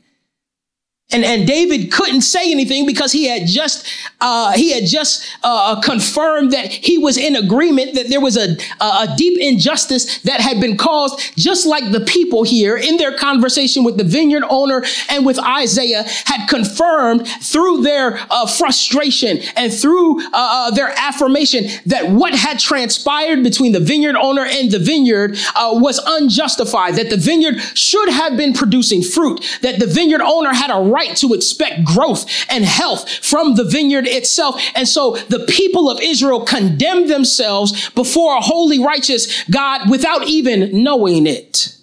And, 1.12 1.24
and 1.24 1.46
David 1.46 1.92
couldn't 1.92 2.22
say 2.22 2.50
anything 2.50 2.84
because 2.84 3.12
he 3.12 3.28
had 3.28 3.46
just 3.46 3.86
uh, 4.20 4.52
he 4.52 4.72
had 4.72 4.86
just 4.86 5.24
uh, 5.44 5.80
confirmed 5.80 6.50
that 6.52 6.66
he 6.66 6.98
was 6.98 7.16
in 7.16 7.36
agreement 7.36 7.94
that 7.94 8.08
there 8.08 8.20
was 8.20 8.36
a, 8.36 8.56
a 8.80 9.14
deep 9.16 9.38
injustice 9.40 10.20
that 10.22 10.40
had 10.40 10.60
been 10.60 10.76
caused, 10.76 11.36
just 11.36 11.64
like 11.64 11.92
the 11.92 12.00
people 12.00 12.42
here 12.42 12.76
in 12.76 12.96
their 12.96 13.16
conversation 13.16 13.84
with 13.84 13.98
the 13.98 14.04
vineyard 14.04 14.42
owner 14.48 14.82
and 15.08 15.24
with 15.24 15.38
Isaiah 15.38 16.04
had 16.24 16.48
confirmed 16.48 17.28
through 17.40 17.82
their 17.82 18.18
uh, 18.30 18.46
frustration 18.46 19.38
and 19.54 19.72
through 19.72 20.20
uh, 20.20 20.30
uh, 20.32 20.70
their 20.72 20.92
affirmation 20.96 21.66
that 21.86 22.08
what 22.08 22.34
had 22.34 22.58
transpired 22.58 23.44
between 23.44 23.70
the 23.70 23.80
vineyard 23.80 24.16
owner 24.16 24.44
and 24.44 24.72
the 24.72 24.80
vineyard 24.80 25.38
uh, 25.54 25.70
was 25.74 26.00
unjustified, 26.04 26.96
that 26.96 27.10
the 27.10 27.16
vineyard 27.16 27.60
should 27.74 28.08
have 28.08 28.36
been 28.36 28.52
producing 28.52 29.02
fruit, 29.02 29.58
that 29.62 29.78
the 29.78 29.86
vineyard 29.86 30.22
owner 30.22 30.52
had 30.52 30.70
a 30.70 30.95
right 30.96 31.14
to 31.18 31.34
expect 31.34 31.84
growth 31.84 32.24
and 32.50 32.64
health 32.64 33.08
from 33.22 33.54
the 33.54 33.64
vineyard 33.64 34.06
itself. 34.06 34.60
And 34.74 34.88
so 34.88 35.16
the 35.28 35.44
people 35.48 35.90
of 35.90 36.00
Israel 36.00 36.40
condemned 36.44 37.10
themselves 37.10 37.90
before 37.90 38.36
a 38.36 38.40
holy, 38.40 38.78
righteous 38.82 39.44
God 39.44 39.90
without 39.90 40.26
even 40.26 40.82
knowing 40.82 41.26
it. 41.26 41.76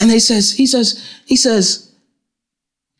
And 0.00 0.10
he 0.10 0.20
says, 0.20 0.52
he 0.52 0.66
says, 0.66 1.04
he 1.26 1.36
says, 1.36 1.92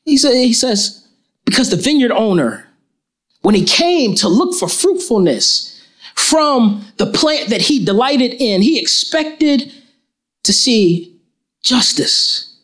he 0.04 0.16
says, 0.16 0.34
he 0.34 0.52
says, 0.52 1.06
because 1.44 1.70
the 1.70 1.76
vineyard 1.76 2.12
owner, 2.12 2.66
when 3.42 3.54
he 3.54 3.64
came 3.64 4.14
to 4.16 4.28
look 4.28 4.54
for 4.58 4.68
fruitfulness 4.68 5.70
from 6.14 6.84
the 6.96 7.06
plant 7.06 7.50
that 7.50 7.62
he 7.62 7.84
delighted 7.84 8.34
in, 8.34 8.62
he 8.62 8.80
expected 8.80 9.72
to 10.44 10.52
see 10.52 11.20
justice, 11.62 12.56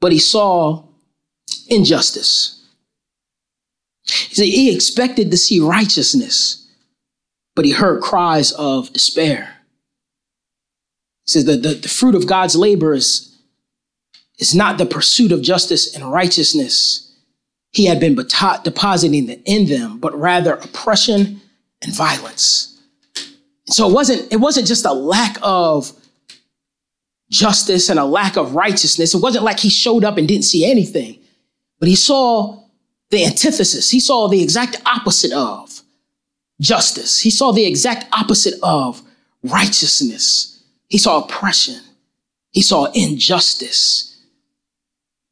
but 0.00 0.12
he 0.12 0.18
saw 0.18 0.84
injustice. 1.70 2.62
He 4.04 4.34
said 4.34 4.44
he 4.46 4.74
expected 4.74 5.30
to 5.30 5.36
see 5.36 5.60
righteousness, 5.60 6.68
but 7.54 7.64
he 7.64 7.72
heard 7.72 8.02
cries 8.02 8.52
of 8.52 8.92
despair. 8.92 9.56
He 11.26 11.32
says 11.32 11.44
that 11.44 11.62
the, 11.62 11.74
the 11.74 11.88
fruit 11.88 12.14
of 12.14 12.26
God's 12.26 12.56
labor 12.56 12.92
is, 12.92 13.36
is 14.38 14.54
not 14.54 14.78
the 14.78 14.86
pursuit 14.86 15.32
of 15.32 15.42
justice 15.42 15.94
and 15.94 16.10
righteousness 16.10 17.10
he 17.72 17.86
had 17.86 18.00
been 18.00 18.16
depositing 18.16 19.28
in 19.28 19.66
them, 19.66 19.98
but 19.98 20.18
rather 20.18 20.54
oppression 20.54 21.40
and 21.82 21.94
violence. 21.94 22.78
so 23.66 23.88
it 23.88 23.92
wasn't, 23.92 24.32
it 24.32 24.36
wasn't 24.36 24.66
just 24.66 24.84
a 24.84 24.92
lack 24.92 25.38
of 25.42 25.92
justice 27.30 27.88
and 27.88 28.00
a 28.00 28.04
lack 28.04 28.36
of 28.36 28.56
righteousness. 28.56 29.14
It 29.14 29.22
wasn't 29.22 29.44
like 29.44 29.60
he 29.60 29.70
showed 29.70 30.04
up 30.04 30.16
and 30.18 30.26
didn't 30.26 30.44
see 30.44 30.68
anything. 30.68 31.19
But 31.80 31.88
he 31.88 31.96
saw 31.96 32.62
the 33.10 33.24
antithesis. 33.24 33.90
He 33.90 33.98
saw 33.98 34.28
the 34.28 34.42
exact 34.42 34.80
opposite 34.86 35.32
of 35.32 35.82
justice. 36.60 37.20
He 37.20 37.30
saw 37.30 37.50
the 37.52 37.66
exact 37.66 38.06
opposite 38.12 38.54
of 38.62 39.02
righteousness. 39.42 40.62
He 40.88 40.98
saw 40.98 41.24
oppression. 41.24 41.80
He 42.52 42.62
saw 42.62 42.84
injustice. 42.92 44.18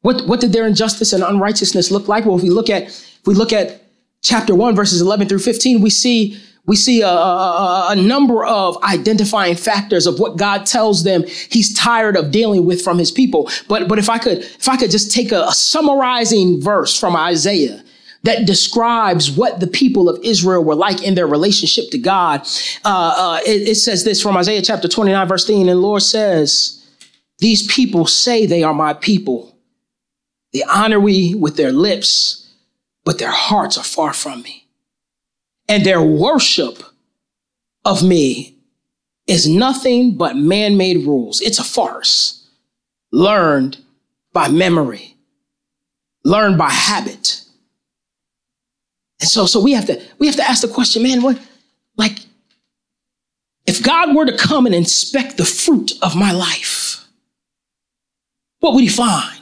What, 0.01 0.25
what 0.27 0.41
did 0.41 0.53
their 0.53 0.65
injustice 0.65 1.13
and 1.13 1.23
unrighteousness 1.23 1.91
look 1.91 2.07
like? 2.07 2.25
Well, 2.25 2.37
if 2.37 2.43
we 2.43 2.49
look 2.49 2.69
at 2.69 2.83
if 2.83 3.27
we 3.27 3.35
look 3.35 3.51
at 3.51 3.83
chapter 4.21 4.55
1 4.55 4.75
verses 4.75 5.01
11 5.01 5.27
through 5.27 5.39
15, 5.39 5.81
we 5.81 5.89
see 5.89 6.39
We 6.69 6.75
see 6.75 7.01
a, 7.01 7.07
a, 7.07 7.87
a, 7.93 7.95
number 7.95 8.45
of 8.45 8.77
identifying 8.83 9.55
factors 9.55 10.05
of 10.05 10.19
what 10.19 10.37
God 10.37 10.67
tells 10.67 11.03
them 11.03 11.23
he's 11.49 11.73
tired 11.73 12.15
of 12.15 12.29
dealing 12.29 12.63
with 12.63 12.83
from 12.83 12.99
his 12.99 13.09
people. 13.09 13.49
But, 13.67 13.87
but 13.87 13.97
if 13.97 14.07
I 14.07 14.19
could, 14.19 14.37
if 14.37 14.69
I 14.69 14.77
could 14.77 14.91
just 14.91 15.11
take 15.11 15.31
a, 15.31 15.45
a 15.45 15.51
summarizing 15.51 16.61
verse 16.61 16.95
from 16.95 17.15
Isaiah 17.15 17.83
that 18.21 18.45
describes 18.45 19.31
what 19.31 19.59
the 19.59 19.65
people 19.65 20.09
of 20.09 20.23
Israel 20.23 20.63
were 20.63 20.75
like 20.75 21.01
in 21.01 21.15
their 21.15 21.25
relationship 21.25 21.89
to 21.89 21.97
God, 21.97 22.41
uh, 22.85 23.15
uh, 23.17 23.39
it, 23.47 23.69
it 23.69 23.75
says 23.77 24.03
this 24.03 24.21
from 24.21 24.37
Isaiah 24.37 24.61
chapter 24.61 24.87
29, 24.87 25.27
verse 25.27 25.45
10, 25.45 25.61
and 25.61 25.69
the 25.69 25.75
Lord 25.75 26.03
says, 26.03 26.87
these 27.39 27.65
people 27.65 28.05
say 28.05 28.45
they 28.45 28.61
are 28.61 28.75
my 28.75 28.93
people. 28.93 29.57
They 30.53 30.61
honor 30.61 31.01
me 31.01 31.33
with 31.33 31.57
their 31.57 31.71
lips, 31.71 32.47
but 33.05 33.17
their 33.17 33.31
hearts 33.31 33.75
are 33.75 33.83
far 33.83 34.13
from 34.13 34.43
me 34.43 34.68
and 35.69 35.85
their 35.85 36.01
worship 36.01 36.83
of 37.85 38.03
me 38.03 38.57
is 39.27 39.47
nothing 39.47 40.17
but 40.17 40.35
man 40.35 40.75
made 40.75 41.05
rules. 41.05 41.39
It's 41.39 41.59
a 41.59 41.63
farce 41.63 42.47
learned 43.11 43.77
by 44.33 44.49
memory, 44.49 45.15
learned 46.25 46.57
by 46.57 46.71
habit. 46.71 47.43
And 49.21 49.29
so, 49.29 49.45
so 49.45 49.61
we 49.61 49.73
have 49.73 49.85
to 49.85 50.01
we 50.17 50.27
have 50.27 50.35
to 50.37 50.49
ask 50.49 50.61
the 50.61 50.67
question, 50.67 51.03
man, 51.03 51.21
what 51.21 51.39
like 51.95 52.17
if 53.67 53.83
God 53.83 54.15
were 54.15 54.25
to 54.25 54.35
come 54.35 54.65
and 54.65 54.73
inspect 54.73 55.37
the 55.37 55.45
fruit 55.45 55.91
of 56.01 56.15
my 56.15 56.31
life, 56.31 57.05
what 58.59 58.73
would 58.73 58.83
he 58.83 58.89
find? 58.89 59.38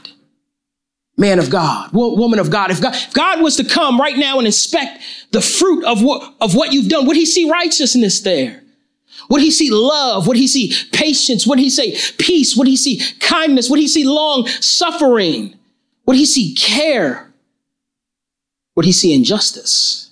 Man 1.18 1.40
of 1.40 1.50
God, 1.50 1.92
woman 1.94 2.40
of 2.40 2.52
God. 2.52 2.70
If 2.72 2.82
God, 2.82 2.94
if 2.94 3.14
God 3.14 3.42
was 3.42 3.56
to 3.58 3.64
come 3.64 4.00
right 4.00 4.18
now 4.18 4.38
and 4.38 4.46
inspect 4.46 5.02
the 5.32 5.42
fruit 5.42 5.84
of 5.84 6.04
what, 6.04 6.36
of 6.40 6.56
what 6.56 6.74
you've 6.74 6.90
done, 6.90 7.08
would 7.08 7.18
he 7.18 7.26
see 7.26 7.50
righteousness 7.50 8.22
there? 8.22 8.64
Would 9.30 9.42
he 9.42 9.52
see 9.52 9.72
love? 9.72 10.28
Would 10.28 10.38
he 10.38 10.48
see 10.48 10.74
patience? 10.94 11.46
Would 11.48 11.60
he 11.60 11.70
say 11.70 11.98
peace? 12.18 12.56
Would 12.56 12.68
he 12.68 12.78
see 12.78 13.02
kindness? 13.20 13.70
Would 13.70 13.80
he 13.80 13.88
see 13.88 14.06
long 14.06 14.48
suffering? 14.48 15.56
Would 16.06 16.16
he 16.16 16.26
see 16.26 16.54
care? 16.54 17.34
Would 18.76 18.86
he 18.86 18.92
see 18.92 19.14
injustice? 19.14 20.12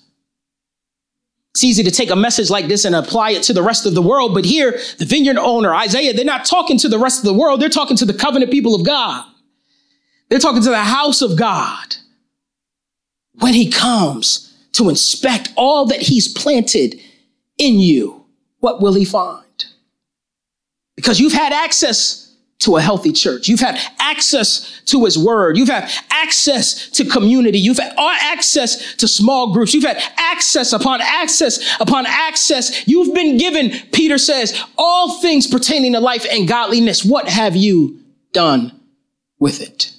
It's 1.54 1.64
easy 1.64 1.84
to 1.84 1.90
take 1.90 2.10
a 2.10 2.16
message 2.16 2.50
like 2.50 2.66
this 2.66 2.84
and 2.84 2.94
apply 2.94 3.30
it 3.30 3.44
to 3.44 3.54
the 3.54 3.62
rest 3.62 3.86
of 3.86 3.94
the 3.94 4.02
world, 4.02 4.34
but 4.34 4.44
here, 4.44 4.78
the 4.98 5.06
vineyard 5.06 5.38
owner, 5.38 5.74
Isaiah, 5.74 6.12
they're 6.12 6.24
not 6.24 6.44
talking 6.44 6.76
to 6.78 6.88
the 6.88 6.98
rest 6.98 7.20
of 7.20 7.24
the 7.24 7.32
world. 7.32 7.62
They're 7.62 7.70
talking 7.70 7.96
to 7.96 8.04
the 8.04 8.12
covenant 8.12 8.50
people 8.50 8.74
of 8.74 8.84
God. 8.84 9.24
They're 10.28 10.38
talking 10.38 10.62
to 10.62 10.70
the 10.70 10.78
house 10.78 11.22
of 11.22 11.36
God. 11.36 11.96
When 13.34 13.54
he 13.54 13.70
comes 13.70 14.54
to 14.72 14.88
inspect 14.88 15.50
all 15.56 15.86
that 15.86 16.02
he's 16.02 16.28
planted 16.28 17.00
in 17.58 17.78
you, 17.78 18.24
what 18.60 18.80
will 18.80 18.94
he 18.94 19.04
find? 19.04 19.44
Because 20.96 21.20
you've 21.20 21.32
had 21.32 21.52
access 21.52 22.26
to 22.58 22.76
a 22.76 22.80
healthy 22.80 23.12
church. 23.12 23.48
You've 23.48 23.60
had 23.60 23.78
access 23.98 24.80
to 24.86 25.04
his 25.04 25.18
word. 25.18 25.58
You've 25.58 25.68
had 25.68 25.90
access 26.10 26.88
to 26.90 27.04
community. 27.04 27.58
You've 27.58 27.78
had 27.78 27.92
access 27.98 28.94
to 28.96 29.06
small 29.06 29.52
groups. 29.52 29.74
You've 29.74 29.84
had 29.84 30.02
access 30.16 30.72
upon 30.72 31.00
access 31.02 31.60
upon 31.80 32.06
access. 32.06 32.88
You've 32.88 33.14
been 33.14 33.36
given, 33.36 33.72
Peter 33.92 34.16
says, 34.16 34.58
all 34.78 35.20
things 35.20 35.46
pertaining 35.46 35.92
to 35.92 36.00
life 36.00 36.26
and 36.30 36.48
godliness. 36.48 37.04
What 37.04 37.28
have 37.28 37.54
you 37.54 38.00
done 38.32 38.72
with 39.38 39.60
it? 39.60 39.92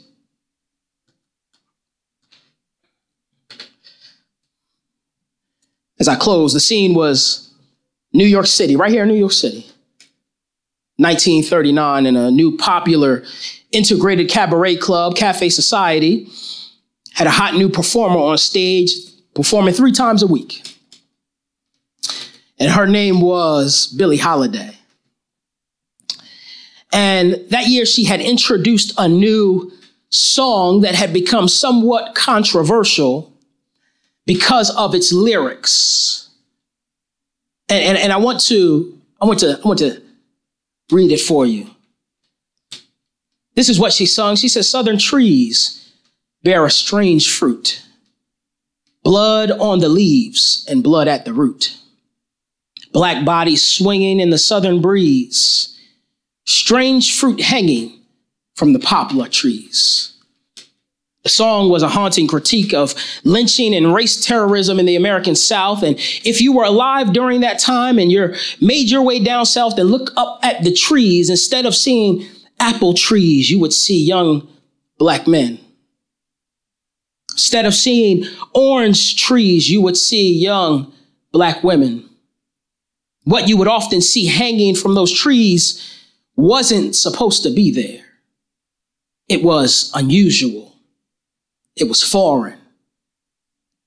As 6.00 6.08
I 6.08 6.16
close, 6.16 6.54
the 6.54 6.60
scene 6.60 6.94
was 6.94 7.52
New 8.14 8.26
York 8.26 8.46
City, 8.46 8.76
right 8.76 8.92
here 8.92 9.04
in 9.04 9.10
New 9.10 9.16
York 9.16 9.32
City. 9.32 9.66
1939 10.98 12.08
in 12.08 12.16
a 12.16 12.32
new 12.32 12.58
popular 12.58 13.24
integrated 13.72 14.30
cabaret 14.30 14.78
club, 14.78 15.16
Cafe 15.16 15.50
Society, 15.50 16.28
had 17.14 17.28
a 17.28 17.32
hot 17.32 17.54
new 17.54 17.70
performer 17.70 18.18
on 18.18 18.38
stage 18.38 18.92
performing 19.36 19.74
three 19.74 19.92
times 19.92 20.24
a 20.24 20.28
week. 20.28 20.76
And 22.60 22.72
her 22.72 22.88
name 22.88 23.22
was 23.22 23.88
Billie 23.88 24.18
Holiday. 24.18 24.76
And 26.92 27.46
that 27.50 27.68
year 27.68 27.86
she 27.86 28.06
had 28.06 28.20
introduced 28.20 28.94
a 28.98 29.08
new 29.08 29.72
song 30.10 30.82
that 30.82 30.96
had 30.96 31.14
become 31.14 31.48
somewhat 31.48 32.16
controversial 32.16 33.32
because 34.28 34.70
of 34.76 34.94
its 34.94 35.12
lyrics. 35.12 36.30
And, 37.70 37.84
and, 37.84 37.98
and 37.98 38.14
I 38.14 38.18
want 38.18 38.42
to, 38.42 39.02
I 39.20 39.26
want 39.26 39.40
to, 39.40 39.60
I 39.64 39.68
want 39.68 39.80
to 39.80 40.02
read 40.92 41.12
it 41.12 41.22
for 41.22 41.46
you. 41.46 41.68
This 43.56 43.70
is 43.70 43.80
what 43.80 43.94
she 43.94 44.06
sung. 44.06 44.36
She 44.36 44.50
says, 44.50 44.70
Southern 44.70 45.00
trees 45.00 45.92
bear 46.44 46.64
a 46.66 46.70
strange 46.70 47.34
fruit, 47.34 47.82
blood 49.04 49.50
on 49.50 49.80
the 49.80 49.90
leaves 49.90 50.66
and 50.70 50.84
blood 50.84 51.08
at 51.08 51.26
the 51.26 51.34
root. 51.34 51.76
Black 52.94 53.26
bodies 53.26 53.68
swinging 53.68 54.20
in 54.20 54.30
the 54.30 54.38
southern 54.38 54.82
breeze, 54.82 55.78
strange 56.46 57.18
fruit 57.18 57.42
hanging 57.42 58.00
from 58.56 58.74
the 58.74 58.80
poplar 58.80 59.28
trees. 59.28 60.17
The 61.28 61.34
song 61.34 61.70
was 61.70 61.84
a 61.84 61.90
haunting 61.90 62.26
critique 62.26 62.74
of 62.74 62.96
lynching 63.26 63.76
and 63.76 63.94
race 63.94 64.26
terrorism 64.26 64.80
in 64.80 64.86
the 64.86 64.96
American 64.96 65.36
South. 65.36 65.84
And 65.84 65.98
if 66.24 66.40
you 66.40 66.54
were 66.54 66.64
alive 66.64 67.12
during 67.12 67.42
that 67.42 67.60
time 67.60 68.00
and 68.00 68.10
you 68.10 68.34
made 68.62 68.90
your 68.90 69.02
way 69.02 69.20
down 69.20 69.46
south 69.46 69.78
and 69.78 69.92
look 69.92 70.12
up 70.16 70.40
at 70.42 70.64
the 70.64 70.72
trees, 70.72 71.30
instead 71.30 71.66
of 71.66 71.76
seeing 71.76 72.26
apple 72.62 72.94
trees, 72.94 73.52
you 73.52 73.60
would 73.60 73.74
see 73.74 74.02
young 74.02 74.48
black 74.98 75.28
men. 75.28 75.60
Instead 77.34 77.66
of 77.66 77.74
seeing 77.74 78.24
orange 78.54 79.22
trees, 79.22 79.70
you 79.70 79.82
would 79.82 79.98
see 79.98 80.32
young 80.34 80.94
black 81.34 81.62
women. 81.62 82.10
What 83.26 83.50
you 83.50 83.58
would 83.58 83.68
often 83.68 84.00
see 84.00 84.28
hanging 84.28 84.76
from 84.76 84.96
those 84.96 85.12
trees 85.12 85.94
wasn't 86.38 86.96
supposed 86.96 87.44
to 87.44 87.50
be 87.50 87.70
there. 87.70 88.06
It 89.28 89.44
was 89.44 89.92
unusual. 89.94 90.67
It 91.78 91.88
was 91.88 92.04
foreign. 92.04 92.58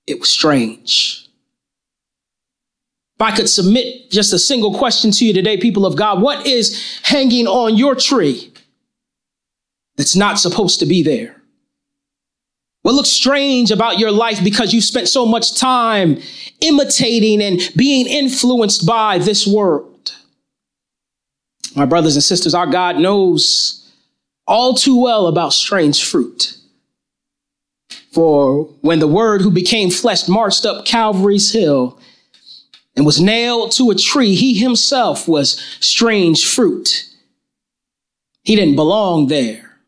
It 0.06 0.20
was 0.20 0.30
strange. 0.30 1.28
If 3.16 3.22
I 3.22 3.36
could 3.36 3.50
submit 3.50 4.10
just 4.10 4.32
a 4.32 4.38
single 4.38 4.78
question 4.78 5.10
to 5.10 5.26
you 5.26 5.34
today, 5.34 5.58
people 5.58 5.84
of 5.84 5.94
God, 5.94 6.22
what 6.22 6.46
is 6.46 7.00
hanging 7.02 7.46
on 7.46 7.76
your 7.76 7.94
tree 7.94 8.52
that's 9.96 10.16
not 10.16 10.38
supposed 10.38 10.80
to 10.80 10.86
be 10.86 11.02
there? 11.02 11.36
What 12.82 12.94
looks 12.94 13.10
strange 13.10 13.70
about 13.70 13.98
your 13.98 14.10
life 14.10 14.42
because 14.42 14.72
you 14.72 14.80
spent 14.80 15.08
so 15.08 15.26
much 15.26 15.58
time 15.58 16.18
imitating 16.62 17.42
and 17.42 17.60
being 17.76 18.06
influenced 18.06 18.86
by 18.86 19.18
this 19.18 19.46
world? 19.46 20.14
My 21.76 21.84
brothers 21.84 22.16
and 22.16 22.24
sisters, 22.24 22.54
our 22.54 22.66
God 22.66 22.96
knows 22.96 23.92
all 24.46 24.74
too 24.74 24.98
well 24.98 25.26
about 25.26 25.52
strange 25.52 26.04
fruit. 26.04 26.56
For 28.10 28.64
when 28.80 28.98
the 28.98 29.06
Word 29.06 29.40
who 29.40 29.50
became 29.50 29.90
flesh 29.90 30.28
marched 30.28 30.66
up 30.66 30.84
Calvary's 30.84 31.52
hill 31.52 31.98
and 32.96 33.06
was 33.06 33.20
nailed 33.20 33.72
to 33.72 33.90
a 33.90 33.94
tree, 33.94 34.34
he 34.34 34.54
himself 34.54 35.28
was 35.28 35.60
strange 35.80 36.44
fruit. 36.44 37.06
He 38.42 38.56
didn't 38.56 38.74
belong 38.76 39.28
there, 39.28 39.78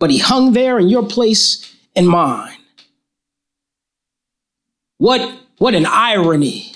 but 0.00 0.10
he 0.10 0.18
hung 0.18 0.52
there 0.52 0.78
in 0.78 0.88
your 0.88 1.06
place 1.06 1.72
and 1.94 2.08
mine. 2.08 2.56
What, 4.98 5.38
what 5.58 5.74
an 5.74 5.86
irony 5.86 6.72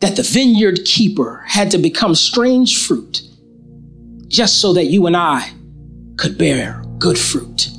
that 0.00 0.16
the 0.16 0.22
vineyard 0.22 0.84
keeper 0.84 1.44
had 1.46 1.70
to 1.70 1.78
become 1.78 2.14
strange 2.14 2.84
fruit 2.84 3.22
just 4.26 4.60
so 4.60 4.74
that 4.74 4.86
you 4.86 5.06
and 5.06 5.16
I 5.16 5.50
could 6.18 6.36
bear 6.36 6.82
good 6.98 7.18
fruit. 7.18 7.70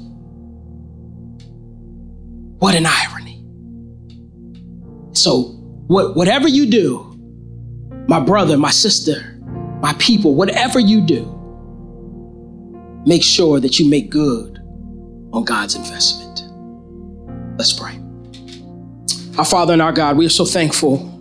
What 2.60 2.76
an 2.76 2.86
irony. 2.86 3.42
So, 5.14 5.56
what, 5.88 6.16
whatever 6.16 6.48
you 6.48 6.66
do, 6.66 7.06
my 8.08 8.20
brother, 8.20 8.58
my 8.58 8.72
sister, 8.72 9.38
my 9.82 9.94
people, 9.94 10.36
whatever 10.36 10.80
you 10.80 11.02
do, 11.02 11.36
make 13.06 13.24
sure 13.24 13.60
that 13.60 13.80
you 13.80 13.90
make 13.90 14.10
good 14.10 14.60
on 15.32 15.46
God's 15.46 15.76
investment. 15.76 16.44
Let's 17.58 17.74
pray. 17.74 17.98
Our 19.38 19.46
Father 19.46 19.74
and 19.74 19.82
our 19.82 19.94
God, 19.94 20.18
we 20.18 20.26
are 20.26 20.30
so 20.30 20.44
thankful. 20.44 21.16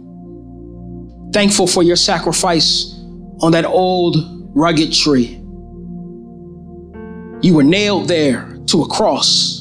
Thankful 1.32 1.68
for 1.68 1.82
your 1.84 1.96
sacrifice 1.96 2.94
on 3.40 3.52
that 3.52 3.64
old 3.64 4.16
rugged 4.56 4.92
tree. 4.92 5.36
You 7.42 7.54
were 7.54 7.62
nailed 7.62 8.08
there 8.08 8.58
to 8.66 8.82
a 8.82 8.88
cross 8.88 9.57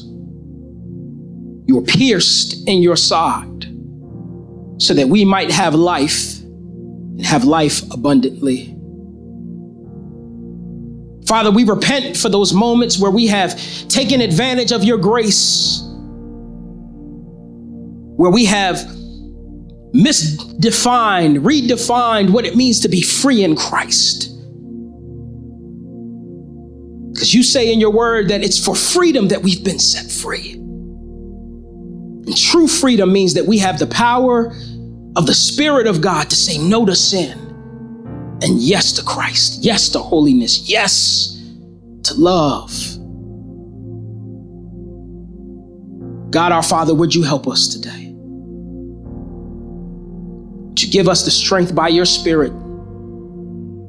you 1.68 1.76
were 1.76 1.82
pierced 1.82 2.66
in 2.66 2.82
your 2.82 2.96
side. 2.96 3.46
so 4.80 4.94
that 4.94 5.08
we 5.08 5.24
might 5.24 5.50
have 5.50 5.74
life 5.74 6.40
and 6.40 7.26
have 7.26 7.42
life 7.42 7.82
abundantly. 7.92 8.76
Father, 11.26 11.50
we 11.50 11.64
repent 11.64 12.16
for 12.16 12.28
those 12.28 12.52
moments 12.52 12.96
where 12.96 13.10
we 13.10 13.26
have 13.26 13.60
taken 13.88 14.20
advantage 14.20 14.70
of 14.70 14.84
your 14.84 14.96
grace, 14.96 15.82
where 18.16 18.30
we 18.30 18.44
have 18.44 18.76
misdefined, 19.92 21.40
redefined 21.40 22.30
what 22.30 22.44
it 22.46 22.54
means 22.54 22.78
to 22.80 22.88
be 22.88 23.02
free 23.02 23.42
in 23.42 23.56
Christ. 23.56 24.30
Because 27.12 27.34
you 27.34 27.42
say 27.42 27.72
in 27.72 27.80
your 27.80 27.90
word 27.90 28.28
that 28.28 28.44
it's 28.44 28.64
for 28.64 28.76
freedom 28.76 29.26
that 29.28 29.42
we've 29.42 29.64
been 29.64 29.80
set 29.80 30.08
free. 30.08 30.54
True 32.36 32.68
freedom 32.68 33.12
means 33.12 33.34
that 33.34 33.46
we 33.46 33.58
have 33.58 33.78
the 33.78 33.86
power 33.86 34.54
of 35.16 35.26
the 35.26 35.34
Spirit 35.34 35.86
of 35.86 36.00
God 36.00 36.30
to 36.30 36.36
say 36.36 36.58
no 36.58 36.86
to 36.86 36.94
sin 36.94 37.38
and 38.42 38.60
yes 38.60 38.92
to 38.92 39.04
Christ, 39.04 39.64
yes 39.64 39.88
to 39.90 39.98
holiness, 39.98 40.68
yes 40.68 41.42
to 42.04 42.14
love. 42.14 42.70
God 46.30 46.52
our 46.52 46.62
Father, 46.62 46.94
would 46.94 47.14
you 47.14 47.22
help 47.22 47.48
us 47.48 47.68
today? 47.68 48.12
Would 50.68 50.82
you 50.82 50.90
give 50.90 51.08
us 51.08 51.24
the 51.24 51.30
strength 51.30 51.74
by 51.74 51.88
your 51.88 52.04
Spirit 52.04 52.52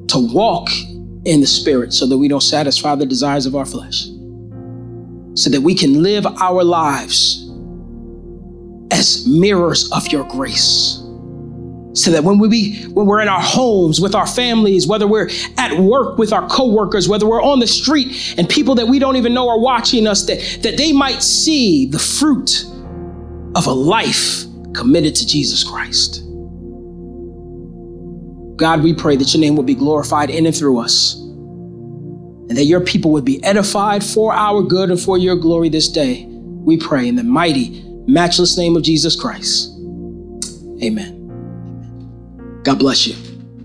to 0.07 0.33
walk 0.33 0.69
in 1.25 1.41
the 1.41 1.47
Spirit 1.47 1.93
so 1.93 2.07
that 2.07 2.17
we 2.17 2.27
don't 2.27 2.41
satisfy 2.41 2.95
the 2.95 3.05
desires 3.05 3.45
of 3.45 3.55
our 3.55 3.65
flesh? 3.65 4.05
So 5.35 5.49
that 5.51 5.61
we 5.61 5.75
can 5.75 6.01
live 6.01 6.25
our 6.25 6.63
lives 6.63 7.48
as 8.99 9.25
mirrors 9.25 9.91
of 9.91 10.07
your 10.09 10.25
grace 10.25 11.01
so 11.93 12.11
that 12.11 12.23
when 12.23 12.37
we 12.37 12.47
be, 12.47 12.83
when 12.85 13.07
we're 13.07 13.21
in 13.21 13.27
our 13.27 13.41
homes 13.41 13.99
with 13.99 14.13
our 14.13 14.27
families, 14.27 14.87
whether 14.87 15.07
we're 15.07 15.29
at 15.57 15.77
work 15.79 16.17
with 16.17 16.31
our 16.31 16.47
coworkers, 16.47 17.09
whether 17.09 17.27
we're 17.27 17.41
on 17.41 17.59
the 17.59 17.67
street 17.67 18.35
and 18.37 18.47
people 18.47 18.75
that 18.75 18.87
we 18.87 18.99
don't 18.99 19.15
even 19.15 19.33
know 19.33 19.49
are 19.49 19.59
watching 19.59 20.05
us, 20.07 20.25
that, 20.25 20.39
that 20.61 20.77
they 20.77 20.93
might 20.93 21.23
see 21.23 21.87
the 21.87 21.99
fruit 21.99 22.63
of 23.55 23.65
a 23.65 23.71
life 23.71 24.45
committed 24.73 25.15
to 25.15 25.25
Jesus 25.25 25.63
Christ. 25.63 26.23
God, 28.55 28.83
we 28.83 28.93
pray 28.93 29.15
that 29.15 29.33
your 29.33 29.41
name 29.41 29.55
would 29.55 29.65
be 29.65 29.75
glorified 29.75 30.29
in 30.29 30.45
and 30.45 30.55
through 30.55 30.79
us, 30.79 31.15
and 31.15 32.57
that 32.57 32.65
your 32.65 32.81
people 32.81 33.11
would 33.11 33.25
be 33.25 33.43
edified 33.43 34.03
for 34.03 34.33
our 34.33 34.61
good 34.61 34.91
and 34.91 34.99
for 34.99 35.17
your 35.17 35.35
glory 35.35 35.69
this 35.69 35.87
day. 35.87 36.25
We 36.27 36.77
pray 36.77 37.07
in 37.07 37.15
the 37.15 37.23
mighty, 37.23 37.83
matchless 38.13 38.57
name 38.57 38.75
of 38.75 38.83
Jesus 38.83 39.15
Christ. 39.15 39.71
Amen. 40.83 41.19
God 42.63 42.79
bless 42.79 43.05
you. 43.05 43.15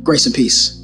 Grace 0.02 0.26
and 0.26 0.34
peace. 0.34 0.83